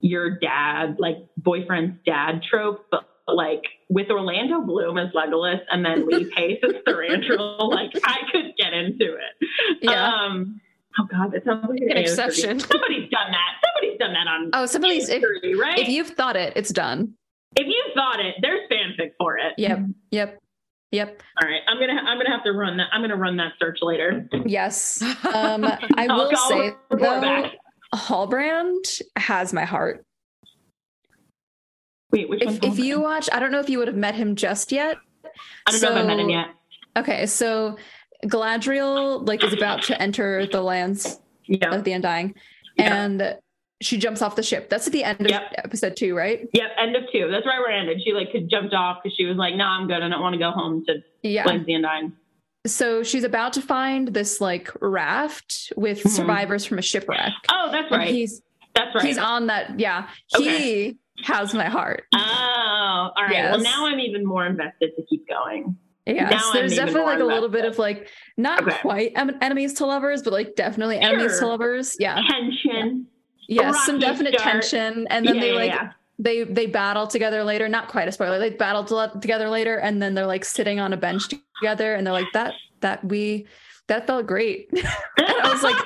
your 0.00 0.38
dad, 0.38 0.96
like 0.98 1.16
boyfriend's 1.36 1.96
dad 2.04 2.42
trope, 2.48 2.86
but 2.90 3.04
like 3.26 3.62
with 3.90 4.10
Orlando 4.10 4.60
Bloom 4.60 4.96
as 4.98 5.10
Legolas 5.12 5.60
and 5.70 5.84
then 5.84 6.06
Lee 6.06 6.24
Pace 6.36 6.60
as 6.62 6.74
Thranduil, 6.86 7.70
like 7.70 7.90
I 8.04 8.18
could 8.32 8.56
get 8.56 8.72
into 8.72 9.14
it. 9.14 9.48
Yeah. 9.82 10.12
Um, 10.14 10.60
oh 10.98 11.04
God, 11.10 11.32
that 11.32 11.44
sounds 11.44 11.66
like 11.68 11.80
an, 11.80 11.90
An 11.90 11.96
exception. 11.96 12.60
Somebody's 12.60 13.10
done 13.10 13.30
that. 13.30 13.52
Somebody's 13.64 13.98
done 13.98 14.12
that 14.12 14.26
on 14.26 14.50
oh, 14.52 14.66
somebody's 14.66 15.08
if, 15.08 15.22
AO3, 15.22 15.58
right? 15.58 15.78
if 15.78 15.88
you've 15.88 16.10
thought 16.10 16.36
it, 16.36 16.52
it's 16.56 16.70
done. 16.70 17.14
if 17.56 17.66
you've 17.66 17.94
thought 17.94 18.20
it, 18.20 18.36
there's 18.40 18.68
fanfic 18.70 19.12
for 19.18 19.38
it. 19.38 19.52
Yep. 19.58 19.80
Yep. 20.10 20.38
Yep. 20.90 21.22
All 21.42 21.48
right, 21.48 21.60
I'm 21.68 21.78
gonna 21.78 22.00
I'm 22.00 22.16
gonna 22.18 22.30
have 22.30 22.44
to 22.44 22.52
run 22.52 22.78
that. 22.78 22.88
I'm 22.92 23.02
gonna 23.02 23.16
run 23.16 23.36
that 23.36 23.52
search 23.58 23.78
later. 23.82 24.26
Yes. 24.46 25.02
Um, 25.28 25.64
I 25.64 26.06
I'll- 26.08 26.34
say 26.48 26.72
though, 26.90 27.20
back. 27.20 27.52
Halbrand 27.94 29.02
has 29.16 29.52
my 29.52 29.64
heart. 29.64 30.04
Wait, 32.10 32.28
which 32.28 32.42
If 32.42 32.62
if 32.62 32.78
you 32.78 33.00
watch, 33.00 33.28
I 33.32 33.38
don't 33.38 33.52
know 33.52 33.60
if 33.60 33.68
you 33.68 33.78
would 33.78 33.88
have 33.88 33.96
met 33.96 34.14
him 34.14 34.34
just 34.34 34.72
yet. 34.72 34.96
I 35.66 35.70
don't 35.70 35.82
know 35.82 35.90
if 35.90 35.96
I 35.96 36.06
met 36.06 36.18
him 36.18 36.30
yet. 36.30 36.46
Okay, 36.96 37.26
so 37.26 37.76
Galadriel 38.24 39.26
like 39.26 39.44
is 39.44 39.52
about 39.52 39.82
to 39.84 40.00
enter 40.00 40.46
the 40.46 40.60
lands 40.62 41.20
Yeah. 41.46 41.74
of 41.74 41.84
the 41.84 41.92
Undying, 41.92 42.34
Yeah. 42.76 42.94
and 43.04 43.36
she 43.80 43.96
jumps 43.96 44.22
off 44.22 44.34
the 44.36 44.42
ship. 44.42 44.68
That's 44.68 44.86
at 44.88 44.92
the 44.92 45.04
end 45.04 45.20
of 45.20 45.28
Yep. 45.30 45.54
episode 45.58 45.96
two, 45.96 46.16
right? 46.16 46.48
Yep. 46.52 46.70
End 46.78 46.96
of 46.96 47.04
two. 47.12 47.28
That's 47.30 47.46
right 47.46 47.58
where 47.60 47.70
it 47.70 47.78
ended. 47.80 48.02
She 48.04 48.12
like 48.12 48.30
jumped 48.50 48.74
off 48.74 48.98
because 49.02 49.16
she 49.16 49.24
was 49.24 49.36
like, 49.36 49.54
"No, 49.54 49.64
I'm 49.64 49.86
good. 49.86 50.02
I 50.02 50.08
don't 50.08 50.20
want 50.20 50.32
to 50.34 50.38
go 50.38 50.50
home 50.50 50.84
to 50.86 51.02
Yeah. 51.22 51.48
Of 51.48 51.64
the 51.64 51.74
Undying." 51.74 52.12
So 52.66 53.02
she's 53.04 53.22
about 53.24 53.52
to 53.54 53.62
find 53.62 54.08
this 54.08 54.40
like 54.40 54.70
raft 54.80 55.72
with 55.76 56.02
Mhm. 56.02 56.08
survivors 56.10 56.64
from 56.64 56.78
a 56.78 56.82
shipwreck. 56.82 57.32
Oh, 57.50 57.68
that's 57.70 57.90
And 57.92 58.00
right. 58.00 58.08
he's 58.08 58.42
that's 58.74 58.94
right. 58.94 59.04
he's 59.04 59.16
on 59.16 59.46
that. 59.46 59.78
Yeah, 59.78 60.08
Okay. 60.36 60.58
he 60.88 60.96
has 61.22 61.54
my 61.54 61.66
heart. 61.66 62.04
oh, 62.14 62.18
all 62.20 63.12
right. 63.16 63.30
Yes. 63.32 63.52
Well, 63.54 63.62
now 63.62 63.86
I'm 63.86 64.00
even 64.00 64.26
more 64.26 64.44
invested 64.44 64.90
to 64.96 65.02
keep 65.08 65.26
going. 65.28 65.76
Yes, 66.08 66.30
Now 66.30 66.52
there's 66.52 66.74
definitely 66.74 67.02
like 67.02 67.20
a 67.20 67.24
little 67.24 67.48
bit 67.50 67.64
of 67.66 67.78
like 67.78 68.08
not 68.36 68.62
Okay. 68.66 68.76
quite 68.80 69.12
em- 69.14 69.36
enemies 69.42 69.74
to 69.74 69.86
lovers, 69.86 70.22
but 70.22 70.32
like 70.32 70.56
definitely 70.56 70.98
enemies 70.98 71.38
to 71.38 71.46
lovers. 71.46 71.96
Yeah, 72.00 72.20
Tension. 72.30 73.06
yes, 73.46 73.84
some 73.84 73.98
definite 73.98 74.34
start. 74.38 74.52
tension, 74.62 75.06
and 75.10 75.26
then 75.26 75.34
yeah, 75.36 75.40
they 75.40 75.52
like 75.52 75.70
yeah. 75.70 75.92
they 76.18 76.44
they 76.44 76.66
battle 76.66 77.06
together 77.06 77.44
later. 77.44 77.68
Not 77.68 77.88
quite 77.88 78.08
a 78.08 78.12
spoiler. 78.12 78.38
They 78.38 78.50
battle 78.50 78.84
to- 78.84 79.18
together 79.20 79.48
later, 79.50 79.76
and 79.76 80.00
then 80.00 80.14
they're 80.14 80.26
like 80.26 80.44
sitting 80.46 80.80
on 80.80 80.92
a 80.92 80.96
bench 80.96 81.24
together, 81.60 81.94
and 81.94 82.06
they're 82.06 82.14
like 82.14 82.32
that 82.32 82.54
that 82.80 83.04
we 83.04 83.46
that 83.88 84.06
felt 84.06 84.26
great. 84.26 84.70
I 85.18 85.50
was 85.52 85.62
like- 85.62 85.76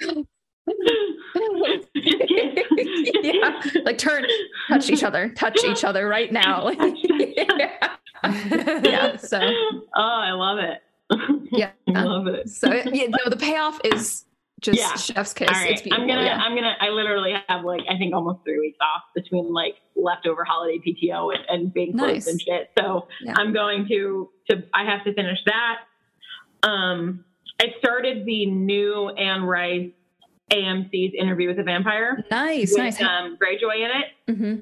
Just 0.00 0.26
yeah, 1.94 3.60
like 3.84 3.98
turn, 3.98 4.24
touch 4.68 4.88
each 4.88 5.02
other, 5.04 5.28
touch 5.30 5.62
each 5.64 5.84
other 5.84 6.08
right 6.08 6.32
now. 6.32 6.70
yeah. 6.70 7.96
yeah. 8.84 9.16
So 9.16 9.38
Oh, 9.40 9.82
I 9.94 10.32
love 10.32 10.58
it. 10.58 10.82
Yeah. 11.52 11.70
I 11.94 12.02
love 12.04 12.26
it. 12.26 12.48
so 12.48 12.72
yeah, 12.72 13.06
no, 13.08 13.30
the 13.30 13.36
payoff 13.36 13.80
is 13.84 14.24
just 14.60 14.78
Yeah. 14.78 14.94
chef's 14.96 15.34
kiss. 15.34 15.48
All 15.48 15.54
right. 15.54 15.80
I'm 15.92 16.06
gonna, 16.06 16.22
yeah. 16.24 16.36
I'm 16.38 16.54
gonna, 16.54 16.74
I 16.80 16.88
literally 16.88 17.34
have 17.48 17.64
like, 17.64 17.82
I 17.88 17.96
think 17.98 18.14
almost 18.14 18.40
three 18.44 18.58
weeks 18.58 18.78
off 18.80 19.02
between 19.14 19.52
like 19.52 19.74
leftover 19.96 20.44
holiday 20.44 20.78
PTO 20.78 21.34
and, 21.34 21.44
and 21.48 21.74
being 21.74 21.96
closed 21.96 22.28
and 22.28 22.40
shit. 22.40 22.70
So 22.78 23.08
Yeah. 23.22 23.34
I'm 23.36 23.52
going 23.52 23.86
to, 23.88 24.30
to, 24.50 24.62
I 24.72 24.84
have 24.84 25.04
to 25.04 25.12
finish 25.14 25.38
that. 25.46 25.80
Um, 26.62 27.24
I 27.60 27.74
started 27.78 28.24
the 28.24 28.46
new 28.46 29.10
Anne 29.10 29.42
Rice 29.44 29.90
AMC's 30.50 31.14
Interview 31.18 31.48
with 31.48 31.58
a 31.58 31.62
Vampire 31.62 32.24
nice, 32.30 32.70
with 32.70 32.78
nice. 32.78 33.00
um, 33.02 33.36
Greyjoy 33.38 33.84
in 33.84 33.90
it. 33.90 34.36
hmm 34.38 34.54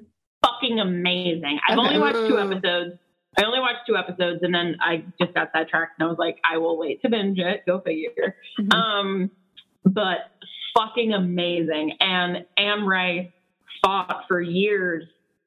Fucking 0.44 0.80
amazing. 0.80 1.60
I've 1.68 1.78
Okay. 1.78 1.86
only 1.88 1.98
watched 2.00 2.28
two 2.28 2.38
episodes. 2.38 2.98
I 3.38 3.44
only 3.44 3.60
watched 3.60 3.86
two 3.86 3.96
episodes 3.96 4.40
and 4.42 4.54
then 4.54 4.76
I 4.80 5.04
just 5.20 5.32
got 5.34 5.50
sidetracked 5.52 5.98
and 5.98 6.06
I 6.06 6.10
was 6.10 6.18
like, 6.18 6.38
I 6.50 6.58
will 6.58 6.78
wait 6.78 7.00
to 7.02 7.08
binge 7.08 7.38
it. 7.38 7.62
Go 7.66 7.80
figure. 7.80 8.36
Mhm. 8.60 8.74
Um, 8.74 9.30
but 9.84 10.30
fucking 10.76 11.12
amazing. 11.12 11.96
And 12.00 12.44
Anne 12.56 12.84
Rice 12.84 13.28
fought 13.84 14.24
for 14.28 14.40
years 14.40 15.04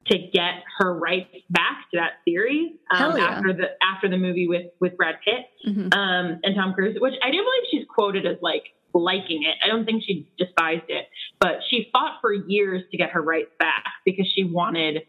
to 0.08 0.18
get 0.18 0.62
her 0.78 0.94
rights 0.94 1.34
back 1.50 1.90
to 1.90 1.96
that 1.98 2.12
series 2.24 2.72
um, 2.92 3.16
yeah. 3.16 3.24
after 3.24 3.52
the 3.52 3.66
after 3.82 4.08
the 4.08 4.16
movie 4.16 4.46
with 4.46 4.66
with 4.80 4.96
Brad 4.96 5.16
Pitt 5.24 5.46
Mhm. 5.66 5.92
um, 5.94 6.40
and 6.44 6.54
Tom 6.54 6.74
Cruise, 6.74 6.96
which 7.00 7.14
I 7.22 7.30
do 7.30 7.38
believe 7.38 7.62
she's 7.70 7.84
quoted 7.88 8.24
as 8.26 8.36
like 8.40 8.64
liking 8.94 9.42
it. 9.42 9.56
I 9.64 9.66
don't 9.68 9.84
think 9.84 10.04
she 10.04 10.28
despised 10.38 10.84
it, 10.88 11.08
but 11.40 11.56
she 11.68 11.88
fought 11.92 12.20
for 12.20 12.32
years 12.32 12.82
to 12.92 12.96
get 12.96 13.10
her 13.10 13.20
rights 13.22 13.50
back 13.58 13.84
because 14.04 14.26
she 14.32 14.44
wanted 14.44 15.02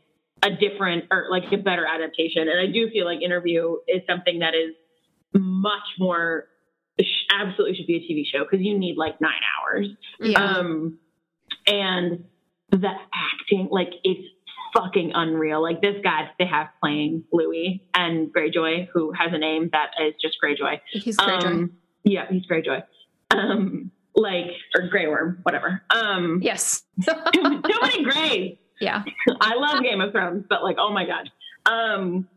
a 0.43 0.52
different 0.52 1.06
or 1.12 1.28
like 1.30 1.52
a 1.52 1.58
better 1.58 1.86
adaptation. 1.86 2.47
And 2.47 2.60
I 2.60 2.71
do 2.71 2.89
feel 2.89 3.06
like 3.06 3.21
Interview 3.21 3.78
is 3.88 4.02
something 4.08 4.39
that 4.39 4.54
is 4.54 4.76
much 5.34 5.88
more 6.00 6.47
absolutely 7.34 7.76
should 7.76 7.88
be 7.88 7.95
a 7.95 8.00
TV 8.00 8.23
show 8.26 8.43
because 8.43 8.65
you 8.65 8.78
need 8.78 8.97
like 8.97 9.19
nine 9.21 9.39
hours. 9.60 9.88
Yeah. 10.19 10.43
Um, 10.43 11.00
and 11.67 12.26
the 12.71 12.91
acting, 13.13 13.69
like 13.71 13.93
it's 14.04 14.28
fucking 14.76 15.12
unreal. 15.13 15.62
Like 15.62 15.82
this 15.82 15.95
guy 16.04 16.30
they 16.39 16.45
have 16.45 16.67
playing 16.82 17.23
Louis 17.32 17.88
and 17.93 18.34
Greyjoy, 18.34 18.88
who 18.93 19.12
has 19.12 19.30
a 19.34 19.38
name 19.38 19.69
that 19.73 19.91
is 20.02 20.13
just 20.21 20.38
Greyjoy. 20.43 20.80
He's 20.91 21.17
great. 21.17 21.41
Joy. 21.41 21.47
Um, 21.47 21.71
yeah, 22.04 22.26
he's 22.30 22.45
Greyjoy. 22.45 22.84
Um, 23.32 23.91
like 24.15 24.52
or 24.76 24.88
Grey 24.88 25.08
Worm, 25.08 25.39
whatever. 25.43 25.84
Um, 25.89 26.39
yes. 26.41 26.84
too 27.34 27.43
many 27.43 28.04
Greys. 28.04 28.58
Yeah. 28.79 29.03
I 29.41 29.55
love 29.55 29.81
Game 29.83 30.01
of 30.01 30.11
Thrones, 30.11 30.45
but 30.49 30.63
like, 30.63 30.77
oh 30.79 30.91
my 30.91 31.05
god, 31.05 31.29
um, 31.65 32.27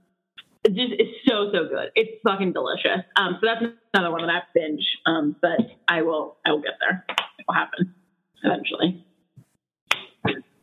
it 0.64 0.74
just 0.74 0.92
it's 0.98 1.18
so 1.28 1.50
so 1.52 1.68
good. 1.68 1.90
It's 1.94 2.20
fucking 2.24 2.52
delicious. 2.52 3.02
Um, 3.16 3.38
so 3.40 3.46
that's 3.46 3.64
another 3.94 4.10
one 4.10 4.26
that 4.26 4.30
I 4.34 4.42
binge. 4.54 4.84
Um, 5.06 5.36
but 5.40 5.60
I 5.88 6.02
will 6.02 6.36
I 6.46 6.50
will 6.52 6.60
get 6.60 6.74
there. 6.80 7.04
It 7.38 7.44
will 7.48 7.54
happen 7.54 7.94
eventually. 8.42 9.04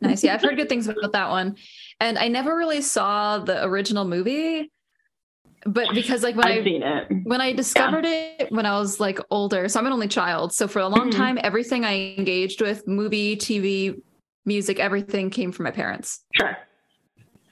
Nice. 0.00 0.22
Yeah, 0.22 0.34
I've 0.34 0.42
heard 0.42 0.56
good 0.56 0.68
things 0.68 0.86
about 0.86 1.10
that 1.12 1.28
one. 1.28 1.56
And 2.00 2.18
I 2.18 2.28
never 2.28 2.56
really 2.56 2.80
saw 2.82 3.38
the 3.38 3.64
original 3.64 4.04
movie, 4.04 4.70
but 5.66 5.92
because 5.92 6.22
like 6.22 6.36
when 6.36 6.46
I've 6.46 6.60
I 6.60 6.64
seen 6.64 6.82
it. 6.84 7.08
when 7.24 7.40
I 7.40 7.52
discovered 7.52 8.04
it 8.04 8.46
when 8.52 8.64
I 8.64 8.78
was 8.78 9.00
like 9.00 9.18
older, 9.32 9.68
so 9.68 9.80
I'm 9.80 9.86
an 9.86 9.92
only 9.92 10.06
child. 10.06 10.52
So 10.54 10.68
for 10.68 10.78
a 10.78 10.86
long 10.86 11.10
Mhm. 11.10 11.16
time, 11.16 11.38
everything 11.42 11.84
I 11.84 12.14
engaged 12.16 12.60
with, 12.62 12.86
movie, 12.86 13.34
TV, 13.36 14.00
music, 14.44 14.78
everything 14.78 15.30
came 15.30 15.52
from 15.52 15.64
my 15.64 15.70
parents. 15.70 16.24
Sure. 16.34 16.56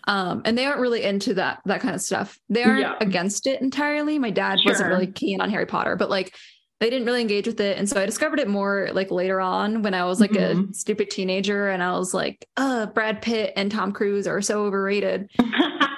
Um, 0.09 0.43
and 0.45 0.57
they 0.57 0.65
aren't 0.67 0.79
really 0.81 1.03
into 1.03 1.35
that 1.35 1.61
that 1.65 1.81
kind 1.81 1.95
of 1.95 2.01
stuff. 2.01 2.39
They 2.49 2.63
aren't 2.63 2.81
Yeah. 2.81 2.95
against 3.01 3.47
it 3.47 3.61
entirely. 3.61 4.19
My 4.19 4.31
dad 4.31 4.61
wasn't 4.65 4.89
really 4.89 5.09
keen 5.09 5.41
on 5.41 5.51
Harry 5.51 5.67
Potter, 5.67 5.97
but 5.97 6.09
like 6.11 6.35
they 6.79 6.91
didn't 6.91 7.07
really 7.07 7.23
engage 7.23 7.47
with 7.47 7.59
it. 7.59 7.79
And 7.79 7.89
so 7.89 8.01
I 8.01 8.07
discovered 8.07 8.39
it 8.39 8.49
more 8.49 8.91
like 8.93 9.11
later 9.11 9.41
on 9.41 9.83
when 9.83 9.95
I 9.95 10.05
was 10.05 10.21
like 10.21 10.33
a 10.37 10.55
Mhm. 10.55 10.75
stupid 10.75 11.11
teenager 11.11 11.71
and 11.71 11.83
I 11.83 11.97
was 11.99 12.13
like, 12.15 12.47
uh, 12.59 12.87
Brad 12.87 13.23
Pitt 13.23 13.55
and 13.57 13.73
Tom 13.73 13.93
Cruise 13.93 14.27
are 14.29 14.43
so 14.43 14.65
overrated. 14.67 15.29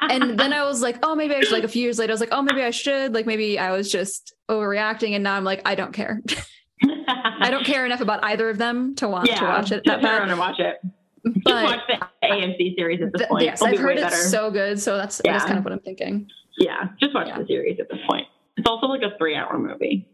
And 0.09 0.23
then 0.39 0.53
I 0.53 0.65
was 0.65 0.81
like, 0.81 0.99
oh, 1.03 1.15
maybe 1.17 1.35
I 1.35 1.41
should 1.41 1.53
like 1.53 1.65
a 1.65 1.69
few 1.69 1.83
years 1.83 1.99
later, 1.99 2.13
I 2.13 2.15
was 2.15 2.21
like, 2.21 2.29
oh, 2.33 2.43
maybe 2.43 2.63
I 2.63 2.71
should. 2.71 3.13
Like 3.13 3.27
maybe 3.27 3.59
I 3.59 3.73
was 3.73 3.91
just 3.91 4.35
overreacting. 4.49 5.15
And 5.17 5.25
now 5.25 5.35
I'm 5.35 5.45
like, 5.45 5.63
I 5.67 5.75
don't 5.75 5.93
care. 5.93 6.23
I 7.47 7.51
don't 7.51 7.65
care 7.65 7.85
enough 7.87 8.01
about 8.01 8.23
either 8.25 8.49
of 8.51 8.59
them 8.59 8.95
to 8.97 9.09
want 9.09 9.27
to 9.29 9.45
watch 9.45 9.73
it 9.73 9.85
Just 9.85 10.03
that 10.03 10.03
turn 10.03 10.21
bad. 10.23 10.31
and 10.31 10.39
watch 10.39 10.59
it. 10.59 10.81
Just 11.25 11.45
But 11.45 11.65
watch 11.65 11.81
the 11.89 12.27
AMC 12.27 12.77
series 12.77 13.03
at 13.03 13.13
this 13.13 13.21
th- 13.21 13.29
point. 13.29 13.45
yes, 13.45 13.61
It'll 13.61 13.75
I've 13.75 13.81
heard 13.81 13.99
it's 13.99 14.03
better. 14.03 14.17
so 14.17 14.51
good. 14.51 14.81
So 14.81 14.97
that's, 14.97 15.21
that's 15.25 15.45
kind 15.45 15.59
of 15.59 15.65
what 15.65 15.73
I'm 15.73 15.81
thinking. 15.81 16.29
yeah, 16.59 16.89
just 17.01 17.15
watch 17.15 17.27
Yeah. 17.27 17.39
the 17.39 17.47
series 17.47 17.79
at 17.81 17.89
this 17.91 17.99
point. 18.09 18.27
It's 18.57 18.67
also 18.69 18.87
like 18.87 19.03
a 19.03 19.17
three-hour 19.19 19.59
movie. 19.59 20.09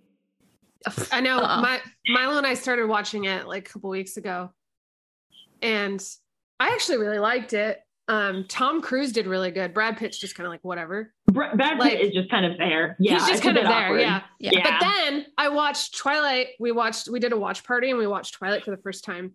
I 1.13 1.21
know 1.21 1.39
Uh-uh. 1.39 1.61
my 1.63 1.81
Milo 2.09 2.37
and 2.39 2.47
I 2.47 2.55
started 2.55 2.87
watching 2.89 3.25
it 3.25 3.47
like 3.47 3.69
a 3.69 3.73
couple 3.73 3.91
weeks 3.91 4.17
ago, 4.19 4.51
and 5.63 6.03
I 6.61 6.69
actually 6.71 6.99
really 6.99 7.19
liked 7.19 7.53
it. 7.53 7.81
Um, 8.09 8.45
Tom 8.49 8.83
Cruise 8.83 9.13
did 9.13 9.27
really 9.27 9.51
good. 9.51 9.73
Brad 9.73 9.97
Pitt's 9.97 10.19
just 10.19 10.35
kind 10.35 10.47
of 10.47 10.53
like 10.53 10.63
whatever. 10.63 11.13
Br- 11.27 11.55
Brad 11.57 11.59
Pitt 11.59 11.79
Like- 11.79 11.99
is 12.01 12.13
just 12.13 12.31
kind 12.31 12.45
of 12.45 12.59
there. 12.59 12.97
Yeah, 13.01 13.15
He's 13.15 13.29
just 13.29 13.43
kind 13.43 13.57
of 13.57 13.65
there, 13.65 13.99
yeah. 13.99 14.23
Yeah. 14.39 14.51
Yeah. 14.53 14.63
But 14.63 14.81
then 14.87 15.27
I 15.39 15.49
watched 15.49 15.97
Twilight. 15.97 16.49
We 16.61 16.71
watched. 16.73 17.09
We 17.09 17.19
did 17.21 17.33
a 17.33 17.37
watch 17.39 17.65
party 17.65 17.89
and 17.91 17.99
we 17.99 18.07
watched 18.07 18.35
Twilight 18.35 18.63
for 18.65 18.71
the 18.73 18.77
first 18.83 19.05
time. 19.05 19.33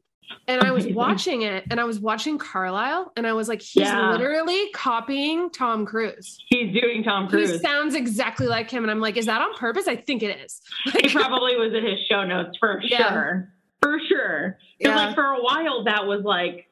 And 0.47 0.62
I 0.62 0.69
was 0.69 0.84
Amazing. 0.84 0.95
watching 0.95 1.41
it, 1.41 1.63
and 1.71 1.79
I 1.79 1.86
was 1.86 1.99
watching 1.99 2.38
Carlisle, 2.38 3.12
and 3.17 3.25
I 3.25 3.34
was 3.34 3.49
like, 3.49 3.62
he's 3.63 3.82
Yeah. 3.88 4.12
literally 4.12 4.69
copying 4.75 5.49
Tom 5.49 5.88
Cruise. 5.88 6.38
He's 6.49 6.71
doing 6.79 7.01
Tom 7.03 7.27
Cruise. 7.27 7.49
He 7.49 7.53
Cruise. 7.58 7.62
sounds 7.63 7.95
exactly 7.95 8.45
like 8.45 8.69
him, 8.69 8.84
and 8.84 8.91
I'm 8.91 8.99
like, 8.99 9.17
is 9.17 9.25
that 9.25 9.41
on 9.41 9.55
purpose? 9.55 9.88
I 9.88 9.95
think 9.95 10.21
it 10.21 10.38
is. 10.45 10.62
He 11.01 11.10
probably 11.10 11.55
was 11.58 11.73
in 11.73 11.84
his 11.84 11.99
show 12.08 12.23
notes 12.25 12.55
for 12.60 12.79
Yeah. 12.84 13.10
sure. 13.12 13.53
For 13.82 13.99
sure. 14.08 14.58
Because 14.77 14.95
Yeah. 14.99 15.05
like 15.08 15.15
for 15.15 15.25
a 15.25 15.41
while 15.41 15.84
that 15.86 16.05
was 16.05 16.21
like 16.23 16.67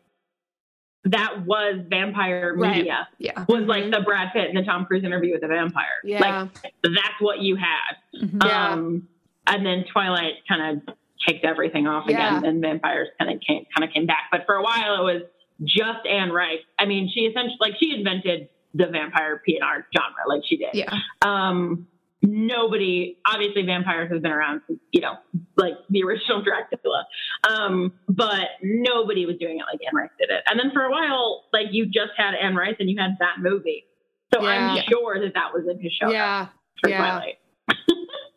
that 1.12 1.46
was 1.46 1.80
vampire 1.90 2.54
Right. 2.56 2.78
media. 2.78 3.08
Yeah. 3.18 3.46
Was 3.48 3.64
like 3.66 3.92
the 3.92 4.02
Brad 4.02 4.30
Pitt 4.34 4.48
and 4.50 4.58
the 4.58 4.64
Tom 4.64 4.86
Cruise 4.86 5.04
interview 5.04 5.34
with 5.34 5.42
the 5.42 5.48
vampire. 5.48 5.86
Yeah. 6.04 6.20
Like 6.54 6.72
that's 6.84 7.20
what 7.20 7.40
you 7.40 7.56
had. 7.58 8.22
Mhm. 8.24 8.46
Yeah. 8.46 8.70
Um 8.74 9.08
and 9.48 9.66
then 9.66 9.86
Twilight 9.92 10.34
kind 10.48 10.80
of 10.88 10.96
kicked 11.28 11.46
everything 11.46 11.88
off 11.88 12.06
Yeah. 12.08 12.38
again 12.38 12.46
and 12.46 12.62
vampires 12.62 13.10
kind 13.20 13.32
of 13.34 13.40
came 13.42 13.66
kind 13.76 13.88
of 13.88 13.94
came 13.94 14.06
back. 14.06 14.26
But 14.32 14.46
for 14.46 14.56
a 14.56 14.64
while 14.64 15.02
it 15.08 15.14
was 15.14 15.22
just 15.64 16.06
Anne 16.08 16.32
Rice. 16.32 16.60
I 16.78 16.86
mean, 16.86 17.10
she 17.14 17.22
essentially 17.22 17.58
like 17.60 17.74
she 17.80 17.96
invented 17.96 18.50
the 18.74 18.86
vampire 18.88 19.42
PNR 19.48 19.86
genre, 19.96 20.24
like 20.28 20.44
she 20.48 20.58
did. 20.58 20.70
Yeah. 20.74 20.94
Um, 21.24 21.88
nobody, 22.28 23.18
obviously, 23.26 23.64
vampires 23.64 24.12
have 24.12 24.22
been 24.22 24.32
around 24.32 24.62
since 24.68 24.80
you 24.92 25.02
know, 25.02 25.14
like 25.56 25.74
the 25.90 26.04
original 26.04 26.42
Dracula. 26.42 27.06
Um, 27.50 27.94
but 28.10 28.50
nobody 28.62 29.26
was 29.26 29.38
doing 29.38 29.60
it 29.60 29.64
like 29.72 29.80
Anne 29.88 29.96
Rice 29.96 30.10
did 30.20 30.30
it. 30.30 30.44
And 30.50 30.60
then 30.60 30.72
for 30.74 30.84
a 30.84 30.92
while, 30.92 31.46
like 31.54 31.68
you 31.72 31.86
just 31.86 32.12
had 32.18 32.34
Anne 32.36 32.56
Rice 32.56 32.76
and 32.80 32.90
you 32.90 32.98
had 33.00 33.12
that 33.20 33.36
movie. 33.40 33.86
So 34.34 34.46
I'm 34.46 34.84
sure 34.90 35.20
that 35.22 35.34
that 35.36 35.54
was 35.54 35.64
in 35.70 35.80
his 35.82 35.94
show 35.94 36.10
yeah. 36.12 36.48
for 36.82 36.90
yeah. 36.90 36.98
Twilight. 36.98 37.36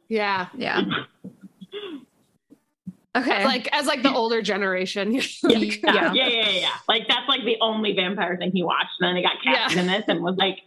Yeah. 0.09 0.49
Yeah. 0.57 0.82
Okay. 3.16 3.45
Like 3.45 3.68
as 3.72 3.86
like 3.86 4.03
the 4.03 4.12
older 4.12 4.43
generation. 4.43 5.12
Yeah, 5.14 5.22
Yeah. 5.45 5.72
yeah, 5.84 6.12
yeah, 6.12 6.28
yeah, 6.28 6.51
yeah. 6.51 6.70
Like 6.88 7.03
that's 7.09 7.28
like 7.28 7.45
the 7.45 7.57
only 7.61 7.93
vampire 7.95 8.36
thing 8.36 8.51
he 8.53 8.64
watched. 8.64 8.91
And 9.01 9.09
then 9.09 9.16
he 9.16 9.22
got 9.22 9.41
cast 9.43 9.76
Yeah. 9.76 9.80
in 9.82 9.86
this 9.86 10.05
and 10.09 10.20
was 10.20 10.36
like, 10.36 10.59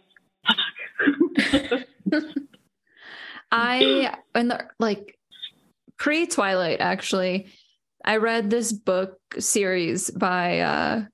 fuck. 0.46 1.82
I 3.54 4.14
in 4.34 4.48
the 4.48 4.64
like 4.78 5.16
pre 5.96 6.26
Twilight 6.26 6.80
actually, 6.80 7.46
I 8.04 8.16
read 8.16 8.50
this 8.50 8.72
book 8.72 9.18
series 9.38 10.10
by 10.10 10.60
uh 10.60 11.04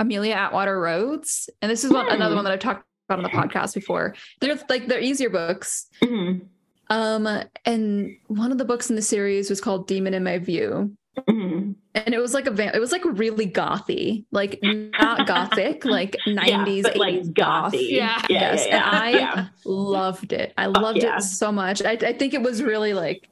Amelia 0.00 0.34
Atwater 0.34 0.78
Rhodes, 0.80 1.48
and 1.62 1.70
this 1.70 1.84
is 1.84 1.92
one, 1.92 2.08
another 2.08 2.30
Hmm. 2.34 2.36
one 2.36 2.44
that 2.44 2.52
I've 2.52 2.60
talked 2.60 2.84
about 3.08 3.18
on 3.18 3.22
the 3.24 3.30
podcast 3.30 3.74
before. 3.74 4.14
They're 4.40 4.58
like 4.68 4.86
they're 4.86 5.00
easier 5.00 5.30
books. 5.30 5.86
Mhm. 6.02 6.46
Um, 6.90 7.28
and 7.66 8.16
one 8.28 8.50
of 8.50 8.58
the 8.58 8.64
books 8.64 8.88
in 8.90 8.96
the 8.96 9.02
series 9.02 9.50
was 9.50 9.60
called 9.60 9.86
Demon 9.86 10.14
in 10.14 10.24
My 10.24 10.38
View. 10.38 10.96
Mhm. 11.28 11.57
And 11.94 12.14
it 12.14 12.18
was 12.18 12.34
like 12.34 12.46
a 12.46 12.50
va- 12.50 12.74
it 12.74 12.78
was 12.78 12.92
like 12.92 13.02
really 13.04 13.46
gothy, 13.46 14.24
like 14.30 14.60
not 14.62 15.26
gothic, 15.26 15.84
like 15.84 16.16
90s, 16.26 16.82
but 16.82 16.96
like 16.96 17.14
80s 17.14 17.34
goth. 17.34 17.72
gothy. 17.72 17.90
Yeah. 17.90 18.22
Yes, 18.28 18.66
and 18.66 18.82
I- 18.84 19.10
yeah. 19.10 19.46
Loved 19.64 20.32
it. 20.32 20.52
I 20.56 20.66
loved 20.66 20.98
yeah. 21.02 21.16
it 21.16 21.22
so 21.22 21.50
much. 21.50 21.82
I, 21.82 21.92
I 21.92 22.12
think 22.12 22.34
it 22.34 22.42
was 22.42 22.62
really 22.62 22.92
like 22.94 23.28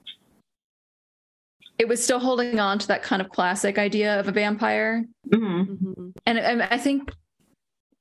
it 1.79 1.87
was 1.89 2.03
still 2.03 2.19
holding 2.19 2.59
on 2.59 2.79
to 2.79 2.89
that 2.89 3.03
kind 3.03 3.21
of 3.21 3.29
classic 3.29 3.79
idea 3.79 4.19
of 4.19 4.29
a 4.29 4.33
vampire. 4.33 5.05
Mhm. 5.29 5.67
Mhm. 5.67 6.13
And, 6.25 6.39
and 6.39 6.63
I 6.63 6.79
think 6.79 7.13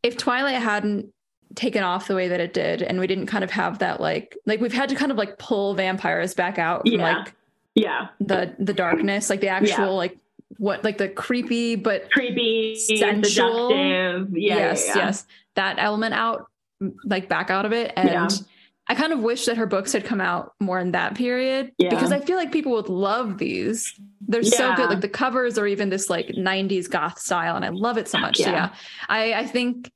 if 0.02 0.16
Twilight 0.18 0.56
hadn't 0.62 1.12
taken 1.56 1.84
off 1.84 2.08
the 2.08 2.16
way 2.16 2.30
that 2.30 2.40
it 2.40 2.54
did, 2.54 2.82
and 2.82 3.00
we 3.00 3.08
didn't 3.08 3.28
kind 3.28 3.44
of 3.44 3.52
have 3.52 3.80
that 3.80 4.00
like 4.00 4.38
like 4.46 4.62
we've 4.62 4.74
had 4.74 4.90
to 4.90 4.96
kind 4.96 5.12
of 5.12 5.18
like 5.18 5.38
pull 5.38 5.74
vampires 5.76 6.34
back 6.34 6.58
out 6.58 6.82
from 6.88 6.94
Yeah. 7.00 7.18
like 7.18 7.34
yeah, 7.76 8.08
the 8.22 8.56
the 8.58 8.74
darkness, 8.74 9.30
like 9.30 9.42
the 9.42 9.50
actual 9.50 9.96
like 9.98 10.18
what 10.58 10.84
like 10.84 10.98
the 10.98 11.10
creepy 11.10 11.76
but 11.76 12.12
creepy, 12.12 12.76
Sensual. 12.76 13.72
Yeah, 13.72 14.24
yes, 14.32 14.88
yeah, 14.88 14.94
yeah. 14.98 15.06
yes, 15.06 15.26
that 15.56 15.78
element 15.80 16.14
out 16.14 16.46
like 17.04 17.28
back 17.30 17.50
out 17.50 17.66
of 17.66 17.74
it. 17.74 17.94
And 17.96 18.10
Yeah. 18.10 18.28
I 18.88 18.94
kind 18.94 19.12
of 19.12 19.20
wish 19.20 19.46
that 19.46 19.58
her 19.58 19.66
books 19.66 19.92
had 19.94 20.06
come 20.06 20.22
out 20.22 20.54
more 20.60 20.80
in 20.80 20.92
that 20.92 21.16
period 21.16 21.72
Yeah. 21.80 21.90
because 21.90 22.12
I 22.12 22.20
feel 22.20 22.38
like 22.38 22.52
people 22.52 22.72
would 22.74 22.90
love 22.90 23.40
these. 23.40 24.00
They're 24.28 24.44
so 24.44 24.76
good. 24.76 24.90
Like 24.90 25.02
the 25.02 25.10
covers 25.10 25.58
are 25.58 25.66
even 25.66 25.90
this 25.90 26.08
like 26.10 26.28
90s 26.28 26.88
goth 26.90 27.18
style. 27.18 27.56
And 27.56 27.66
I 27.66 27.70
love 27.70 27.98
it 27.98 28.08
so 28.08 28.20
much. 28.20 28.38
So 28.38 28.44
Yeah. 28.44 28.52
yeah, 28.52 28.70
I, 29.10 29.34
I 29.34 29.46
think 29.48 29.92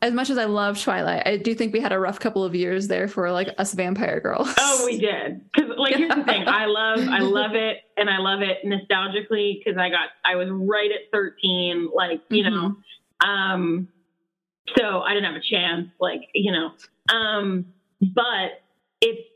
as 0.00 0.12
much 0.12 0.30
as 0.30 0.38
I 0.38 0.44
love 0.44 0.80
Twilight, 0.80 1.26
I 1.26 1.36
do 1.38 1.54
think 1.54 1.72
we 1.72 1.80
had 1.80 1.92
a 1.92 1.98
rough 1.98 2.20
couple 2.20 2.44
of 2.44 2.54
years 2.54 2.86
there 2.86 3.08
for 3.08 3.32
like 3.32 3.48
us 3.58 3.74
vampire 3.74 4.20
girls. 4.20 4.48
Oh, 4.58 4.82
we 4.86 4.98
did. 4.98 5.40
Because 5.52 5.76
like, 5.76 5.96
here's 5.96 6.14
the 6.14 6.24
thing: 6.24 6.46
I 6.46 6.66
love, 6.66 7.00
I 7.08 7.18
love 7.18 7.54
it, 7.54 7.78
and 7.96 8.08
I 8.08 8.18
love 8.18 8.40
it 8.42 8.58
nostalgically 8.64 9.58
because 9.58 9.78
I 9.78 9.90
got, 9.90 10.10
I 10.24 10.36
was 10.36 10.48
right 10.50 10.90
at 10.92 11.10
13, 11.12 11.90
like 11.92 12.20
you 12.28 12.48
know, 12.48 12.76
um, 13.26 13.88
so 14.76 15.00
I 15.00 15.14
didn't 15.14 15.32
have 15.32 15.40
a 15.42 15.44
chance, 15.44 15.88
like 16.00 16.20
you 16.32 16.52
know, 16.52 16.70
um, 17.12 17.66
but 18.00 18.62
it's, 19.00 19.26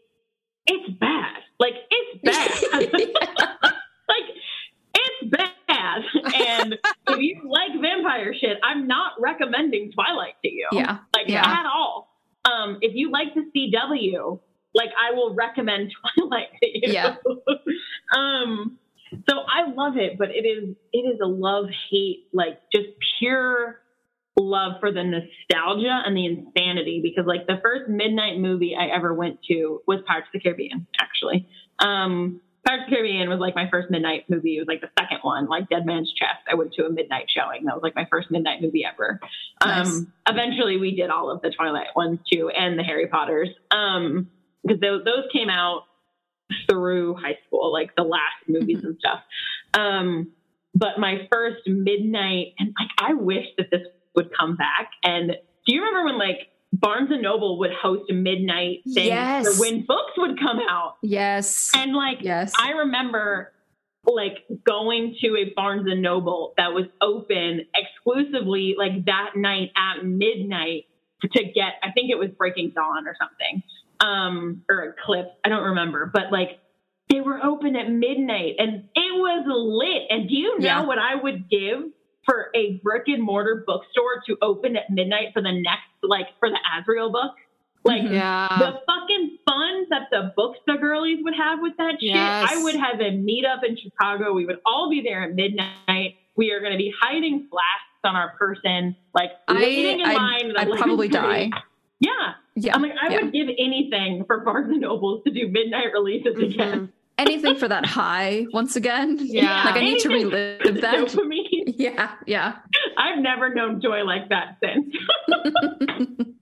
it's 0.66 0.98
bad, 0.98 1.38
like 1.58 1.74
it's 1.90 2.22
bad, 2.22 2.72
like 4.08 4.24
it's 4.94 5.30
bad, 5.30 5.50
and 6.35 6.78
if 7.09 7.18
you 7.18 7.41
like 7.49 7.80
vampire 7.80 8.35
shit, 8.39 8.59
I'm 8.62 8.87
not 8.87 9.12
recommending 9.20 9.93
Twilight 9.93 10.35
to 10.45 10.51
you 10.51 10.68
yeah. 10.72 10.99
like 11.14 11.28
Yeah. 11.28 11.45
at 11.45 11.66
all. 11.66 12.09
Um, 12.45 12.78
if 12.80 12.93
you 12.95 13.11
like 13.11 13.28
the 13.35 13.43
CW, 13.55 14.41
like 14.74 14.91
I 15.01 15.14
will 15.14 15.35
recommend 15.35 15.93
Twilight 16.16 16.49
to 16.62 16.68
you. 16.68 16.93
Yeah. 16.93 17.16
um, 18.16 18.78
so 19.28 19.37
I 19.47 19.70
love 19.70 19.97
it, 19.97 20.18
but 20.18 20.30
it 20.30 20.47
is 20.47 20.74
it 20.93 20.99
is 20.99 21.20
a 21.22 21.26
love 21.26 21.66
hate, 21.91 22.26
like 22.33 22.61
just 22.72 22.89
pure 23.18 23.78
love 24.39 24.80
for 24.80 24.91
the 24.91 25.05
nostalgia 25.05 26.01
and 26.07 26.16
the 26.16 26.24
insanity. 26.26 27.01
Because 27.03 27.26
like 27.26 27.47
the 27.47 27.61
first 27.62 27.89
midnight 27.91 28.39
movie 28.39 28.74
I 28.78 28.87
ever 28.95 29.12
went 29.12 29.41
to 29.49 29.83
was 29.87 30.01
Pirates 30.07 30.28
of 30.28 30.33
the 30.33 30.41
Caribbean, 30.41 30.87
actually. 30.99 31.47
Um, 31.78 32.41
Pirates 32.64 32.84
of 32.84 32.90
the 32.90 32.96
Caribbean 32.96 33.28
was 33.28 33.40
like 33.40 33.56
my 33.56 33.68
first 33.70 33.90
midnight 33.90 34.24
movie. 34.28 34.56
It 34.56 34.60
was 34.60 34.68
like 34.68 34.80
the 34.80 34.90
second 34.98 35.18
one, 35.22 35.48
like 35.48 35.68
Dead 35.68 35.84
Man's 35.84 36.12
Chest. 36.12 36.42
I 36.50 36.54
went 36.54 36.72
to 36.74 36.84
a 36.84 36.90
midnight 36.90 37.26
showing. 37.28 37.64
That 37.64 37.74
was 37.74 37.82
like 37.82 37.96
my 37.96 38.06
first 38.08 38.30
midnight 38.30 38.62
movie 38.62 38.84
ever. 38.84 39.20
Nice. 39.64 39.88
Um, 39.88 40.12
eventually, 40.28 40.76
we 40.76 40.94
did 40.94 41.10
all 41.10 41.30
of 41.30 41.42
the 41.42 41.50
Twilight 41.50 41.88
ones 41.96 42.20
too, 42.32 42.50
and 42.50 42.78
the 42.78 42.84
Harry 42.84 43.08
Potters, 43.08 43.48
um, 43.70 44.28
because 44.62 44.80
those, 44.80 45.04
those 45.04 45.24
came 45.32 45.50
out 45.50 45.82
through 46.68 47.14
high 47.14 47.38
school, 47.46 47.72
like 47.72 47.96
the 47.96 48.04
last 48.04 48.46
movies 48.48 48.84
and 48.84 48.96
stuff. 48.98 49.20
Um, 49.74 50.32
but 50.74 50.98
my 50.98 51.28
first 51.32 51.66
midnight, 51.66 52.54
and 52.58 52.72
like 52.78 52.90
I 52.98 53.14
wish 53.14 53.46
that 53.58 53.70
this 53.70 53.82
would 54.14 54.30
come 54.38 54.56
back. 54.56 54.90
And 55.02 55.32
do 55.66 55.74
you 55.74 55.82
remember 55.82 56.04
when 56.04 56.18
like 56.18 56.48
Barnes 56.73 57.11
and 57.11 57.23
Noble 57.23 57.59
would 57.59 57.73
host 57.73 58.11
a 58.11 58.14
midnight 58.14 58.81
thing 58.95 59.07
Yes. 59.09 59.61
when 59.61 59.85
books 59.85 60.12
would 60.16 60.39
come 60.39 60.59
out? 60.68 60.97
Yes. 61.03 61.70
And 61.77 61.93
like 61.95 62.18
yes. 62.23 62.53
I 62.59 62.70
remember 62.70 63.53
like 64.05 64.45
going 64.66 65.14
to 65.20 65.37
a 65.37 65.53
Barnes 65.55 65.87
and 65.91 66.03
Noble 66.03 66.55
that 66.57 66.73
was 66.73 66.87
open 67.01 67.66
exclusively 67.75 68.75
like 68.77 69.05
that 69.05 69.31
night 69.37 69.70
at 69.77 70.05
midnight 70.05 70.87
to 71.23 71.45
get 71.45 71.75
I 71.83 71.93
think 71.93 72.11
it 72.11 72.18
was 72.18 72.31
Breaking 72.37 72.73
Dawn 72.75 73.07
or 73.07 73.14
something. 73.20 73.62
Um 74.01 74.62
or 74.68 74.97
Eclipse, 74.99 75.31
I 75.45 75.51
don't 75.51 75.62
remember, 75.64 76.11
but 76.12 76.33
like 76.33 76.59
they 77.11 77.20
were 77.20 77.39
open 77.45 77.77
at 77.77 77.91
midnight 77.91 78.55
and 78.59 78.85
it 78.95 79.14
was 79.14 79.45
lit. 79.47 80.03
And 80.11 80.29
do 80.29 80.35
you 80.35 80.59
know 80.59 80.64
Yeah. 80.64 80.83
what 80.87 80.99
I 80.99 81.14
would 81.14 81.49
give 81.51 81.83
for 82.25 82.49
a 82.55 82.75
brick 82.83 83.05
and 83.09 83.23
mortar 83.23 83.64
bookstore 83.66 84.23
to 84.27 84.37
open 84.43 84.77
at 84.77 84.91
midnight 84.91 85.29
for 85.33 85.43
the 85.43 85.53
next 85.53 85.89
like 86.03 86.29
for 86.39 86.49
the 86.51 86.59
Azriel 86.77 87.11
book? 87.12 87.33
Like 87.85 88.03
Mhm. 88.03 88.12
Yeah. 88.12 88.49
the 88.59 88.81
fucking 88.87 89.39
fun 89.49 89.87
that 89.91 90.09
the 90.12 90.33
bookstore 90.37 90.77
girlies 90.79 91.18
would 91.25 91.35
have 91.35 91.61
with 91.61 91.77
that 91.79 91.93
shit. 92.01 92.11
Yes. 92.14 92.53
I 92.53 92.62
would 92.62 92.77
have 92.77 93.01
a 93.01 93.11
meetup 93.11 93.64
in 93.64 93.77
Chicago. 93.77 94.33
We 94.35 94.47
would 94.47 94.61
all 94.64 94.89
be 94.89 95.01
there 95.03 95.23
at 95.25 95.35
midnight. 95.35 96.14
We 96.37 96.53
are 96.53 96.61
going 96.61 96.73
to 96.73 96.79
be 96.79 96.95
hiding 97.03 97.49
flasks 97.51 97.89
on 98.05 98.14
our 98.16 98.31
person, 98.39 98.95
like 99.14 99.33
I- 99.49 99.55
waiting 99.55 100.01
in 100.01 100.07
I'd- 100.07 100.16
line. 100.16 100.51
at 100.53 100.59
I'd 100.59 100.70
probably 100.79 101.09
die. 101.09 101.51
Yeah, 101.99 102.11
Yeah. 102.57 102.75
I'm 102.75 102.83
like, 102.83 102.95
I 103.01 103.11
yeah. 103.11 103.23
would 103.23 103.33
give 103.33 103.49
anything 103.59 104.25
for 104.27 104.41
Barnes 104.41 104.70
and 104.70 104.81
Nobles 104.81 105.23
to 105.25 105.31
do 105.33 105.49
midnight 105.49 105.93
releases 105.93 106.37
again. 106.37 106.81
Mhm. 106.81 106.89
Anything 107.18 107.55
for 107.57 107.68
that 107.68 107.85
high 107.87 108.47
once 108.53 108.75
again. 108.77 109.18
Yeah. 109.20 109.64
Like 109.64 109.77
I 109.77 109.81
need 109.81 109.99
to 110.01 110.11
Anything 110.11 110.31
relive 110.31 110.61
for 110.62 110.73
that. 110.81 110.95
dopamine. 110.97 111.51
Yeah. 111.78 112.12
Yeah. 112.26 112.56
I've 112.98 113.18
never 113.20 113.54
known 113.54 113.80
joy 113.80 114.04
like 114.04 114.28
that 114.30 114.58
since. 114.62 114.94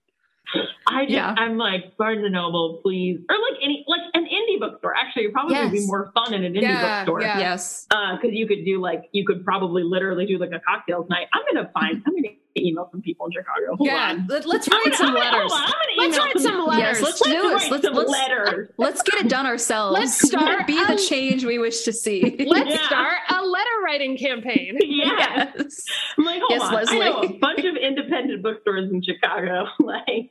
I 0.89 1.05
just, 1.05 1.13
Yeah. 1.13 1.33
I'm 1.37 1.57
like 1.57 1.97
Barnes 1.97 2.25
and 2.25 2.33
Noble, 2.33 2.81
please, 2.83 3.21
or 3.29 3.37
like 3.37 3.59
any 3.63 3.85
like 3.87 4.01
an 4.15 4.25
indie 4.25 4.59
bookstore. 4.59 4.95
Actually, 4.97 5.25
it 5.27 5.33
probably 5.33 5.57
would 5.59 5.71
be 5.71 5.87
more 5.87 6.11
fun 6.13 6.35
in 6.35 6.43
an 6.45 6.55
indie 6.55 6.63
Yeah, 6.63 7.05
bookstore. 7.05 7.23
yeah. 7.23 7.39
yes. 7.39 7.87
Uh, 7.91 8.17
because 8.17 8.35
you 8.35 8.49
could 8.49 8.65
do 8.65 8.81
like 8.81 9.05
you 9.13 9.25
could 9.25 9.45
probably 9.45 9.85
literally 9.85 10.27
do 10.27 10.39
like 10.39 10.51
a 10.53 10.61
cocktails 10.61 11.09
night. 11.09 11.29
I'm 11.33 11.43
gonna 11.53 11.71
find 11.73 12.03
I'm 12.07 12.15
gonna 12.15 12.35
email 12.61 12.89
some 12.91 13.03
people 13.03 13.27
in 13.27 13.33
Chicago. 13.33 13.77
Hold 13.77 13.87
Yeah. 13.89 14.11
on. 14.11 14.27
Let, 14.29 14.47
us 14.47 14.69
write 14.71 14.95
some 14.95 15.15
letters. 15.15 15.53
hold 15.53 15.53
on, 15.53 15.73
I'm 15.73 15.73
gonna 15.97 16.09
Let's 16.09 16.19
write 16.19 16.39
some 16.41 16.67
letters. 16.67 16.81
Yes, 16.81 17.03
let's 17.03 17.21
do 17.21 17.31
it. 17.31 17.53
write 17.55 17.71
Let's 17.71 17.85
some 17.85 17.95
let's 17.95 18.11
letters. 18.11 18.71
let's 18.77 19.03
get 19.03 19.15
it 19.25 19.29
done 19.29 19.47
ourselves. 19.47 19.99
Let's 19.99 20.21
start 20.29 20.67
be 20.67 20.75
the 20.87 20.97
change 21.09 21.45
we 21.45 21.59
wish 21.59 21.83
to 21.83 21.93
see. 21.93 22.45
Let's 22.47 22.71
Yeah. 22.71 22.87
start 22.87 23.17
a 23.31 23.43
letter 23.45 23.71
writing 23.85 24.17
campaign. 24.17 24.79
Yeah. 24.83 25.51
Yes. 25.57 25.85
I'm 26.19 26.25
like, 26.25 26.41
hold 26.41 26.51
Yes, 26.51 26.63
on. 26.63 26.97
I 26.97 26.99
know 26.99 27.21
a 27.23 27.29
bunch 27.39 27.61
of 27.65 27.77
independent 27.77 28.43
bookstores 28.43 28.91
in 28.93 29.03
Chicago. 29.03 29.67
Like, 29.81 30.31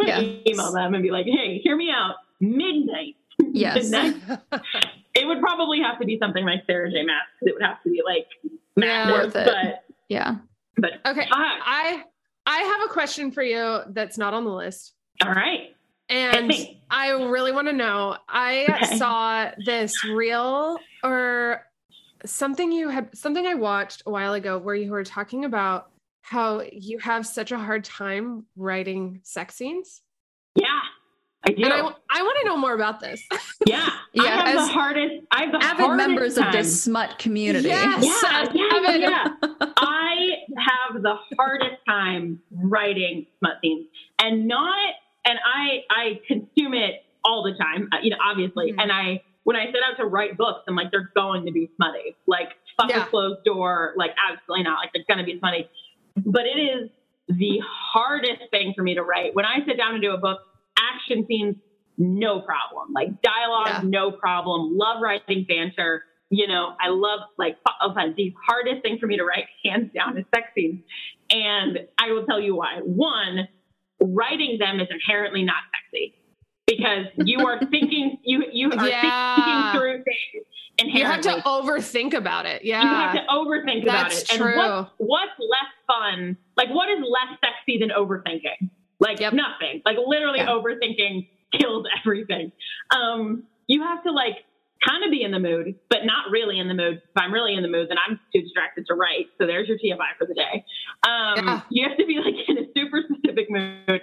I'm 0.00 0.06
Yeah. 0.06 0.20
email 0.46 0.72
them 0.72 0.94
and 0.94 1.02
be 1.02 1.10
like, 1.10 1.26
hey, 1.26 1.58
hear 1.62 1.76
me 1.76 1.90
out. 1.90 2.16
Midnight. 2.40 3.16
Yes. 3.52 3.90
Midnight. 3.90 4.40
It 5.14 5.26
would 5.26 5.40
probably 5.40 5.80
have 5.80 5.98
to 6.00 6.06
be 6.06 6.18
something 6.18 6.44
like 6.44 6.62
Sarah 6.66 6.90
J. 6.90 7.02
Maas 7.04 7.16
because 7.40 7.48
it 7.50 7.54
would 7.54 7.62
have 7.62 7.82
to 7.82 7.90
be 7.90 8.02
like 8.04 8.26
massive. 8.76 9.14
Worth 9.34 9.36
it. 9.36 9.46
But 9.46 9.84
Yeah. 10.08 10.36
But 10.76 10.92
Okay. 11.06 11.22
fuck. 11.22 11.30
I 11.32 12.02
I 12.46 12.58
have 12.58 12.88
a 12.90 12.92
question 12.92 13.30
for 13.32 13.42
you 13.42 13.80
that's 13.88 14.16
not 14.18 14.34
on 14.34 14.44
the 14.44 14.52
list. 14.52 14.94
all 15.24 15.30
right. 15.32 15.74
And. 16.08 16.52
I 16.88 17.10
really 17.10 17.50
want 17.50 17.66
to 17.66 17.72
know. 17.72 18.16
I 18.28 18.64
Okay. 18.70 18.96
saw 18.96 19.50
this 19.64 20.04
reel 20.04 20.78
or 21.02 21.62
something 22.24 22.70
you 22.70 22.88
had 22.90 23.16
something 23.18 23.44
I 23.44 23.54
watched 23.54 24.04
a 24.06 24.10
while 24.12 24.34
ago 24.34 24.56
where 24.56 24.76
you 24.76 24.92
were 24.92 25.02
talking 25.02 25.44
about 25.44 25.90
how 26.22 26.62
you 26.72 26.98
have 27.00 27.26
such 27.26 27.50
a 27.50 27.58
hard 27.58 27.82
time 27.82 28.46
writing 28.56 29.18
sex 29.24 29.56
scenes. 29.56 30.00
Yeah, 30.54 30.66
I 31.44 31.50
do. 31.50 31.64
And 31.64 31.72
I, 31.72 31.78
I 31.78 32.22
want 32.22 32.38
to 32.42 32.44
know 32.46 32.56
more 32.56 32.74
about 32.74 33.00
this. 33.00 33.20
yeah, 33.66 33.88
Yeah, 34.12 34.22
I 34.22 34.26
have 34.28 34.46
as 34.60 34.66
the 34.68 34.72
hardest. 34.72 35.14
I 35.32 35.42
have 35.42 35.52
the 35.52 35.58
Avid 35.64 35.86
hardest 35.86 36.06
members 36.08 36.34
time. 36.36 36.46
of 36.46 36.52
this 36.52 36.82
smut 36.82 37.18
community. 37.18 37.66
Yes. 37.66 38.04
Yeah, 38.04 38.68
Avid. 38.76 39.00
yeah. 39.00 39.26
Have 40.56 41.02
the 41.02 41.14
hardest 41.38 41.76
time 41.88 42.40
writing 42.50 43.26
smut 43.38 43.54
scenes, 43.62 43.86
and 44.20 44.46
not. 44.48 44.94
And 45.28 45.38
I 45.44 45.84
I 45.90 46.20
consume 46.28 46.74
it 46.74 47.02
all 47.24 47.42
the 47.42 47.52
time. 47.58 47.88
uh, 47.92 47.96
You 48.02 48.10
know, 48.10 48.16
obviously. 48.24 48.72
Mhm. 48.72 48.76
And 48.82 48.92
I 48.92 49.22
when 49.42 49.56
I 49.56 49.66
set 49.66 49.76
out 49.88 49.96
to 49.98 50.04
write 50.06 50.36
books, 50.36 50.62
I'm 50.68 50.74
like, 50.76 50.90
they're 50.90 51.10
going 51.14 51.46
to 51.46 51.52
be 51.52 51.68
smutty. 51.76 52.16
Like 52.26 52.50
fuck 52.80 52.90
Yeah. 52.90 53.04
a 53.04 53.06
closed 53.06 53.44
door. 53.44 53.92
Like 53.96 54.14
absolutely 54.30 54.64
not. 54.64 54.78
Like 54.78 54.92
they're 54.92 55.04
going 55.08 55.18
to 55.18 55.24
be 55.32 55.38
smutty. 55.38 55.68
But 56.24 56.42
it 56.46 56.58
is 56.58 56.90
the 57.28 57.60
hardest 57.64 58.42
thing 58.50 58.72
for 58.76 58.82
me 58.82 58.94
to 58.94 59.02
write. 59.02 59.34
When 59.34 59.44
I 59.44 59.64
sit 59.66 59.76
down 59.76 59.94
to 59.94 60.00
do 60.00 60.12
a 60.12 60.18
book, 60.18 60.38
action 60.78 61.26
scenes 61.26 61.56
no 61.98 62.40
problem. 62.40 62.92
Like 62.92 63.20
dialogue, 63.22 63.68
Yeah. 63.68 63.80
no 63.84 64.10
problem. 64.12 64.76
Love 64.76 65.00
writing 65.02 65.44
banter. 65.48 66.04
You 66.30 66.48
know, 66.48 66.74
I 66.80 66.88
love 66.88 67.20
like 67.38 67.56
oh, 67.80 67.94
the 67.94 68.34
hardest 68.46 68.82
thing 68.82 68.98
for 69.00 69.06
me 69.06 69.16
to 69.16 69.24
write, 69.24 69.44
hands 69.64 69.92
down, 69.94 70.18
is 70.18 70.24
sex 70.34 70.48
scenes. 70.54 70.80
And 71.30 71.78
I 71.98 72.10
will 72.12 72.24
tell 72.26 72.40
you 72.40 72.56
why. 72.56 72.80
One, 72.82 73.46
writing 74.00 74.58
them 74.58 74.80
is 74.80 74.88
inherently 74.90 75.44
not 75.44 75.56
sexy 75.72 76.14
because 76.66 77.06
you 77.24 77.46
are 77.46 77.60
thinking 77.70 78.18
you 78.24 78.44
you 78.52 78.70
are 78.72 78.88
Yeah. 78.88 79.34
thinking 79.36 79.70
through 79.80 80.02
things 80.04 80.94
You 80.94 81.04
have 81.04 81.20
to 81.22 81.40
overthink 81.46 82.12
about 82.14 82.44
it. 82.46 82.64
Yeah. 82.64 82.82
You 82.82 82.88
have 82.88 83.12
to 83.14 83.32
overthink 83.32 83.82
about 83.84 84.10
That's 84.10 84.22
it. 84.22 84.28
true. 84.36 84.46
And 84.48 84.56
what, 84.56 84.92
what's 84.98 85.32
less 85.38 85.70
fun? 85.86 86.36
Like, 86.56 86.68
what 86.70 86.88
is 86.90 86.98
less 87.00 87.38
sexy 87.40 87.78
than 87.78 87.90
overthinking? 87.90 88.70
Like, 88.98 89.20
Yep. 89.20 89.32
nothing. 89.34 89.82
Like, 89.84 89.96
literally, 90.04 90.40
Yeah. 90.40 90.48
overthinking 90.48 91.28
kills 91.52 91.86
everything. 92.04 92.52
Um, 92.90 93.44
you 93.68 93.82
have 93.82 94.02
to, 94.04 94.10
like, 94.10 94.44
kind 94.86 95.04
of 95.04 95.10
be 95.10 95.22
in 95.22 95.30
the 95.32 95.38
mood, 95.38 95.74
but 95.90 96.04
not 96.04 96.30
really 96.30 96.58
in 96.58 96.68
the 96.68 96.74
mood. 96.74 96.96
If 97.04 97.16
I'm 97.16 97.32
really 97.32 97.54
in 97.54 97.62
the 97.62 97.68
mood, 97.68 97.88
then 97.90 97.96
I'm 98.06 98.20
too 98.34 98.42
distracted 98.42 98.86
to 98.86 98.94
write. 98.94 99.26
So 99.38 99.46
there's 99.46 99.68
your 99.68 99.78
TMI 99.78 100.16
for 100.18 100.26
the 100.26 100.34
day. 100.34 100.64
Um, 101.06 101.46
Yeah. 101.46 101.60
You 101.70 101.88
have 101.88 101.98
to 101.98 102.06
be, 102.06 102.18
like, 102.18 102.34
in 102.48 102.58
a 102.58 102.66
super 102.76 103.02
specific 103.10 103.50
mood. 103.50 104.02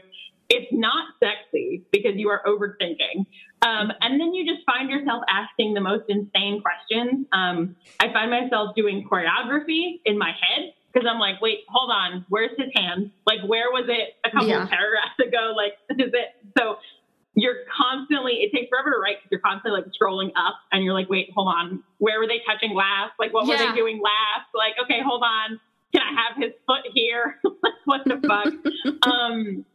It's 0.49 0.71
not 0.71 1.05
sexy 1.23 1.84
because 1.91 2.13
you 2.15 2.29
are 2.29 2.41
overthinking. 2.45 3.25
Um, 3.65 3.91
and 4.01 4.19
then 4.19 4.34
you 4.34 4.45
just 4.45 4.65
find 4.65 4.89
yourself 4.89 5.23
asking 5.29 5.73
the 5.73 5.79
most 5.81 6.03
insane 6.09 6.61
questions. 6.61 7.25
Um, 7.31 7.75
I 7.99 8.11
find 8.11 8.29
myself 8.29 8.75
doing 8.75 9.07
choreography 9.09 10.01
in 10.05 10.17
my 10.17 10.31
head 10.31 10.73
because 10.91 11.07
I'm 11.09 11.17
like, 11.17 11.41
wait, 11.41 11.59
hold 11.69 11.89
on, 11.89 12.25
where's 12.29 12.51
his 12.57 12.67
hand? 12.75 13.11
Like, 13.25 13.39
where 13.47 13.71
was 13.71 13.86
it 13.88 14.15
a 14.25 14.29
couple 14.31 14.47
Yeah. 14.49 14.63
of 14.63 14.69
paragraphs 14.69 15.17
ago? 15.25 15.53
Like, 15.55 15.73
this 15.89 16.07
is 16.07 16.13
it. 16.13 16.36
So 16.57 16.75
you're 17.36 17.65
constantly, 17.75 18.45
it 18.45 18.51
takes 18.51 18.69
forever 18.69 18.91
to 18.91 18.97
write 18.97 19.17
because 19.17 19.29
you're 19.31 19.41
constantly 19.41 19.81
like 19.81 19.89
scrolling 19.99 20.31
up 20.36 20.55
and 20.71 20.84
you're 20.84 20.93
like, 20.93 21.09
wait, 21.09 21.31
hold 21.34 21.47
on, 21.47 21.84
where 21.97 22.19
were 22.19 22.27
they 22.27 22.41
touching 22.45 22.75
last? 22.75 23.13
Like, 23.19 23.34
what 23.34 23.47
were 23.47 23.57
they 23.57 23.73
doing 23.73 24.01
last? 24.01 24.49
Like, 24.53 24.73
okay, 24.84 24.99
hold 25.03 25.23
on, 25.23 25.59
can 25.93 26.01
I 26.01 26.21
have 26.21 26.41
his 26.41 26.53
foot 26.67 26.86
here? 26.93 27.39
like, 27.43 27.73
what 27.86 28.01
the 28.05 28.21
fuck? 28.27 29.07
um, 29.11 29.65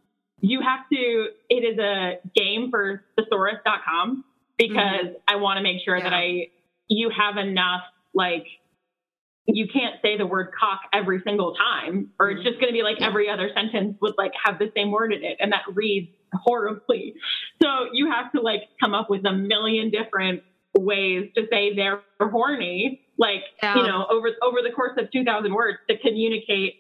you 0.41 0.61
have 0.61 0.89
to, 0.93 1.29
it 1.51 1.65
is 1.65 1.79
a 1.79 2.21
game 2.35 2.71
for 2.71 3.03
thesaurus.com 3.19 4.25
because 4.57 5.17
I 5.27 5.37
want 5.37 5.57
to 5.57 5.63
make 5.63 5.85
sure 5.85 6.01
that 6.01 6.13
I, 6.13 6.49
you 6.89 7.11
have 7.11 7.37
enough, 7.39 7.83
like, 8.15 8.47
you 9.49 9.67
can't 9.67 9.95
say 10.03 10.17
the 10.19 10.27
word 10.27 10.51
cock 10.59 10.81
every 10.93 11.23
single 11.27 11.55
time, 11.55 12.11
or 12.21 12.31
it's 12.31 12.45
just 12.45 12.61
going 12.61 12.69
to 12.69 12.73
be 12.73 12.83
like 12.83 13.01
every 13.01 13.31
other 13.31 13.51
sentence 13.55 13.97
would 14.03 14.15
like 14.19 14.33
have 14.45 14.59
the 14.59 14.71
same 14.77 14.91
word 14.91 15.13
in 15.13 15.25
it, 15.25 15.39
and 15.41 15.53
that 15.53 15.63
reads 15.75 16.09
horribly. 16.35 17.15
So 17.63 17.69
you 17.93 18.11
have 18.11 18.31
to 18.33 18.41
like 18.43 18.63
come 18.81 18.95
up 18.95 19.09
with 19.09 19.25
a 19.27 19.33
million 19.33 19.91
different 19.91 20.43
ways 20.77 21.31
to 21.35 21.47
say 21.51 21.75
they're 21.75 22.03
horny, 22.21 23.01
like 23.17 23.43
Yeah. 23.63 23.77
you 23.77 23.83
know, 23.85 24.07
over 24.11 24.29
over 24.43 24.59
the 24.63 24.71
course 24.75 24.93
of 24.99 25.11
two 25.11 25.25
thousand 25.25 25.55
words 25.55 25.79
to 25.89 25.97
communicate 25.97 26.75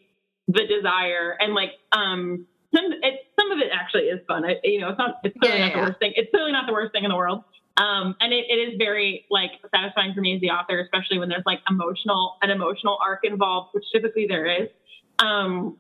the 0.47 0.67
desire 0.67 1.37
and 1.41 1.55
like 1.55 1.73
um 1.93 2.47
some 2.75 2.85
it 3.03 3.21
some 3.41 3.51
of 3.51 3.59
it 3.61 3.69
actually 3.73 4.05
is 4.05 4.21
fun. 4.29 4.45
It, 4.45 4.59
you 4.63 4.81
know, 4.81 4.91
it's 4.91 4.99
not 4.99 5.17
it's 5.25 5.37
clearly 5.41 5.59
Yeah, 5.59 5.65
not 5.69 5.75
yeah. 5.77 5.81
the 5.85 5.89
worst 5.91 5.99
thing. 6.01 6.13
It's 6.17 6.31
clearly 6.31 6.53
not 6.53 6.67
the 6.67 6.75
worst 6.75 6.93
thing 6.93 7.05
in 7.05 7.11
the 7.11 7.17
world. 7.17 7.45
Um, 7.79 8.17
and 8.21 8.33
it, 8.33 8.47
it 8.49 8.59
is 8.59 8.75
very 8.77 9.25
like 9.31 9.53
satisfying 9.75 10.13
for 10.13 10.21
me 10.21 10.35
as 10.35 10.41
the 10.41 10.51
author, 10.51 10.81
especially 10.81 11.19
when 11.19 11.29
there's 11.29 11.47
like 11.47 11.61
emotional 11.71 12.37
an 12.43 12.51
emotional 12.51 12.99
arc 13.05 13.21
involved, 13.25 13.71
which 13.73 13.85
typically 13.93 14.27
there 14.29 14.47
is. 14.47 14.69
Um, 15.21 15.79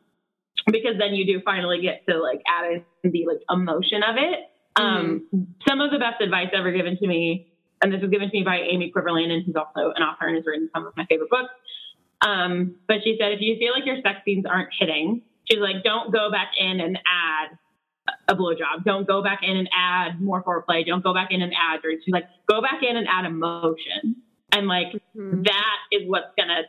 because 0.66 0.94
then 0.98 1.14
you 1.14 1.26
do 1.26 1.42
finally 1.44 1.80
get 1.82 2.06
to 2.08 2.18
like 2.18 2.40
add 2.46 2.82
in 3.02 3.10
the 3.10 3.26
like 3.26 3.40
emotion 3.50 4.02
of 4.02 4.16
it. 4.16 4.38
Um, 4.76 5.26
some 5.68 5.80
of 5.80 5.90
the 5.90 5.98
best 5.98 6.20
advice 6.20 6.48
ever 6.54 6.70
given 6.70 6.96
to 6.98 7.06
me, 7.06 7.52
and 7.82 7.92
this 7.92 8.00
was 8.00 8.10
given 8.10 8.30
to 8.30 8.36
me 8.36 8.44
by 8.44 8.58
Amy 8.58 8.92
Kuivalainen, 8.94 9.44
who's 9.44 9.56
also 9.56 9.92
an 9.96 10.02
author 10.02 10.28
and 10.28 10.36
has 10.36 10.46
written 10.46 10.70
some 10.72 10.86
of 10.86 10.96
my 10.96 11.04
favorite 11.06 11.30
books. 11.30 11.50
Um, 12.20 12.76
but 12.86 12.98
she 13.02 13.16
said, 13.18 13.32
if 13.32 13.40
you 13.40 13.56
feel 13.58 13.72
like 13.72 13.86
your 13.86 14.00
sex 14.02 14.20
scenes 14.24 14.44
aren't 14.46 14.70
hitting, 14.78 15.22
she's 15.50 15.60
like, 15.60 15.82
don't 15.82 16.12
go 16.12 16.30
back 16.30 16.52
in 16.58 16.80
and 16.80 16.98
add 17.06 17.58
a 18.28 18.34
blowjob. 18.34 18.84
Don't 18.84 19.06
go 19.06 19.22
back 19.22 19.40
in 19.42 19.56
and 19.56 19.68
add 19.76 20.20
more 20.20 20.42
foreplay. 20.42 20.86
Don't 20.86 21.02
go 21.02 21.12
back 21.14 21.28
in 21.30 21.42
and 21.42 21.52
add. 21.52 21.80
Or 21.84 21.90
she's 21.92 22.12
like, 22.12 22.24
go 22.48 22.60
back 22.62 22.82
in 22.82 22.96
and 22.96 23.06
add 23.08 23.24
emotion. 23.24 24.16
And 24.52 24.66
like 24.66 24.88
Mhm. 25.16 25.44
that 25.44 25.76
is 25.92 26.08
what's 26.08 26.34
gonna, 26.36 26.62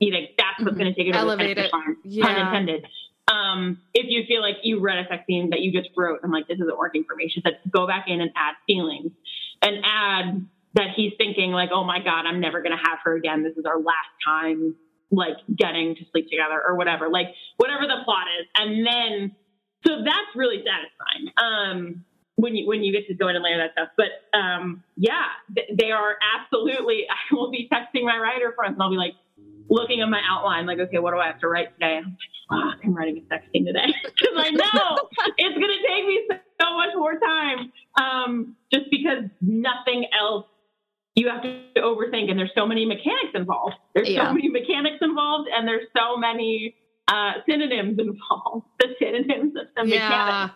you 0.00 0.10
know, 0.12 0.20
that's 0.38 0.60
what's 0.60 0.74
Mhm. 0.74 0.78
gonna 0.78 0.94
take 0.94 1.06
it 1.08 1.16
over 1.16 1.36
the 1.36 1.42
Elevate 1.44 1.58
it. 1.58 1.72
line, 1.72 1.96
pun 2.22 2.36
intended. 2.46 2.86
Um, 3.28 3.78
if 3.92 4.06
you 4.08 4.24
feel 4.26 4.40
like 4.40 4.58
you 4.62 4.78
read 4.80 4.98
a 5.04 5.08
sex 5.08 5.24
scene 5.26 5.50
that 5.50 5.60
you 5.60 5.72
just 5.72 5.90
wrote, 5.96 6.20
I'm 6.22 6.30
like, 6.30 6.46
this 6.46 6.60
isn't 6.60 6.78
working 6.78 7.04
for 7.04 7.16
me. 7.16 7.28
She 7.28 7.40
said, 7.40 7.58
go 7.70 7.86
back 7.86 8.08
in 8.08 8.20
and 8.20 8.30
add 8.36 8.54
feelings 8.66 9.10
and 9.62 9.78
add 9.84 10.46
that 10.74 10.90
he's 10.94 11.12
thinking 11.18 11.50
like, 11.52 11.70
oh 11.72 11.82
my 11.84 11.98
God, 11.98 12.24
I'm 12.26 12.38
never 12.40 12.60
going 12.62 12.70
to 12.76 12.82
have 12.88 13.00
her 13.04 13.16
again. 13.16 13.42
This 13.42 13.56
is 13.56 13.64
our 13.64 13.78
last 13.80 14.10
time 14.24 14.76
like 15.10 15.36
getting 15.54 15.94
to 15.96 16.04
sleep 16.12 16.28
together 16.30 16.60
or 16.64 16.76
whatever, 16.76 17.08
like 17.08 17.28
whatever 17.56 17.86
the 17.86 17.96
plot 18.04 18.26
is. 18.40 18.46
And 18.58 18.86
then, 18.86 19.34
so 19.86 20.02
that's 20.04 20.34
really 20.34 20.62
satisfying. 20.64 21.32
Um, 21.38 22.04
when 22.36 22.54
you, 22.54 22.66
when 22.66 22.82
you 22.82 22.92
get 22.92 23.06
to 23.08 23.14
go 23.14 23.28
in 23.28 23.36
and 23.36 23.42
layer 23.44 23.56
that 23.58 23.72
stuff, 23.72 23.88
but, 23.96 24.36
um, 24.38 24.82
yeah, 24.96 25.24
th- 25.54 25.70
they 25.78 25.90
are 25.90 26.16
absolutely, 26.36 27.06
I 27.10 27.34
will 27.34 27.50
be 27.50 27.68
texting 27.72 28.04
my 28.04 28.16
writer 28.18 28.52
friends 28.54 28.74
and 28.74 28.82
I'll 28.82 28.90
be 28.90 28.96
like, 28.96 29.14
looking 29.68 30.00
at 30.00 30.08
my 30.08 30.20
outline, 30.28 30.66
like, 30.66 30.78
okay, 30.78 30.98
what 30.98 31.12
do 31.12 31.18
I 31.18 31.26
have 31.26 31.40
to 31.40 31.48
write 31.48 31.72
today? 31.74 31.98
I'm 31.98 32.16
like, 32.50 32.72
fuck, 32.74 32.84
I'm 32.84 32.94
writing 32.94 33.18
a 33.18 33.26
sex 33.34 33.46
scene 33.52 33.66
today 33.66 33.86
because 34.04 34.34
I 34.36 34.50
know 34.50 35.08
it's 35.38 35.58
going 35.58 35.74
to 35.74 35.88
take 35.88 36.06
me 36.06 36.20
so, 36.30 36.36
so 36.60 36.76
much 36.76 36.90
more 36.94 37.18
time. 37.18 37.72
Um, 38.00 38.56
just 38.72 38.90
because 38.90 39.24
nothing 39.40 40.06
else 40.18 40.46
you 41.16 41.28
have 41.30 41.42
to 41.42 41.58
overthink, 41.78 42.30
and 42.30 42.38
there's 42.38 42.52
so 42.54 42.66
many 42.66 42.84
mechanics 42.84 43.32
involved. 43.34 43.74
There's 43.94 44.08
Yeah. 44.10 44.28
so 44.28 44.34
many 44.34 44.48
mechanics 44.50 44.98
involved, 45.00 45.48
and 45.52 45.66
there's 45.66 45.86
so 45.96 46.16
many 46.18 46.74
uh, 47.08 47.32
synonyms 47.48 47.98
involved. 47.98 48.66
The 48.78 48.88
synonyms 48.98 49.54
of 49.56 49.66
the 49.76 49.84
mechanics. 49.84 50.54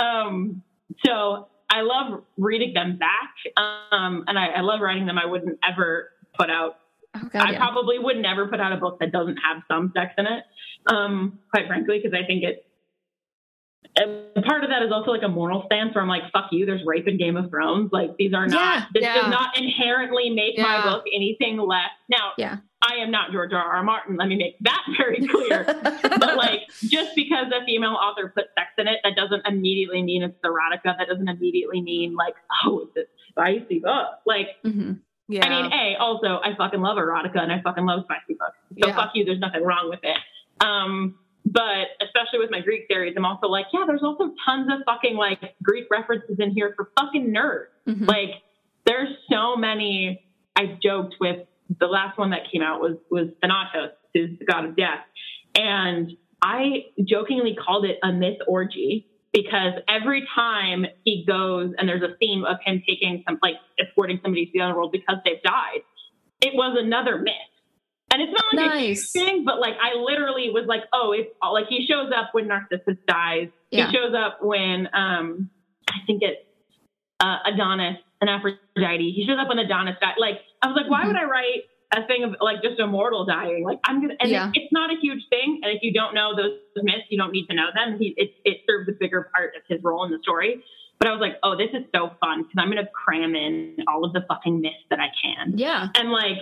Yeah. 0.00 0.22
Um, 0.22 0.62
so 1.04 1.48
I 1.70 1.82
love 1.82 2.22
reading 2.36 2.74
them 2.74 2.98
back, 2.98 3.34
um, 3.56 4.24
and 4.26 4.38
I, 4.38 4.46
I 4.48 4.60
love 4.60 4.80
writing 4.80 5.06
them. 5.06 5.18
I 5.18 5.26
wouldn't 5.26 5.58
ever 5.68 6.10
put 6.38 6.50
out 6.50 6.76
Oh, 7.12 7.28
God, 7.32 7.42
I 7.48 7.52
yeah. 7.52 7.58
probably 7.58 7.98
would 7.98 8.18
never 8.18 8.46
put 8.46 8.60
out 8.60 8.72
a 8.72 8.76
book 8.76 9.00
that 9.00 9.10
doesn't 9.10 9.36
have 9.38 9.64
some 9.66 9.92
sex 9.96 10.12
in 10.16 10.26
it, 10.26 10.44
um, 10.94 11.40
quite 11.52 11.66
frankly, 11.66 11.98
because 12.00 12.16
I 12.16 12.24
think 12.24 12.44
it. 12.44 12.64
Part 14.46 14.62
of 14.62 14.70
that 14.70 14.82
is 14.84 14.92
also 14.92 15.10
like 15.10 15.24
a 15.24 15.28
moral 15.28 15.64
stance 15.66 15.92
where 15.94 16.02
I'm 16.02 16.08
like, 16.08 16.22
"Fuck 16.32 16.46
you." 16.52 16.64
There's 16.66 16.82
rape 16.86 17.08
in 17.08 17.18
Game 17.18 17.36
of 17.36 17.50
Thrones. 17.50 17.90
Like 17.92 18.16
these 18.16 18.32
are 18.32 18.44
Yeah, 18.46 18.54
not. 18.54 18.88
This 18.94 19.02
yeah. 19.02 19.14
does 19.14 19.28
not 19.30 19.58
inherently 19.58 20.30
make 20.30 20.56
my 20.58 20.82
book 20.82 21.04
anything 21.12 21.58
less. 21.58 21.90
Now, 22.08 22.30
Yeah. 22.38 22.58
I 22.82 22.96
am 23.02 23.10
not 23.10 23.30
George 23.32 23.52
R. 23.52 23.62
R. 23.62 23.82
Martin. 23.82 24.16
Let 24.16 24.28
me 24.28 24.36
make 24.36 24.58
that 24.60 24.82
very 24.96 25.26
clear. 25.26 25.64
but 25.64 26.36
like, 26.36 26.60
just 26.82 27.14
because 27.14 27.46
a 27.52 27.64
female 27.66 27.92
author 28.00 28.32
put 28.34 28.46
sex 28.56 28.68
in 28.78 28.88
it, 28.88 29.00
that 29.04 29.14
doesn't 29.16 29.46
immediately 29.46 30.02
mean 30.02 30.22
it's 30.22 30.36
erotica. 30.44 30.96
That 30.96 31.06
doesn't 31.08 31.28
immediately 31.28 31.82
mean 31.82 32.14
like, 32.14 32.34
oh, 32.64 32.88
it's 32.94 32.96
a 32.96 33.30
spicy 33.30 33.80
book. 33.80 34.06
Like, 34.26 34.48
Mhm. 34.64 35.00
Yeah. 35.28 35.46
I 35.46 35.62
mean, 35.62 35.72
A, 35.72 35.96
also, 36.00 36.40
I 36.42 36.56
fucking 36.56 36.80
love 36.80 36.96
erotica 36.96 37.38
and 37.38 37.52
I 37.52 37.60
fucking 37.62 37.84
love 37.86 38.00
spicy 38.04 38.34
books. 38.38 38.56
So 38.82 38.88
Yeah. 38.88 38.96
fuck 38.96 39.10
you, 39.14 39.24
there's 39.24 39.38
nothing 39.38 39.62
wrong 39.62 39.88
with 39.88 40.00
it. 40.02 40.18
Um, 40.64 41.16
but 41.46 41.86
especially 42.02 42.38
with 42.40 42.50
my 42.50 42.60
Greek 42.60 42.86
series, 42.90 43.14
I'm 43.16 43.24
also 43.24 43.46
like, 43.46 43.66
yeah, 43.72 43.84
there's 43.86 44.02
also 44.02 44.32
tons 44.44 44.72
of 44.72 44.80
fucking 44.86 45.16
like 45.16 45.54
Greek 45.62 45.84
references 45.90 46.36
in 46.40 46.50
here 46.50 46.72
for 46.76 46.90
fucking 46.98 47.32
nerds. 47.32 47.66
Mhm. 47.86 48.08
Like, 48.08 48.42
there's 48.86 49.08
so 49.30 49.54
many. 49.56 50.24
I 50.56 50.76
joked 50.82 51.14
with 51.20 51.46
the 51.78 51.86
last 51.86 52.18
one 52.18 52.30
that 52.30 52.40
came 52.52 52.62
out 52.62 52.80
was 52.80 52.96
was 53.10 53.28
Thanatos, 53.40 53.90
who's 54.14 54.38
the 54.38 54.44
god 54.44 54.64
of 54.64 54.76
death, 54.76 55.04
and 55.54 56.10
I 56.42 56.86
jokingly 57.04 57.54
called 57.54 57.84
it 57.84 57.98
a 58.02 58.12
myth 58.12 58.38
orgy 58.48 59.06
because 59.32 59.74
every 59.88 60.26
time 60.34 60.86
he 61.04 61.24
goes 61.26 61.72
and 61.78 61.88
there's 61.88 62.02
a 62.02 62.16
theme 62.18 62.44
of 62.44 62.56
him 62.64 62.82
taking 62.86 63.22
some 63.28 63.38
like 63.42 63.56
escorting 63.78 64.18
somebody 64.22 64.46
to 64.46 64.52
the 64.54 64.60
other 64.62 64.74
world 64.74 64.92
because 64.92 65.16
they've 65.24 65.42
died, 65.42 65.82
it 66.40 66.54
was 66.54 66.76
another 66.80 67.18
myth. 67.18 67.34
And 68.12 68.20
it's 68.20 68.32
not 68.32 68.60
like 68.60 68.72
a 68.72 68.86
nice. 68.88 69.12
thing, 69.12 69.44
but 69.44 69.60
like 69.60 69.74
I 69.80 69.96
literally 69.96 70.50
was 70.50 70.64
like, 70.66 70.82
oh, 70.92 71.12
it's 71.12 71.30
all, 71.40 71.54
like 71.54 71.66
he 71.68 71.86
shows 71.86 72.10
up 72.16 72.30
when 72.32 72.48
Narcissus 72.48 72.96
dies. 73.06 73.48
Yeah. 73.70 73.86
He 73.86 73.96
shows 73.96 74.14
up 74.16 74.38
when 74.42 74.88
um 74.92 75.50
I 75.88 75.98
think 76.06 76.22
it's 76.22 76.40
uh, 77.20 77.36
Adonis 77.46 77.98
and 78.20 78.30
Aphrodite. 78.30 79.12
He 79.14 79.24
shows 79.26 79.36
up 79.40 79.48
when 79.48 79.58
Adonis 79.58 79.94
died. 80.00 80.14
Like 80.18 80.40
I 80.62 80.68
was 80.68 80.76
like, 80.76 80.90
why 80.90 81.06
would 81.06 81.16
mm-hmm. 81.16 81.26
I 81.26 81.30
write 81.30 81.62
a 81.92 82.06
thing 82.06 82.24
of 82.24 82.36
like 82.40 82.62
just 82.62 82.78
a 82.78 82.86
mortal 82.86 83.24
dying? 83.24 83.64
Like 83.64 83.80
I'm 83.84 84.00
gonna, 84.00 84.14
and 84.20 84.30
Yeah. 84.30 84.50
it's, 84.54 84.72
not 84.72 84.90
a 84.90 84.96
huge 85.00 85.22
thing. 85.30 85.60
And 85.62 85.76
if 85.76 85.82
you 85.82 85.92
don't 85.92 86.14
know 86.14 86.36
those 86.36 86.58
myths, 86.76 87.04
you 87.08 87.18
don't 87.18 87.32
need 87.32 87.46
to 87.46 87.54
know 87.54 87.68
them. 87.74 87.98
He 87.98 88.14
it 88.16 88.34
it 88.44 88.58
serves 88.68 88.88
a 88.88 88.92
bigger 88.92 89.30
part 89.34 89.54
of 89.56 89.62
his 89.68 89.82
role 89.82 90.04
in 90.04 90.12
the 90.12 90.18
story. 90.22 90.62
But 90.98 91.08
I 91.08 91.12
was 91.12 91.20
like, 91.20 91.36
oh, 91.42 91.56
this 91.56 91.70
is 91.72 91.86
so 91.94 92.10
fun 92.20 92.42
because 92.42 92.56
I'm 92.58 92.68
gonna 92.68 92.88
cram 92.92 93.34
in 93.34 93.76
all 93.88 94.04
of 94.04 94.12
the 94.12 94.20
fucking 94.28 94.60
myths 94.60 94.84
that 94.90 95.00
I 95.00 95.08
can. 95.22 95.56
Yeah. 95.56 95.88
And 95.94 96.10
like, 96.12 96.36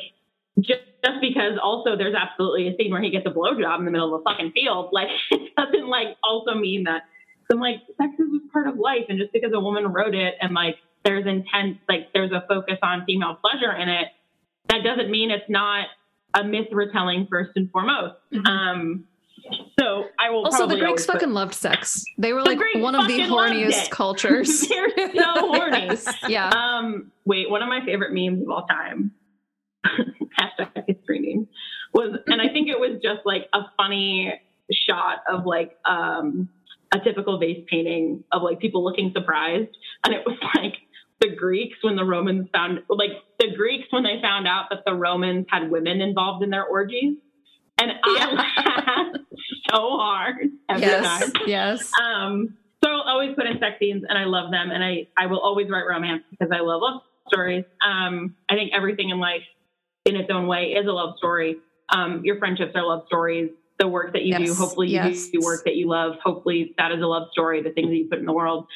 just, 0.58 0.82
just 1.04 1.20
because 1.20 1.58
also 1.62 1.96
there's 1.96 2.14
absolutely 2.14 2.68
a 2.68 2.76
scene 2.76 2.90
where 2.90 3.00
he 3.00 3.10
gets 3.10 3.24
a 3.26 3.30
blowjob 3.30 3.78
in 3.78 3.84
the 3.84 3.90
middle 3.92 4.14
of 4.14 4.20
a 4.20 4.24
fucking 4.24 4.52
field, 4.52 4.90
like 4.92 5.08
it 5.30 5.54
doesn't 5.56 5.88
like 5.88 6.16
also 6.24 6.54
mean 6.54 6.84
that. 6.84 7.02
So 7.48 7.56
I'm 7.56 7.60
like, 7.60 7.80
sex 7.96 8.12
is 8.18 8.26
just 8.32 8.52
part 8.52 8.66
of 8.66 8.76
life, 8.76 9.06
and 9.08 9.18
just 9.18 9.32
because 9.32 9.52
a 9.54 9.60
woman 9.60 9.86
wrote 9.86 10.14
it 10.14 10.34
and 10.40 10.52
like 10.52 10.76
there's 11.08 11.26
intense, 11.26 11.78
like 11.88 12.12
there's 12.12 12.32
a 12.32 12.44
focus 12.46 12.76
on 12.82 13.04
female 13.06 13.38
pleasure 13.42 13.72
in 13.72 13.88
it, 13.88 14.08
that 14.68 14.82
doesn't 14.84 15.10
mean 15.10 15.30
it's 15.30 15.48
not 15.48 15.86
a 16.34 16.44
myth 16.44 16.68
retelling 16.70 17.26
first 17.30 17.52
and 17.56 17.70
foremost. 17.70 18.16
Mhm. 18.32 18.46
Um, 18.46 19.04
so 19.80 20.04
I 20.20 20.28
will 20.28 20.44
Also, 20.44 20.66
the 20.66 20.74
Greeks 20.74 20.84
always 20.86 21.06
put- 21.06 21.12
fucking 21.14 21.32
loved 21.32 21.54
sex. 21.54 22.04
They 22.18 22.34
were 22.34 22.42
The 22.42 22.50
like 22.50 22.58
Greeks 22.58 22.80
one 22.80 22.94
of 22.94 23.06
the 23.08 23.20
horniest 23.20 23.88
cultures. 24.02 24.60
They're 24.68 24.90
so 25.14 25.22
horny. 25.36 25.86
Yes, 25.86 26.14
Yeah. 26.28 26.50
Um, 26.50 27.10
wait, 27.24 27.48
one 27.48 27.62
of 27.62 27.68
my 27.70 27.82
favorite 27.86 28.12
memes 28.12 28.42
of 28.42 28.50
all 28.50 28.66
time, 28.66 29.12
hashtag 29.86 30.84
history 30.86 31.20
meme, 31.20 31.48
was, 31.94 32.18
and 32.26 32.40
I 32.42 32.48
think 32.52 32.68
it 32.68 32.78
was 32.78 33.00
just 33.02 33.20
like 33.24 33.48
a 33.54 33.60
funny 33.76 34.34
shot 34.70 35.20
of 35.30 35.46
like 35.46 35.76
um, 35.88 36.50
a 36.94 36.98
typical 37.00 37.38
vase 37.38 37.64
painting 37.70 38.24
of 38.32 38.42
like 38.42 38.60
people 38.60 38.84
looking 38.84 39.12
surprised, 39.14 39.74
and 40.04 40.14
it 40.14 40.22
was 40.26 40.36
like 40.56 40.74
the 41.20 41.34
Greeks 41.34 41.78
when 41.82 41.96
the 41.96 42.04
Romans 42.04 42.48
found, 42.52 42.80
like 42.88 43.10
the 43.38 43.48
Greeks 43.56 43.88
when 43.90 44.04
they 44.04 44.20
found 44.22 44.46
out 44.46 44.66
that 44.70 44.80
the 44.86 44.94
Romans 44.94 45.46
had 45.50 45.70
women 45.70 46.00
involved 46.00 46.44
in 46.44 46.50
their 46.50 46.64
orgies, 46.64 47.16
and 47.78 47.92
I 48.04 48.32
laughed 48.32 49.18
so 49.70 49.96
hard 49.98 50.36
every 50.68 50.82
yes. 50.82 51.20
time. 51.20 51.32
Yes. 51.46 51.92
Um, 52.02 52.56
so 52.82 52.90
I'll 52.90 53.02
always 53.02 53.34
put 53.34 53.46
in 53.46 53.58
sex 53.58 53.76
scenes, 53.80 54.04
and 54.08 54.16
I 54.16 54.24
love 54.24 54.50
them, 54.50 54.70
and 54.70 54.84
I 54.84 55.08
I 55.16 55.26
will 55.26 55.40
always 55.40 55.68
write 55.68 55.86
romance 55.88 56.22
because 56.30 56.52
I 56.52 56.60
love 56.60 56.82
love 56.82 57.02
stories. 57.26 57.64
Um, 57.84 58.36
I 58.48 58.54
think 58.54 58.72
everything 58.72 59.10
in 59.10 59.18
life, 59.18 59.42
in 60.04 60.16
its 60.16 60.30
own 60.32 60.46
way, 60.46 60.74
is 60.78 60.86
a 60.86 60.92
love 60.92 61.14
story. 61.18 61.56
Um, 61.88 62.22
your 62.24 62.38
friendships 62.38 62.72
are 62.76 62.86
love 62.86 63.04
stories. 63.06 63.50
The 63.80 63.88
work 63.88 64.12
that 64.12 64.22
you 64.22 64.36
do, 64.36 64.54
hopefully, 64.54 64.88
you 64.88 64.94
yes. 64.94 65.28
do 65.28 65.40
work 65.40 65.64
that 65.64 65.76
you 65.76 65.88
love. 65.88 66.14
Hopefully, 66.22 66.74
that 66.78 66.92
is 66.92 67.00
a 67.00 67.06
love 67.06 67.28
story. 67.32 67.62
The 67.62 67.70
things 67.70 67.88
that 67.88 67.96
you 67.96 68.08
put 68.08 68.18
in 68.18 68.26
the 68.26 68.32
world, 68.32 68.66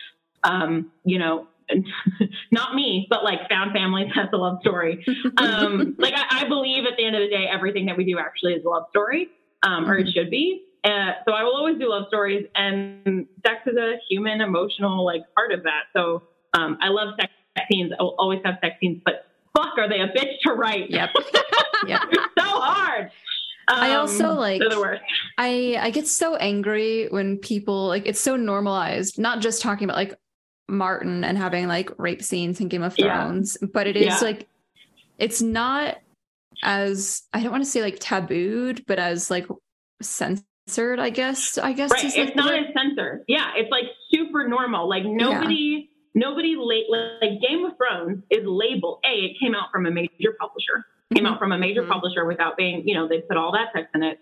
um, 0.42 0.90
you 1.04 1.18
know. 1.18 1.46
not 2.50 2.74
me, 2.74 3.06
but 3.10 3.24
like 3.24 3.48
found 3.48 3.72
families 3.72 4.10
has 4.14 4.28
a 4.32 4.36
love 4.36 4.58
story. 4.60 5.04
Um, 5.36 5.94
like 5.98 6.14
I, 6.16 6.42
I 6.42 6.48
believe 6.48 6.84
at 6.84 6.96
the 6.96 7.04
end 7.04 7.16
of 7.16 7.22
the 7.22 7.28
day, 7.28 7.46
everything 7.50 7.86
that 7.86 7.96
we 7.96 8.04
do 8.04 8.18
actually 8.18 8.54
is 8.54 8.64
a 8.64 8.68
love 8.68 8.86
story, 8.90 9.28
um, 9.62 9.88
or 9.88 9.96
it 9.98 10.08
should 10.12 10.30
be. 10.30 10.64
Uh, 10.84 11.12
so 11.26 11.32
I 11.32 11.44
will 11.44 11.54
always 11.54 11.78
do 11.78 11.88
love 11.88 12.04
stories, 12.08 12.46
and 12.54 13.26
sex 13.46 13.60
is 13.66 13.76
a 13.76 13.96
human 14.10 14.40
emotional 14.40 15.04
like 15.04 15.22
part 15.36 15.52
of 15.52 15.62
that. 15.64 15.82
So 15.94 16.22
um, 16.54 16.76
I 16.80 16.88
love 16.88 17.14
sex 17.20 17.32
scenes. 17.70 17.92
I 17.98 18.02
will 18.02 18.16
always 18.18 18.40
have 18.44 18.56
sex 18.60 18.76
scenes, 18.80 19.00
but 19.04 19.26
fuck, 19.56 19.78
are 19.78 19.88
they 19.88 20.00
a 20.00 20.08
bitch 20.08 20.38
to 20.44 20.52
write? 20.54 20.90
Yep. 20.90 21.10
Yep. 21.84 22.00
So 22.38 22.44
hard. 22.44 23.10
I 23.66 23.90
Um, 23.94 24.00
also, 24.02 24.34
like- 24.34 24.60
they're 24.60 24.68
the 24.70 24.78
worst. 24.78 25.02
I 25.36 25.76
I 25.80 25.90
get 25.90 26.06
so 26.06 26.36
angry 26.36 27.08
when 27.10 27.38
people 27.38 27.88
like 27.88 28.06
it's 28.06 28.20
so 28.20 28.36
normalized, 28.36 29.18
not 29.18 29.40
just 29.40 29.60
talking 29.62 29.84
about 29.84 29.96
like 29.96 30.14
Martin 30.68 31.24
and 31.24 31.36
having 31.36 31.66
like 31.68 31.90
rape 31.98 32.22
scenes 32.22 32.60
in 32.60 32.68
Game 32.68 32.82
of 32.82 32.94
Yeah. 32.98 33.24
Thrones, 33.28 33.56
but 33.72 33.86
it 33.86 33.96
is 33.96 34.06
Yeah. 34.06 34.18
like 34.20 34.48
it's 35.18 35.42
not 35.42 35.98
as 36.62 37.22
I 37.32 37.42
don't 37.42 37.50
want 37.52 37.64
to 37.64 37.70
say 37.70 37.82
like 37.82 37.98
tabooed, 37.98 38.84
but 38.86 38.98
as 38.98 39.30
like 39.30 39.46
censored, 40.00 40.98
I 40.98 41.10
guess. 41.10 41.58
I 41.58 41.72
guess 41.72 41.90
Right. 41.90 42.04
is, 42.04 42.16
like, 42.16 42.28
It's 42.28 42.36
not 42.36 42.54
as 42.54 42.66
censored. 42.74 43.24
Yeah. 43.28 43.50
It's 43.56 43.70
like 43.70 43.84
super 44.10 44.46
normal. 44.48 44.88
Like 44.88 45.04
nobody, 45.04 45.90
nobody 46.14 46.56
late, 46.56 46.86
like 46.90 47.40
Game 47.40 47.64
of 47.64 47.72
Thrones 47.76 48.22
is 48.30 48.44
labeled. 48.46 49.00
A, 49.04 49.26
it 49.26 49.38
came 49.40 49.54
out 49.54 49.70
from 49.72 49.86
a 49.86 49.90
major 49.90 50.34
publisher. 50.40 50.84
Came 51.14 51.26
out 51.26 51.38
from 51.38 51.52
a 51.52 51.58
major 51.58 51.82
Mhm. 51.82 51.88
publisher 51.90 52.24
without 52.24 52.56
being, 52.56 52.86
you 52.88 52.94
know, 52.94 53.06
they 53.06 53.20
put 53.20 53.36
all 53.36 53.52
that 53.52 53.68
text 53.74 53.94
in 53.94 54.02
it. 54.02 54.18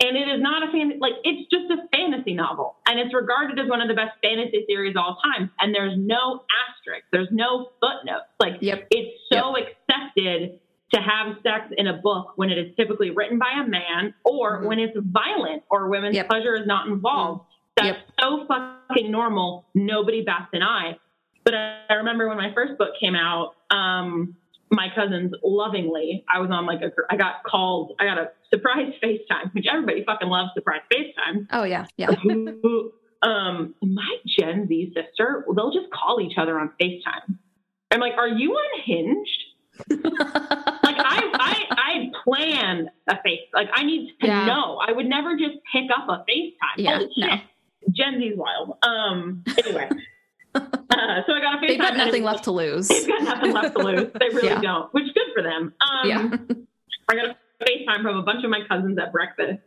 And 0.00 0.16
it 0.16 0.28
is 0.28 0.40
not 0.40 0.62
a 0.68 0.70
fan, 0.70 0.98
like 1.00 1.14
it's 1.24 1.50
just 1.50 1.70
a 1.72 1.88
fantasy 1.96 2.32
novel. 2.32 2.76
And 2.86 3.00
it's 3.00 3.12
regarded 3.12 3.58
as 3.58 3.68
one 3.68 3.80
of 3.80 3.88
the 3.88 3.94
best 3.94 4.12
fantasy 4.22 4.64
series 4.68 4.94
of 4.94 5.02
all 5.02 5.18
time. 5.24 5.50
And 5.58 5.74
there's 5.74 5.94
no 5.96 6.44
asterisk. 6.68 7.04
There's 7.10 7.28
no 7.32 7.70
footnotes. 7.80 8.26
Like 8.40 8.58
Yep. 8.60 8.86
it's 8.90 9.20
so 9.32 9.56
accepted 9.56 10.60
to 10.94 11.00
have 11.00 11.36
sex 11.42 11.72
in 11.76 11.88
a 11.88 11.94
book 11.94 12.32
when 12.36 12.48
it 12.50 12.58
is 12.58 12.74
typically 12.76 13.10
written 13.10 13.38
by 13.38 13.50
a 13.60 13.66
man 13.66 14.14
or 14.24 14.62
Mhm. 14.62 14.66
when 14.68 14.78
it's 14.78 14.96
violent 14.96 15.64
or 15.68 15.88
women's 15.88 16.14
Yep. 16.14 16.28
pleasure 16.28 16.54
is 16.54 16.66
not 16.66 16.86
involved. 16.86 17.44
That's 17.76 17.98
Yep. 17.98 18.08
so 18.20 18.46
fucking 18.46 19.10
normal. 19.10 19.66
Nobody 19.74 20.22
bats 20.22 20.48
an 20.52 20.62
eye. 20.62 20.96
But 21.44 21.54
I 21.54 21.74
I 21.90 21.94
remember 21.94 22.28
when 22.28 22.36
my 22.36 22.52
first 22.52 22.76
book 22.78 22.94
came 23.00 23.14
out, 23.14 23.54
um, 23.70 24.36
my 24.70 24.88
cousins 24.94 25.32
lovingly, 25.42 26.24
I 26.32 26.40
was 26.40 26.50
on 26.50 26.66
like 26.66 26.80
a, 26.82 26.90
I 27.10 27.16
got 27.16 27.42
called, 27.44 27.92
I 27.98 28.04
got 28.04 28.18
a 28.18 28.30
surprise 28.50 28.92
FaceTime, 29.02 29.52
which 29.54 29.66
everybody 29.70 30.04
fucking 30.04 30.28
loves 30.28 30.50
surprise 30.54 30.80
FaceTime. 30.92 31.46
Oh 31.52 31.64
yeah, 31.64 31.86
yeah. 31.96 32.08
um, 33.22 33.74
my 33.82 34.16
Gen 34.38 34.66
Z 34.68 34.92
sister, 34.94 35.44
they'll 35.54 35.72
just 35.72 35.90
call 35.92 36.20
each 36.20 36.36
other 36.38 36.58
on 36.58 36.70
FaceTime. 36.80 37.36
I'm 37.90 38.00
like, 38.00 38.14
are 38.18 38.28
you 38.28 38.56
unhinged? 38.74 39.44
Like 40.88 40.96
I, 40.98 41.20
I, 41.34 41.54
I 41.70 42.10
plan 42.24 42.90
a 43.08 43.16
face. 43.22 43.40
Like 43.52 43.68
I 43.74 43.84
need 43.84 44.14
to 44.20 44.26
Yeah. 44.26 44.46
know. 44.46 44.78
I 44.86 44.92
would 44.92 45.06
never 45.06 45.36
just 45.36 45.56
pick 45.72 45.84
up 45.94 46.08
a 46.08 46.24
FaceTime. 46.28 46.76
Yeah, 46.78 46.96
Holy 46.98 47.10
no. 47.16 47.26
shit. 47.28 47.40
Gen 47.94 48.18
Z's 48.20 48.32
wild. 48.36 48.76
Um. 48.82 49.44
Anyway, 49.64 49.88
uh, 50.54 50.60
so 51.26 51.32
I 51.32 51.40
got 51.40 51.47
They've 51.60 51.78
got 51.80 51.96
nothing 51.96 52.22
left 52.22 52.44
to 52.44 52.50
lose. 52.52 52.88
They've 52.88 53.06
got 53.08 53.22
nothing 53.22 53.52
left 53.52 53.76
to 53.76 53.82
lose. 53.82 54.12
They 54.18 54.28
really 54.28 54.48
Yeah. 54.48 54.60
don't. 54.60 54.92
Which 54.94 55.04
is 55.04 55.12
good 55.12 55.32
for 55.34 55.42
them. 55.42 55.72
Um, 55.80 56.08
yeah. 56.08 56.36
I 57.08 57.14
got 57.14 57.26
a 57.26 57.36
FaceTime 57.64 58.02
from 58.02 58.16
a 58.16 58.22
bunch 58.22 58.44
of 58.44 58.50
my 58.50 58.60
cousins 58.68 58.98
at 58.98 59.12
breakfast, 59.12 59.60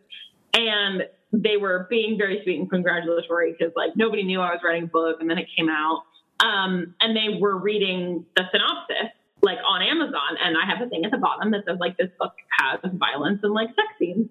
and 0.53 1.03
they 1.33 1.57
were 1.57 1.87
being 1.89 2.17
very 2.17 2.41
sweet 2.43 2.59
and 2.59 2.69
congratulatory 2.69 3.55
because 3.57 3.73
like 3.75 3.91
nobody 3.95 4.23
knew 4.23 4.39
I 4.41 4.51
was 4.51 4.61
writing 4.63 4.83
a 4.83 4.87
book, 4.87 5.17
and 5.21 5.29
then 5.29 5.37
it 5.37 5.47
came 5.57 5.69
out, 5.69 6.03
um, 6.39 6.93
and 7.01 7.15
they 7.15 7.37
were 7.39 7.57
reading 7.57 8.25
the 8.35 8.43
synopsis 8.51 9.11
like 9.43 9.57
on 9.67 9.81
Amazon, 9.81 10.37
and 10.43 10.55
I 10.55 10.65
have 10.69 10.85
a 10.85 10.89
thing 10.89 11.03
at 11.03 11.11
the 11.11 11.17
bottom 11.17 11.51
that 11.51 11.63
says 11.67 11.77
like 11.79 11.97
this 11.97 12.09
book 12.19 12.33
has 12.59 12.79
violence 12.93 13.39
and 13.43 13.53
like 13.53 13.69
sex 13.69 13.87
scenes. 13.97 14.29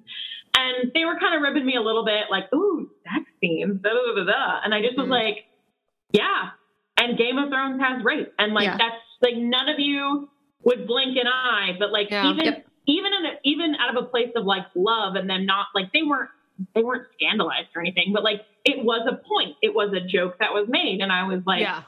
And 0.57 0.91
they 0.95 1.05
were 1.05 1.19
kind 1.19 1.35
of 1.35 1.43
ribbing 1.43 1.65
me 1.65 1.77
a 1.77 1.81
little 1.81 2.05
bit, 2.05 2.25
like, 2.31 2.53
"Ooh, 2.53 2.91
sex 3.05 3.25
scenes," 3.41 3.81
da, 3.83 3.89
da, 3.91 4.15
da, 4.17 4.25
da. 4.25 4.61
and 4.65 4.75
I 4.75 4.83
just 4.83 4.97
was 4.97 5.07
Mhm. 5.07 5.11
like, 5.11 5.45
"Yeah." 6.13 6.51
And 7.01 7.17
Game 7.17 7.39
of 7.39 7.49
Thrones 7.49 7.81
has 7.81 8.05
rape, 8.05 8.33
and 8.39 8.53
like 8.53 8.65
Yeah. 8.67 8.77
that's 8.77 9.03
like 9.23 9.37
none 9.37 9.69
of 9.71 9.79
you 9.81 10.29
would 10.65 10.87
blink 10.87 11.17
an 11.17 11.27
eye, 11.27 11.75
but 11.79 11.91
like 11.91 12.11
Yeah. 12.11 12.31
even 12.31 12.45
Yep. 12.45 12.67
even 12.87 13.13
in 13.15 13.27
a, 13.27 13.33
even 13.45 13.75
out 13.77 13.97
of 13.97 14.05
a 14.05 14.07
place 14.07 14.31
of 14.37 14.45
like 14.45 14.67
love, 14.75 15.15
and 15.17 15.29
them 15.29 15.47
not 15.47 15.69
like 15.75 15.93
they 15.93 16.03
weren't 16.03 16.31
they 16.75 16.83
weren't 16.83 17.07
scandalized 17.15 17.69
or 17.75 17.81
anything, 17.81 18.13
but 18.13 18.23
like 18.23 18.45
it 18.67 18.85
was 18.85 19.07
a 19.11 19.17
point, 19.27 19.57
it 19.63 19.75
was 19.75 19.95
a 19.95 20.01
joke 20.01 20.37
that 20.41 20.53
was 20.53 20.69
made, 20.69 21.01
and 21.01 21.11
I 21.11 21.25
was 21.27 21.41
like, 21.47 21.63
yeah. 21.63 21.83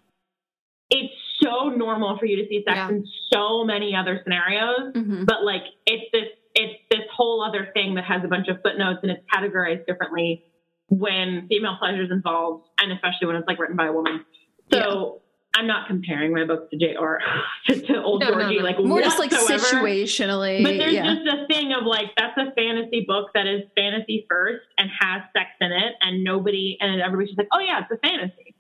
it's 0.88 1.12
so 1.42 1.68
normal 1.68 2.16
for 2.18 2.24
you 2.24 2.36
to 2.36 2.48
see 2.48 2.62
sex 2.66 2.76
Yeah. 2.76 2.88
in 2.88 3.06
so 3.32 3.64
many 3.64 3.94
other 3.94 4.20
scenarios, 4.24 4.92
Mhm. 4.94 5.26
but 5.26 5.44
like 5.44 5.64
it's 5.86 6.10
this 6.12 6.28
it's 6.54 6.78
this 6.90 7.08
whole 7.10 7.42
other 7.42 7.70
thing 7.74 7.94
that 7.94 8.04
has 8.04 8.22
a 8.24 8.28
bunch 8.28 8.46
of 8.48 8.60
footnotes 8.62 8.98
and 9.02 9.10
it's 9.10 9.24
categorized 9.32 9.86
differently 9.86 10.44
when 10.90 11.46
female 11.48 11.76
pleasure 11.78 12.02
is 12.02 12.10
involved, 12.10 12.68
and 12.80 12.92
especially 12.92 13.26
when 13.26 13.36
it's 13.36 13.46
like 13.48 13.58
written 13.58 13.76
by 13.76 13.86
a 13.86 13.92
woman. 13.92 14.24
So. 14.72 15.18
I'm 15.54 15.66
not 15.66 15.86
comparing 15.86 16.32
my 16.32 16.46
books 16.46 16.70
to 16.70 16.78
J 16.78 16.96
or 16.98 17.20
to, 17.66 17.78
to 17.78 18.02
old 18.02 18.22
No, 18.22 18.30
no, 18.30 18.40
Georgie, 18.40 18.58
no. 18.58 18.64
like 18.64 18.82
More 18.82 19.02
just 19.02 19.18
like 19.18 19.30
whatsoever. 19.30 19.62
situationally. 19.62 20.62
But 20.62 20.78
there's 20.78 20.94
yeah. 20.94 21.14
just 21.14 21.26
a 21.26 21.46
thing 21.46 21.74
of 21.74 21.84
like 21.84 22.06
that's 22.16 22.38
a 22.38 22.52
fantasy 22.52 23.04
book 23.06 23.28
that 23.34 23.46
is 23.46 23.60
fantasy 23.76 24.24
first 24.30 24.62
and 24.78 24.88
has 24.98 25.20
sex 25.34 25.50
in 25.60 25.70
it, 25.70 25.92
and 26.00 26.24
nobody 26.24 26.78
and 26.80 27.02
everybody's 27.02 27.28
just 27.28 27.38
like, 27.38 27.48
oh 27.52 27.58
yeah, 27.58 27.82
it's 27.82 27.92
a 27.92 27.98
fantasy. 27.98 28.54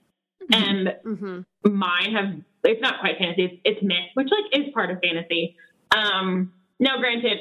Mhm. 0.52 0.54
And 0.54 0.96
hmm 1.02 1.40
mine 1.72 2.12
have 2.12 2.34
it's 2.64 2.82
not 2.82 3.00
quite 3.00 3.16
fantasy, 3.18 3.44
it's, 3.44 3.60
it's 3.64 3.82
myth, 3.82 4.12
which 4.14 4.28
like 4.30 4.60
is 4.60 4.72
part 4.74 4.90
of 4.90 4.98
fantasy. 5.00 5.56
Um, 5.96 6.52
now, 6.78 6.98
granted, 6.98 7.38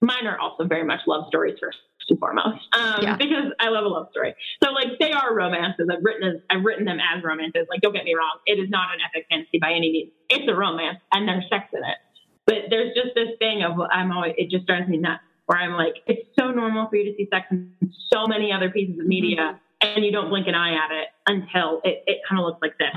mine 0.00 0.26
are 0.26 0.38
also 0.38 0.64
very 0.64 0.84
much 0.84 1.00
love 1.06 1.24
stories 1.28 1.56
first 1.60 1.78
and 2.10 2.18
foremost, 2.18 2.62
um, 2.72 3.02
Yeah. 3.02 3.16
because 3.16 3.52
I 3.60 3.68
love 3.68 3.84
a 3.84 3.88
love 3.88 4.08
story. 4.10 4.34
So 4.62 4.70
like 4.72 4.98
they 4.98 5.12
are 5.12 5.34
romances. 5.34 5.88
I've 5.90 6.02
written 6.02 6.28
as, 6.28 6.40
I've 6.50 6.64
written 6.64 6.84
them 6.84 6.98
as 7.00 7.22
romances. 7.22 7.66
Like 7.68 7.80
don't 7.80 7.92
get 7.94 8.04
me 8.04 8.14
wrong, 8.14 8.38
it 8.46 8.58
is 8.58 8.70
not 8.70 8.92
an 8.94 9.00
epic 9.06 9.26
fantasy 9.30 9.58
by 9.60 9.72
any 9.72 9.90
means. 9.92 10.10
It's 10.30 10.48
a 10.50 10.54
romance, 10.54 10.98
and 11.12 11.28
there's 11.28 11.44
sex 11.48 11.66
in 11.72 11.80
it. 11.80 11.98
But 12.46 12.70
there's 12.70 12.94
just 12.94 13.14
this 13.14 13.30
thing 13.38 13.62
of 13.62 13.72
I'm 13.90 14.12
always 14.12 14.34
it 14.36 14.50
just 14.50 14.66
drives 14.66 14.88
me 14.88 14.98
nuts. 14.98 15.22
Where 15.46 15.58
I'm 15.58 15.72
like, 15.74 15.96
it's 16.06 16.26
so 16.38 16.50
normal 16.50 16.88
for 16.88 16.96
you 16.96 17.04
to 17.10 17.16
see 17.16 17.28
sex 17.30 17.46
in 17.50 17.72
so 18.10 18.26
many 18.26 18.50
other 18.50 18.70
pieces 18.70 18.98
of 18.98 19.06
media, 19.06 19.60
and 19.82 20.04
you 20.04 20.10
don't 20.10 20.30
blink 20.30 20.46
an 20.48 20.54
eye 20.54 20.72
at 20.72 20.90
it 20.90 21.08
until 21.26 21.80
it, 21.84 22.02
it 22.06 22.18
kind 22.26 22.40
of 22.40 22.46
looks 22.46 22.62
like 22.62 22.78
this. 22.78 22.94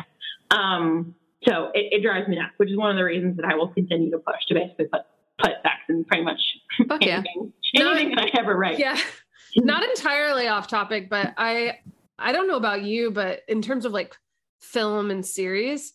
Um, 0.52 1.14
so 1.46 1.72
it, 1.74 2.00
it 2.00 2.04
drives 2.04 2.28
me 2.28 2.38
nuts, 2.38 2.54
which 2.58 2.70
is 2.72 2.78
one 2.78 2.90
of 2.90 2.96
the 2.96 3.04
reasons 3.04 3.36
that 3.36 3.46
I 3.46 3.56
will 3.56 3.68
continue 3.68 4.12
to 4.12 4.18
push 4.18 4.46
to 4.48 4.54
basically 4.54 4.86
put 4.86 5.02
put 5.40 5.52
sex 5.62 5.76
in 5.88 6.04
pretty 6.06 6.24
much 6.24 6.40
Fuck 6.88 7.04
yeah. 7.04 7.22
Anything, 7.76 8.12
Not- 8.12 8.26
I 8.36 8.40
ever 8.40 8.56
write. 8.56 8.80
Yeah. 8.80 8.98
Not 9.56 9.84
entirely 9.84 10.48
off 10.48 10.68
topic, 10.68 11.10
but 11.10 11.34
I 11.38 11.80
I 12.20 12.32
don't 12.32 12.48
know 12.48 12.58
about 12.58 12.84
you, 12.84 13.12
but 13.12 13.42
in 13.48 13.62
terms 13.62 13.86
of 13.86 13.92
like 13.92 14.16
film 14.62 15.10
and 15.12 15.26
series, 15.26 15.94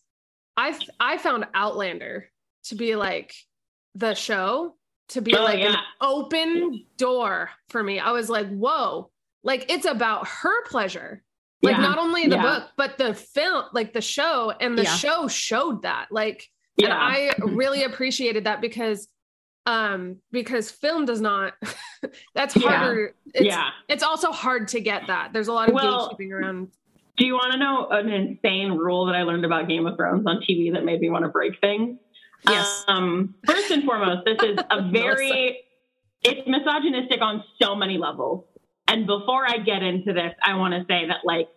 I 0.57 0.79
I 0.99 1.19
found 1.19 1.47
Outlander 1.55 2.29
to 2.65 2.75
be 2.75 2.97
like 2.97 3.35
the 3.95 4.15
show 4.15 4.75
to 5.11 5.21
be 5.21 5.35
Oh, 5.37 5.43
like 5.45 5.61
an 5.61 5.77
open 6.01 6.85
door 6.97 7.51
for 7.69 7.83
me. 7.83 7.99
I 8.01 8.13
was 8.13 8.31
like, 8.31 8.49
whoa, 8.49 9.11
like 9.45 9.71
it's 9.71 9.85
about 9.87 10.27
her 10.29 10.65
pleasure, 10.67 11.23
Like 11.63 11.77
Yeah. 11.77 11.83
not 11.83 11.99
only 11.99 12.27
the 12.27 12.37
Yeah. 12.37 12.43
book, 12.43 12.71
but 12.77 12.99
the 12.99 13.15
film, 13.15 13.65
like 13.73 13.93
the 13.93 14.01
show, 14.01 14.51
and 14.61 14.77
the 14.77 14.83
Yeah. 14.85 14.97
show 14.97 15.29
showed 15.29 15.83
that. 15.83 16.09
Like, 16.11 16.49
and 16.83 16.93
I 16.93 17.35
really 17.39 17.85
appreciated 17.85 18.45
that 18.45 18.61
because 18.61 19.07
um 19.67 20.17
because 20.33 20.71
film 20.71 21.05
does 21.05 21.21
not 21.21 21.55
that's 22.35 22.57
Yeah. 22.57 22.69
harder 22.69 23.15
it's, 23.35 23.45
yeah. 23.47 23.71
it's 23.89 24.03
also 24.03 24.33
hard 24.33 24.69
to 24.69 24.81
get 24.81 25.03
that 25.07 25.33
there's 25.33 25.49
a 25.49 25.53
lot 25.53 25.69
of 25.69 25.75
Well, 25.75 26.11
gatekeeping 26.19 26.33
around 26.33 26.69
Do 27.17 27.27
you 27.27 27.35
want 27.35 27.53
to 27.53 27.59
know 27.59 27.89
an 27.91 28.09
insane 28.09 28.73
rule 28.73 29.07
that 29.07 29.15
I 29.15 29.23
learned 29.23 29.45
about 29.45 29.69
Game 29.69 29.87
of 29.87 29.97
Thrones 29.97 30.27
on 30.27 30.41
TV 30.49 30.73
that 30.73 30.85
made 30.85 31.01
me 31.01 31.11
want 31.11 31.25
to 31.25 31.29
break 31.29 31.61
things? 31.61 31.99
Yes. 32.49 32.85
Um, 32.89 33.35
first 33.47 33.71
and 33.71 33.85
foremost, 33.85 34.25
this 34.25 34.39
is 34.43 34.59
a 34.71 34.83
very 34.91 35.61
it's 36.23 36.41
misogynistic 36.49 37.21
on 37.21 37.45
so 37.61 37.75
many 37.77 37.99
levels. 37.99 38.45
And 38.89 39.07
before 39.07 39.47
I 39.47 39.59
get 39.59 39.83
into 39.83 40.13
this, 40.13 40.33
I 40.45 40.57
want 40.57 40.75
to 40.75 40.81
say 40.89 41.07
that 41.07 41.19
like 41.25 41.49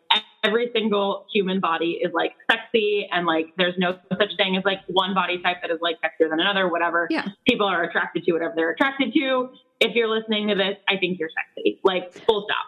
every 0.46 0.70
single 0.74 1.26
human 1.34 1.60
body 1.60 2.00
is 2.02 2.12
like 2.14 2.34
sexy 2.50 3.08
and 3.12 3.26
like 3.26 3.48
there's 3.58 3.76
no 3.78 3.98
such 4.20 4.36
thing 4.38 4.56
as 4.56 4.64
like 4.64 4.80
one 4.88 5.14
body 5.14 5.42
type 5.42 5.58
that 5.62 5.72
is 5.72 5.80
like 5.82 5.98
sexier 6.02 6.30
than 6.30 6.40
another, 6.40 6.70
whatever. 6.70 7.08
Yeah. 7.10 7.28
People 7.48 7.68
are 7.68 7.84
attracted 7.84 8.24
to 8.26 8.34
whatever 8.34 8.54
they're 8.56 8.72
attracted 8.72 9.14
to. 9.14 9.50
If 9.80 9.96
you're 9.96 10.08
listening 10.08 10.48
to 10.50 10.56
this, 10.56 10.76
I 10.88 10.98
think 10.98 11.20
you're 11.20 11.30
sexy. 11.30 11.80
Like 11.84 12.14
full 12.14 12.48
stop. 12.48 12.66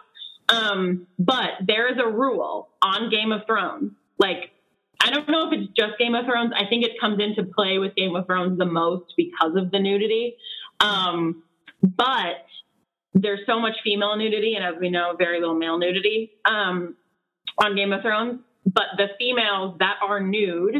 Um, 0.50 1.06
but 1.18 1.50
there 1.66 1.92
is 1.92 1.98
a 1.98 2.08
rule 2.08 2.68
on 2.82 3.10
Game 3.10 3.32
of 3.32 3.42
Thrones. 3.46 3.92
Like, 4.18 4.50
I 5.02 5.10
don't 5.10 5.28
know 5.28 5.46
if 5.46 5.52
it's 5.52 5.72
just 5.76 5.98
Game 5.98 6.14
of 6.14 6.24
Thrones. 6.24 6.52
I 6.56 6.66
think 6.68 6.84
it 6.84 6.92
comes 7.00 7.20
into 7.20 7.44
play 7.44 7.78
with 7.78 7.94
Game 7.94 8.16
of 8.16 8.26
Thrones 8.26 8.58
the 8.58 8.66
most 8.66 9.12
because 9.16 9.56
of 9.56 9.70
the 9.70 9.78
nudity. 9.78 10.36
Um, 10.80 11.42
but 11.82 12.46
there's 13.14 13.40
so 13.46 13.60
much 13.60 13.76
female 13.84 14.16
nudity, 14.16 14.54
and 14.54 14.64
as 14.64 14.80
we 14.80 14.90
know, 14.90 15.14
very 15.16 15.38
little 15.40 15.54
male 15.54 15.78
nudity 15.78 16.32
um, 16.44 16.96
on 17.62 17.76
Game 17.76 17.92
of 17.92 18.02
Thrones. 18.02 18.40
But 18.64 18.84
the 18.96 19.06
females 19.18 19.76
that 19.78 19.96
are 20.06 20.20
nude, 20.20 20.76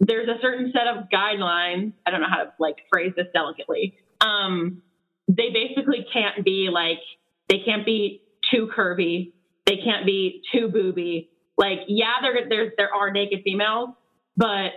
there's 0.00 0.28
a 0.28 0.40
certain 0.40 0.72
set 0.72 0.86
of 0.86 1.08
guidelines. 1.12 1.92
I 2.06 2.10
don't 2.10 2.20
know 2.20 2.28
how 2.28 2.44
to 2.44 2.52
like 2.58 2.76
phrase 2.92 3.12
this 3.16 3.26
delicately. 3.32 3.96
Um, 4.20 4.82
they 5.28 5.50
basically 5.50 6.06
can't 6.12 6.44
be 6.44 6.68
like 6.72 6.98
they 7.48 7.60
can't 7.64 7.86
be 7.86 8.22
too 8.50 8.68
curvy. 8.76 9.32
They 9.66 9.76
can't 9.76 10.04
be 10.04 10.42
too 10.52 10.68
booby. 10.68 11.30
Like, 11.56 11.80
yeah, 11.86 12.14
there 12.20 12.48
there's 12.48 12.72
there 12.76 12.92
are 12.92 13.10
naked 13.10 13.40
females, 13.44 13.90
but 14.36 14.72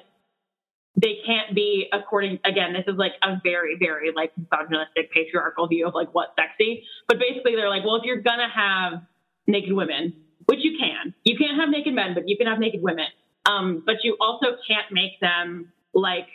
they 0.97 1.19
can't 1.25 1.55
be 1.55 1.87
according 1.93 2.39
again 2.43 2.73
this 2.73 2.83
is 2.87 2.97
like 2.97 3.13
a 3.23 3.39
very 3.43 3.77
very 3.79 4.11
like 4.15 4.33
misogynistic 4.35 5.11
patriarchal 5.13 5.67
view 5.67 5.87
of 5.87 5.93
like 5.93 6.09
what's 6.13 6.31
sexy 6.35 6.83
but 7.07 7.19
basically 7.19 7.55
they're 7.55 7.69
like 7.69 7.85
well 7.85 7.95
if 7.97 8.03
you're 8.03 8.21
gonna 8.21 8.49
have 8.49 9.03
naked 9.45 9.71
women 9.71 10.13
which 10.47 10.59
you 10.63 10.77
can 10.77 11.13
you 11.23 11.37
can't 11.37 11.55
have 11.59 11.69
naked 11.69 11.93
men 11.93 12.13
but 12.13 12.27
you 12.27 12.35
can 12.37 12.47
have 12.47 12.59
naked 12.59 12.81
women 12.81 13.05
um, 13.45 13.81
but 13.85 13.97
you 14.03 14.17
also 14.19 14.57
can't 14.67 14.91
make 14.91 15.17
them 15.21 15.71
like 15.93 16.27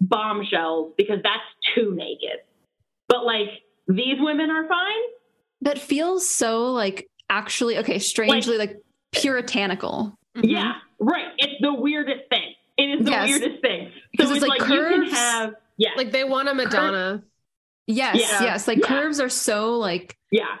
bombshells 0.00 0.92
because 0.96 1.18
that's 1.22 1.42
too 1.74 1.94
naked 1.94 2.40
but 3.08 3.24
like 3.24 3.48
these 3.86 4.16
women 4.18 4.50
are 4.50 4.66
fine 4.68 5.02
That 5.62 5.78
feels 5.78 6.28
so 6.28 6.72
like 6.72 7.06
actually 7.30 7.78
okay, 7.78 7.98
strangely 7.98 8.56
like, 8.58 8.76
puritanical. 9.12 10.14
yeah 10.42 10.74
right 10.98 11.28
it's 11.38 11.60
the 11.60 11.72
weirdest 11.74 12.28
thing 12.30 12.54
it 12.76 13.00
is 13.00 13.04
the 13.04 13.10
Yes. 13.10 13.28
weirdest 13.28 13.60
thing 13.62 13.90
Because 14.12 14.28
so 14.28 14.34
it's 14.34 14.44
it's 14.44 14.48
like 14.50 14.60
like, 14.60 14.70
you 14.70 14.80
can 14.82 15.00
curves. 15.02 15.12
have 15.12 15.54
yeah 15.76 15.90
like 15.96 16.12
they 16.12 16.24
want 16.24 16.48
a 16.48 16.54
madonna 16.54 17.22
Yes, 17.90 18.16
Yeah. 18.20 18.42
yes. 18.42 18.68
Like 18.68 18.80
Yeah. 18.80 18.86
curves 18.86 19.18
are 19.18 19.30
so 19.30 19.78
like 19.78 20.14
yeah 20.30 20.56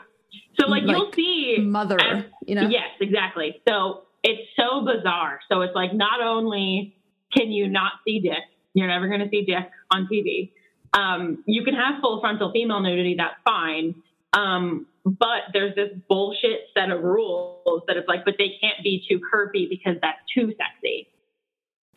so 0.60 0.68
like, 0.68 0.84
you'll 0.86 1.12
see 1.12 1.58
mother, 1.60 2.00
as- 2.00 2.24
you 2.46 2.54
know? 2.54 2.68
Yes, 2.68 2.88
exactly. 3.00 3.60
So 3.68 4.02
it's 4.22 4.48
so 4.56 4.84
bizarre. 4.84 5.40
So 5.50 5.62
it's 5.62 5.74
like 5.74 5.92
not 5.92 6.20
only 6.20 6.96
can 7.32 7.52
you 7.52 7.68
not 7.68 7.92
see 8.04 8.20
dick, 8.20 8.44
you're 8.74 8.88
never 8.88 9.08
going 9.08 9.20
to 9.20 9.28
see 9.28 9.44
dick 9.44 9.70
on 9.90 10.08
TV. 10.10 10.50
Um, 10.92 11.44
you 11.46 11.64
can 11.64 11.74
have 11.74 12.00
full 12.00 12.20
frontal 12.20 12.50
female 12.52 12.80
nudity, 12.80 13.14
that's 13.18 13.36
fine. 13.44 13.94
Um, 14.32 14.86
but 15.04 15.52
there's 15.52 15.74
this 15.74 15.90
bullshit 16.08 16.60
set 16.74 16.90
of 16.90 17.02
rules 17.02 17.82
that 17.86 17.96
it's 17.96 18.08
like, 18.08 18.24
but 18.24 18.34
they 18.38 18.56
can't 18.60 18.82
be 18.82 19.04
too 19.08 19.20
curvy 19.32 19.68
because 19.68 19.96
that's 20.02 20.18
too 20.34 20.54
sexy. 20.56 21.08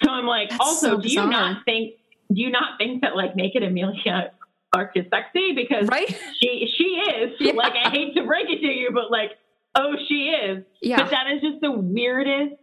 So 0.03 0.09
I'm 0.11 0.25
like, 0.25 0.49
That's 0.49 0.61
also, 0.61 0.95
so 0.95 1.01
do 1.01 1.09
you 1.09 1.27
not 1.27 1.63
think? 1.65 1.95
Do 2.33 2.41
you 2.41 2.49
not 2.49 2.77
think 2.77 3.01
that 3.01 3.15
like 3.15 3.35
naked 3.35 3.63
Emilia 3.63 4.31
Clarke 4.73 4.91
is 4.95 5.05
sexy 5.13 5.51
because 5.53 5.87
Right? 5.89 6.07
she 6.41 6.71
she 6.77 6.83
is 6.83 7.33
Yeah. 7.39 7.53
like 7.53 7.73
I 7.73 7.89
hate 7.89 8.15
to 8.15 8.23
break 8.23 8.49
it 8.49 8.59
to 8.61 8.67
you, 8.71 8.91
but 8.93 9.11
like 9.11 9.31
oh 9.75 9.95
she 10.07 10.29
is. 10.29 10.63
Yeah. 10.81 10.97
But 10.97 11.11
that 11.11 11.27
is 11.33 11.41
just 11.41 11.61
the 11.61 11.71
weirdest. 11.71 12.55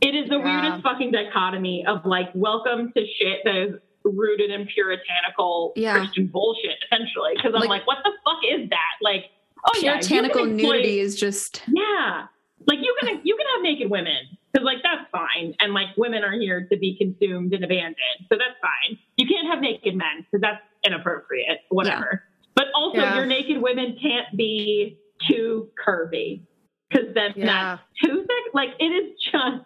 It 0.00 0.14
is 0.14 0.28
the 0.30 0.38
Yeah. 0.38 0.62
weirdest 0.62 0.82
fucking 0.82 1.12
dichotomy 1.12 1.84
of 1.86 2.06
like 2.06 2.30
welcome 2.34 2.92
to 2.96 3.00
shit 3.20 3.40
that 3.44 3.54
is 3.56 3.74
rooted 4.02 4.50
in 4.50 4.66
puritanical 4.66 5.72
Yeah. 5.76 5.98
Christian 5.98 6.26
bullshit 6.28 6.76
essentially. 6.86 7.32
Because 7.36 7.52
I'm 7.54 7.60
Like- 7.60 7.68
like, 7.68 7.86
what 7.86 7.98
the 8.02 8.12
fuck 8.24 8.38
is 8.50 8.68
that? 8.70 8.94
Like 9.02 9.26
oh 9.66 9.78
yeah, 9.80 9.92
Puritanical 9.98 10.46
nudity 10.46 11.00
is 11.00 11.20
just 11.20 11.62
Yeah, 11.68 12.26
like 12.66 12.78
you 12.80 12.96
can 13.00 13.20
you 13.24 13.36
can 13.36 13.46
have 13.54 13.62
naked 13.62 13.90
women 13.90 14.38
because 14.54 14.64
like 14.64 14.78
that's 14.84 15.10
fine, 15.10 15.54
and 15.58 15.74
like 15.74 15.88
women 15.96 16.22
are 16.22 16.32
here 16.32 16.66
to 16.70 16.76
be 16.78 16.96
consumed 16.96 17.52
and 17.52 17.64
abandoned, 17.64 17.96
so 18.30 18.38
that's 18.38 18.56
fine. 18.62 18.96
You 19.16 19.26
can't 19.26 19.48
have 19.48 19.60
naked 19.60 19.96
men 19.96 20.20
because 20.24 20.40
that's 20.40 20.62
inappropriate, 20.86 21.58
whatever. 21.70 22.22
But 22.54 22.66
also, 22.74 22.98
Yeah. 23.00 23.16
your 23.16 23.26
naked 23.26 23.60
women 23.60 23.98
can't 24.00 24.36
be 24.36 24.98
too 25.28 25.70
curvy 25.84 26.42
because 26.88 27.12
then 27.14 27.32
Yeah. 27.36 27.46
that's 27.46 27.82
too 28.04 28.20
thick. 28.22 28.54
Like 28.54 28.70
it 28.78 28.84
is 28.84 29.18
just 29.20 29.64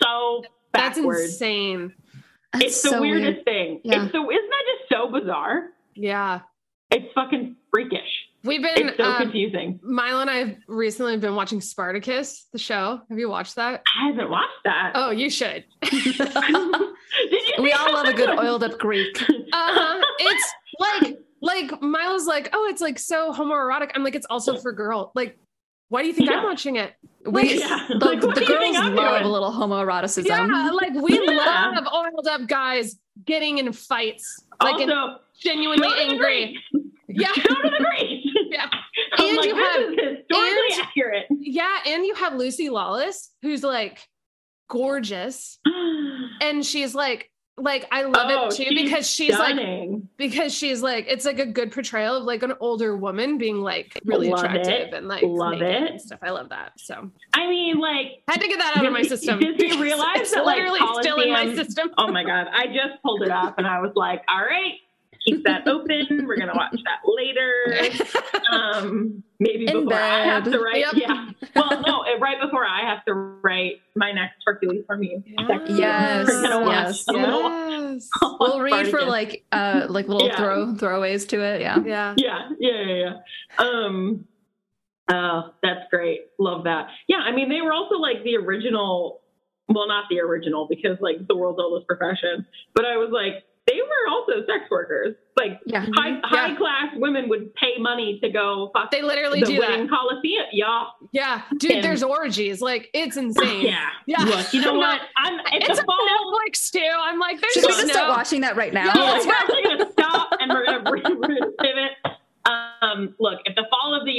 so 0.00 0.44
backwards. 0.72 1.18
that's 1.22 1.32
insane 1.32 1.92
that's 2.52 2.64
It's 2.64 2.82
the 2.82 2.88
so 2.90 3.00
weirdest 3.00 3.24
weird. 3.36 3.44
thing. 3.44 3.80
Yeah. 3.84 4.04
It's 4.04 4.12
so 4.12 4.30
isn't 4.30 4.50
that 4.50 4.64
just 4.78 4.88
so 4.90 5.08
bizarre? 5.10 5.70
yeah 5.94 6.40
It's 6.92 7.12
fucking 7.14 7.56
freakish. 7.72 8.28
We've 8.44 8.62
been 8.62 8.88
It's 8.88 8.96
so 8.96 9.04
um, 9.04 9.22
confusing. 9.22 9.78
milo 9.82 10.20
and 10.20 10.30
i 10.30 10.36
have 10.36 10.56
recently 10.66 11.16
been 11.18 11.34
watching 11.34 11.60
spartacus 11.60 12.46
the 12.52 12.58
show 12.58 13.00
have 13.08 13.18
you 13.18 13.28
watched 13.28 13.56
that 13.56 13.82
I 14.00 14.08
haven't 14.08 14.30
watched 14.30 14.48
that. 14.64 14.92
oh 14.94 15.10
you 15.10 15.28
should 15.30 15.64
you 15.92 17.52
we 17.60 17.72
all 17.72 17.92
love 17.92 18.06
a 18.06 18.12
good 18.12 18.30
oiled 18.38 18.62
up 18.64 18.78
Greek. 18.78 19.16
uh-huh 19.22 20.04
it's 20.20 20.52
like 20.78 21.18
like 21.42 21.82
milo's 21.82 22.26
like 22.26 22.50
oh 22.52 22.66
it's 22.70 22.80
like 22.80 22.98
so 22.98 23.32
homoerotic 23.32 23.90
i'm 23.94 24.04
like 24.04 24.14
it's 24.14 24.26
also 24.30 24.56
for 24.58 24.72
girl 24.72 25.10
like 25.14 25.38
why 25.88 26.02
do 26.02 26.08
you 26.08 26.14
think 26.14 26.30
i'm 26.30 26.44
watching 26.44 26.76
it 26.76 26.94
We, 27.26 27.58
Yeah. 27.58 27.86
the, 27.88 28.04
Like, 28.04 28.22
what 28.22 28.34
the 28.34 28.44
girls 28.46 28.74
love 28.76 28.94
doing? 28.94 29.22
a 29.24 29.28
little 29.28 29.50
homoeroticism. 29.52 30.26
yeah 30.26 30.70
like 30.72 30.94
we 30.94 31.12
Yeah. 31.24 31.72
love 31.74 31.86
oiled 31.92 32.26
up 32.28 32.46
guys 32.46 32.96
getting 33.24 33.58
in 33.58 33.72
fights 33.72 34.42
like 34.62 34.80
in 34.80 34.90
also, 34.90 35.18
genuinely 35.38 35.86
go 35.88 35.90
to 35.94 35.96
the 35.96 36.10
angry 36.12 36.58
yeah 37.08 37.32
Go 37.34 37.54
to 37.54 37.70
the 37.70 37.84
Greeks. 37.84 38.29
yeah 38.52 38.66
I'm 39.16 39.28
And 39.28 39.36
like, 39.36 39.46
you 39.46 39.56
have- 39.56 39.80
is 39.82 39.88
historically 40.18 40.72
and- 40.72 40.82
accurate. 40.82 41.26
yeah 41.30 41.78
and 41.86 42.04
you 42.04 42.14
have 42.14 42.34
lucy 42.34 42.68
lawless 42.68 43.30
who's 43.42 43.62
like 43.62 44.00
gorgeous 44.68 45.58
and 46.40 46.64
she's 46.64 46.94
like 46.94 47.30
like 47.58 47.86
i 47.92 48.02
love 48.04 48.26
Oh, 48.30 48.46
it 48.46 48.52
too 48.52 48.64
she's 48.64 48.82
because 48.82 49.10
she's 49.10 49.38
like 49.38 49.56
because 50.16 50.54
she's 50.54 50.80
like 50.80 51.04
it's 51.08 51.26
like 51.26 51.38
a 51.38 51.44
good 51.44 51.72
portrayal 51.72 52.16
of 52.16 52.24
like 52.24 52.42
an 52.42 52.54
older 52.60 52.96
woman 52.96 53.36
being 53.36 53.56
like 53.60 53.98
really 54.04 54.30
Love 54.30 54.44
attractive 54.44 54.88
it. 54.88 54.94
and 54.94 55.08
like 55.08 55.22
Love 55.22 55.60
it. 55.60 55.90
and 55.90 56.00
stuff. 56.00 56.20
I 56.22 56.30
love 56.30 56.48
that. 56.50 56.72
So 56.78 57.10
I 57.34 57.46
mean, 57.48 57.78
like, 57.78 58.22
I 58.28 58.32
had 58.32 58.40
to 58.40 58.48
get 58.48 58.58
that 58.60 58.76
out 58.78 58.86
of 58.86 58.92
my 58.92 59.02
system. 59.02 59.40
does 59.40 59.54
you 59.58 59.82
realize 59.82 60.16
it's 60.20 60.34
that, 60.34 60.46
like, 60.46 60.56
literally 60.58 60.80
still 61.02 61.20
in 61.20 61.32
my 61.32 61.54
system? 61.54 61.90
oh 61.98 62.08
my 62.10 62.22
God, 62.24 62.46
I 62.52 62.66
just 62.68 63.02
pulled 63.04 63.22
it 63.22 63.30
up 63.30 63.56
and 63.58 63.66
I 63.66 63.80
was 63.80 63.92
like, 63.94 64.22
all 64.28 64.40
right, 64.40 64.74
keep 65.24 65.44
that 65.44 65.66
open. 65.68 66.26
We're 66.26 66.36
going 66.36 66.48
to 66.48 66.54
watch 66.54 66.76
that 66.84 67.00
later. 67.04 68.04
Um, 68.50 69.22
maybe 69.38 69.66
In 69.68 69.84
before 69.84 70.00
I 70.00 70.24
have 70.24 70.42
to 70.44 70.58
write. 70.58 70.78
Yep. 70.78 70.92
Yeah. 70.96 71.28
Well, 71.54 71.82
no, 71.86 72.04
right 72.18 72.40
before 72.40 72.64
I 72.66 72.80
have 72.80 73.04
to 73.04 73.14
write 73.14 73.80
my 73.94 74.10
next 74.10 74.36
Hercules 74.44 74.82
for 74.88 74.96
me. 74.96 75.22
section. 75.46 75.76
Yes, 75.76 76.26
We're 76.26 76.42
gonna 76.42 76.64
watch 76.66 76.86
yes. 76.86 77.04
a 77.08 77.12
little- 77.12 77.40
Yes. 77.94 78.08
We'll 78.40 78.60
read 78.60 78.86
for 78.88 79.00
Spartacus. 79.00 79.08
like 79.08 79.44
uh 79.52 79.86
like 79.88 80.08
little 80.08 80.26
Yeah. 80.28 80.36
throw 80.36 80.66
throwaways 80.74 81.28
to 81.28 81.40
it. 81.42 81.60
Yeah. 81.60 81.78
Yeah. 81.84 82.14
Yeah, 82.16 82.48
yeah, 82.58 82.82
yeah, 82.82 82.94
yeah. 83.58 83.64
Um, 83.64 84.24
oh, 85.12 85.50
that's 85.62 85.88
great. 85.90 86.22
Love 86.38 86.64
that. 86.64 86.88
Yeah, 87.08 87.18
I 87.18 87.32
mean, 87.32 87.48
they 87.48 87.60
were 87.60 87.72
also 87.72 87.96
like 87.96 88.24
the 88.24 88.36
original. 88.36 89.20
Well, 89.68 89.86
not 89.86 90.04
the 90.10 90.20
original 90.20 90.66
because 90.68 90.98
like 91.00 91.26
the 91.28 91.36
world's 91.36 91.60
oldest 91.60 91.86
profession, 91.86 92.46
but 92.74 92.84
I 92.84 92.96
was 92.96 93.10
like, 93.12 93.44
they 93.66 93.76
were 93.76 94.10
also 94.10 94.44
sex 94.46 94.68
workers. 94.70 95.14
Like 95.36 95.60
Yeah. 95.64 95.86
high 95.94 96.20
high 96.24 96.54
class 96.56 96.88
women 96.96 97.28
would 97.28 97.54
pay 97.54 97.78
money 97.78 98.18
to 98.22 98.28
go 98.30 98.70
fuck 98.74 98.90
They 98.90 99.00
literally 99.02 99.40
the 99.40 99.46
do 99.46 99.58
winning 99.60 99.86
that. 99.86 99.90
coliseum. 99.90 100.44
y'all. 100.52 100.92
Yeah. 101.12 101.42
Dude, 101.58 101.70
And- 101.72 101.84
there's 101.84 102.02
orgies. 102.02 102.60
Like 102.60 102.90
it's 102.92 103.16
insane. 103.16 103.62
yeah. 103.66 103.88
Yeah. 104.06 104.22
Look, 104.24 104.52
you 104.52 104.60
know 104.62 104.70
I'm 104.72 104.76
what? 104.78 104.86
not- 104.86 105.00
I'm 105.18 105.40
it's, 105.52 105.68
It's 105.70 105.78
a 105.78 105.82
on 105.82 105.86
fall. 105.86 106.34
Netflix 106.48 106.70
too. 106.72 106.80
I'm 106.98 107.18
like, 107.18 107.40
there's 107.40 107.52
Should 107.52 107.62
we 107.62 107.68
just 107.68 107.80
just 107.82 107.88
no. 107.88 107.94
start 107.94 108.10
watching 108.10 108.40
that 108.42 108.56
right 108.56 108.72
now? 108.74 108.86
Yeah, 108.86 109.12
let's 109.12 109.26
we're 109.26 109.32
actually 109.32 109.62
going 109.62 109.78
to 109.78 109.92
stop 109.92 110.28
and 110.40 110.50
we're 110.52 110.64
going 110.66 110.84
to 110.84 110.90
we're 110.90 111.00
gonna 111.02 111.50
pivot. 111.60 111.92
Um, 112.46 113.14
look, 113.20 113.38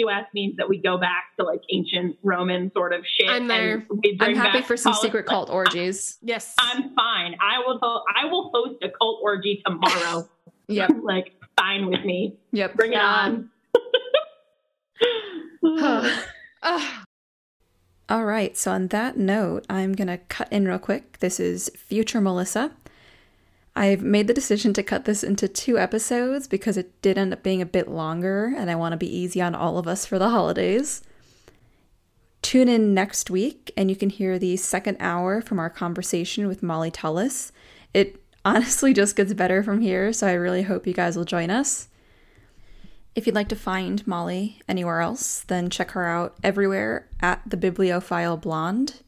if 0.10 0.16
the 0.16 0.18
fall 0.18 0.22
of 0.22 0.26
the 0.26 0.26
U.S. 0.26 0.26
means 0.34 0.58
that 0.58 0.70
we 0.70 0.82
go 0.82 0.98
back 0.98 1.26
to 1.40 1.46
like 1.46 1.62
ancient 1.72 2.18
Roman 2.24 2.72
sort 2.74 2.94
of 2.94 3.06
shit. 3.06 3.30
I'm 3.30 3.48
there. 3.48 3.86
I'm 4.20 4.36
happy 4.36 4.62
for 4.62 4.78
some 4.78 4.94
secret 4.94 5.26
cult 5.26 5.50
orgies. 5.50 6.18
Yes, 6.32 6.56
I'm 6.60 6.94
fine. 6.96 7.36
I 7.40 7.60
will. 7.66 7.80
Ho- 7.82 8.04
I 8.16 8.26
will 8.26 8.52
host 8.54 8.84
a 8.84 8.90
cult 8.90 9.20
orgy 9.24 9.62
tomorrow. 9.66 10.28
yep. 10.68 10.92
like 11.04 11.34
fine 11.58 11.88
with 11.88 12.06
me. 12.06 12.38
Yep. 12.52 12.76
Bring 12.76 12.94
it 12.94 13.00
on. 13.00 13.50
All 18.12 18.26
right. 18.26 18.58
So 18.58 18.72
on 18.72 18.88
that 18.90 19.18
note, 19.18 19.66
I'm 19.70 19.94
gonna 19.94 20.18
cut 20.18 20.52
in 20.52 20.68
real 20.68 20.80
quick. 20.80 21.20
This 21.20 21.40
is 21.40 21.72
future 21.78 22.20
Melissa. 22.20 22.72
I've 23.76 24.02
made 24.02 24.28
the 24.28 24.34
decision 24.34 24.74
to 24.74 24.84
cut 24.84 25.06
this 25.06 25.24
into 25.24 25.48
two 25.48 25.78
episodes 25.80 26.48
because 26.48 26.76
it 26.76 27.02
did 27.02 27.18
end 27.18 27.32
up 27.32 27.42
being 27.42 27.62
a 27.62 27.66
bit 27.66 27.88
longer 27.88 28.54
and 28.58 28.70
I 28.70 28.76
want 28.76 28.94
to 28.94 28.98
be 28.98 29.16
easy 29.16 29.42
on 29.42 29.56
all 29.56 29.78
of 29.78 29.88
us 29.88 30.06
for 30.06 30.20
the 30.20 30.30
holidays. 30.30 31.02
Tune 32.42 32.68
in 32.68 32.94
next 32.94 33.30
week 33.30 33.72
and 33.78 33.90
you 33.90 33.96
can 33.96 34.10
hear 34.10 34.38
the 34.38 34.58
second 34.58 34.98
hour 35.00 35.42
from 35.42 35.58
our 35.60 35.70
conversation 35.70 36.48
with 36.48 36.64
Molly 36.64 36.92
Tullis. 36.92 37.52
It 37.94 38.22
honestly 38.46 38.94
just 38.94 39.16
gets 39.16 39.34
better 39.34 39.64
from 39.64 39.82
here, 39.82 40.12
so 40.12 40.28
I 40.28 40.34
really 40.34 40.64
hope 40.64 40.88
you 40.88 40.94
guys 40.94 41.16
will 41.16 41.26
join 41.26 41.50
us. 41.50 41.88
If 43.14 43.26
you'd 43.26 43.36
like 43.36 43.50
to 43.50 43.56
find 43.56 44.06
Molly 44.08 44.62
anywhere 44.68 45.02
else, 45.02 45.42
then 45.42 45.70
check 45.70 45.92
her 45.92 46.08
out 46.08 46.36
everywhere 46.44 47.08
at 47.22 47.42
the 47.46 47.58
Bibliophile 47.58 48.38
Blonde. 48.38 49.02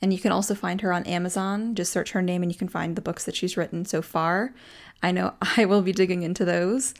And 0.00 0.12
you 0.12 0.18
can 0.18 0.32
also 0.32 0.54
find 0.54 0.80
her 0.80 0.92
on 0.92 1.04
Amazon. 1.04 1.74
Just 1.74 1.92
search 1.92 2.12
her 2.12 2.22
name 2.22 2.42
and 2.42 2.52
you 2.52 2.58
can 2.58 2.68
find 2.68 2.94
the 2.94 3.02
books 3.02 3.24
that 3.24 3.36
she's 3.36 3.56
written 3.56 3.84
so 3.84 4.02
far. 4.02 4.54
I 5.02 5.12
know 5.12 5.34
I 5.56 5.64
will 5.64 5.82
be 5.82 5.92
digging 5.92 6.22
into 6.22 6.44
those. 6.44 6.94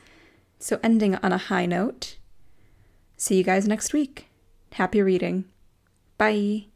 So, 0.59 0.81
ending 0.83 1.15
on 1.17 1.33
a 1.33 1.39
high 1.39 1.67
note, 1.67 2.17
see 3.17 3.37
you 3.37 3.45
guys 3.45 3.69
next 3.69 3.93
week. 3.93 4.27
Happy 4.73 5.01
reading. 5.01 5.45
Bye. 6.17 6.68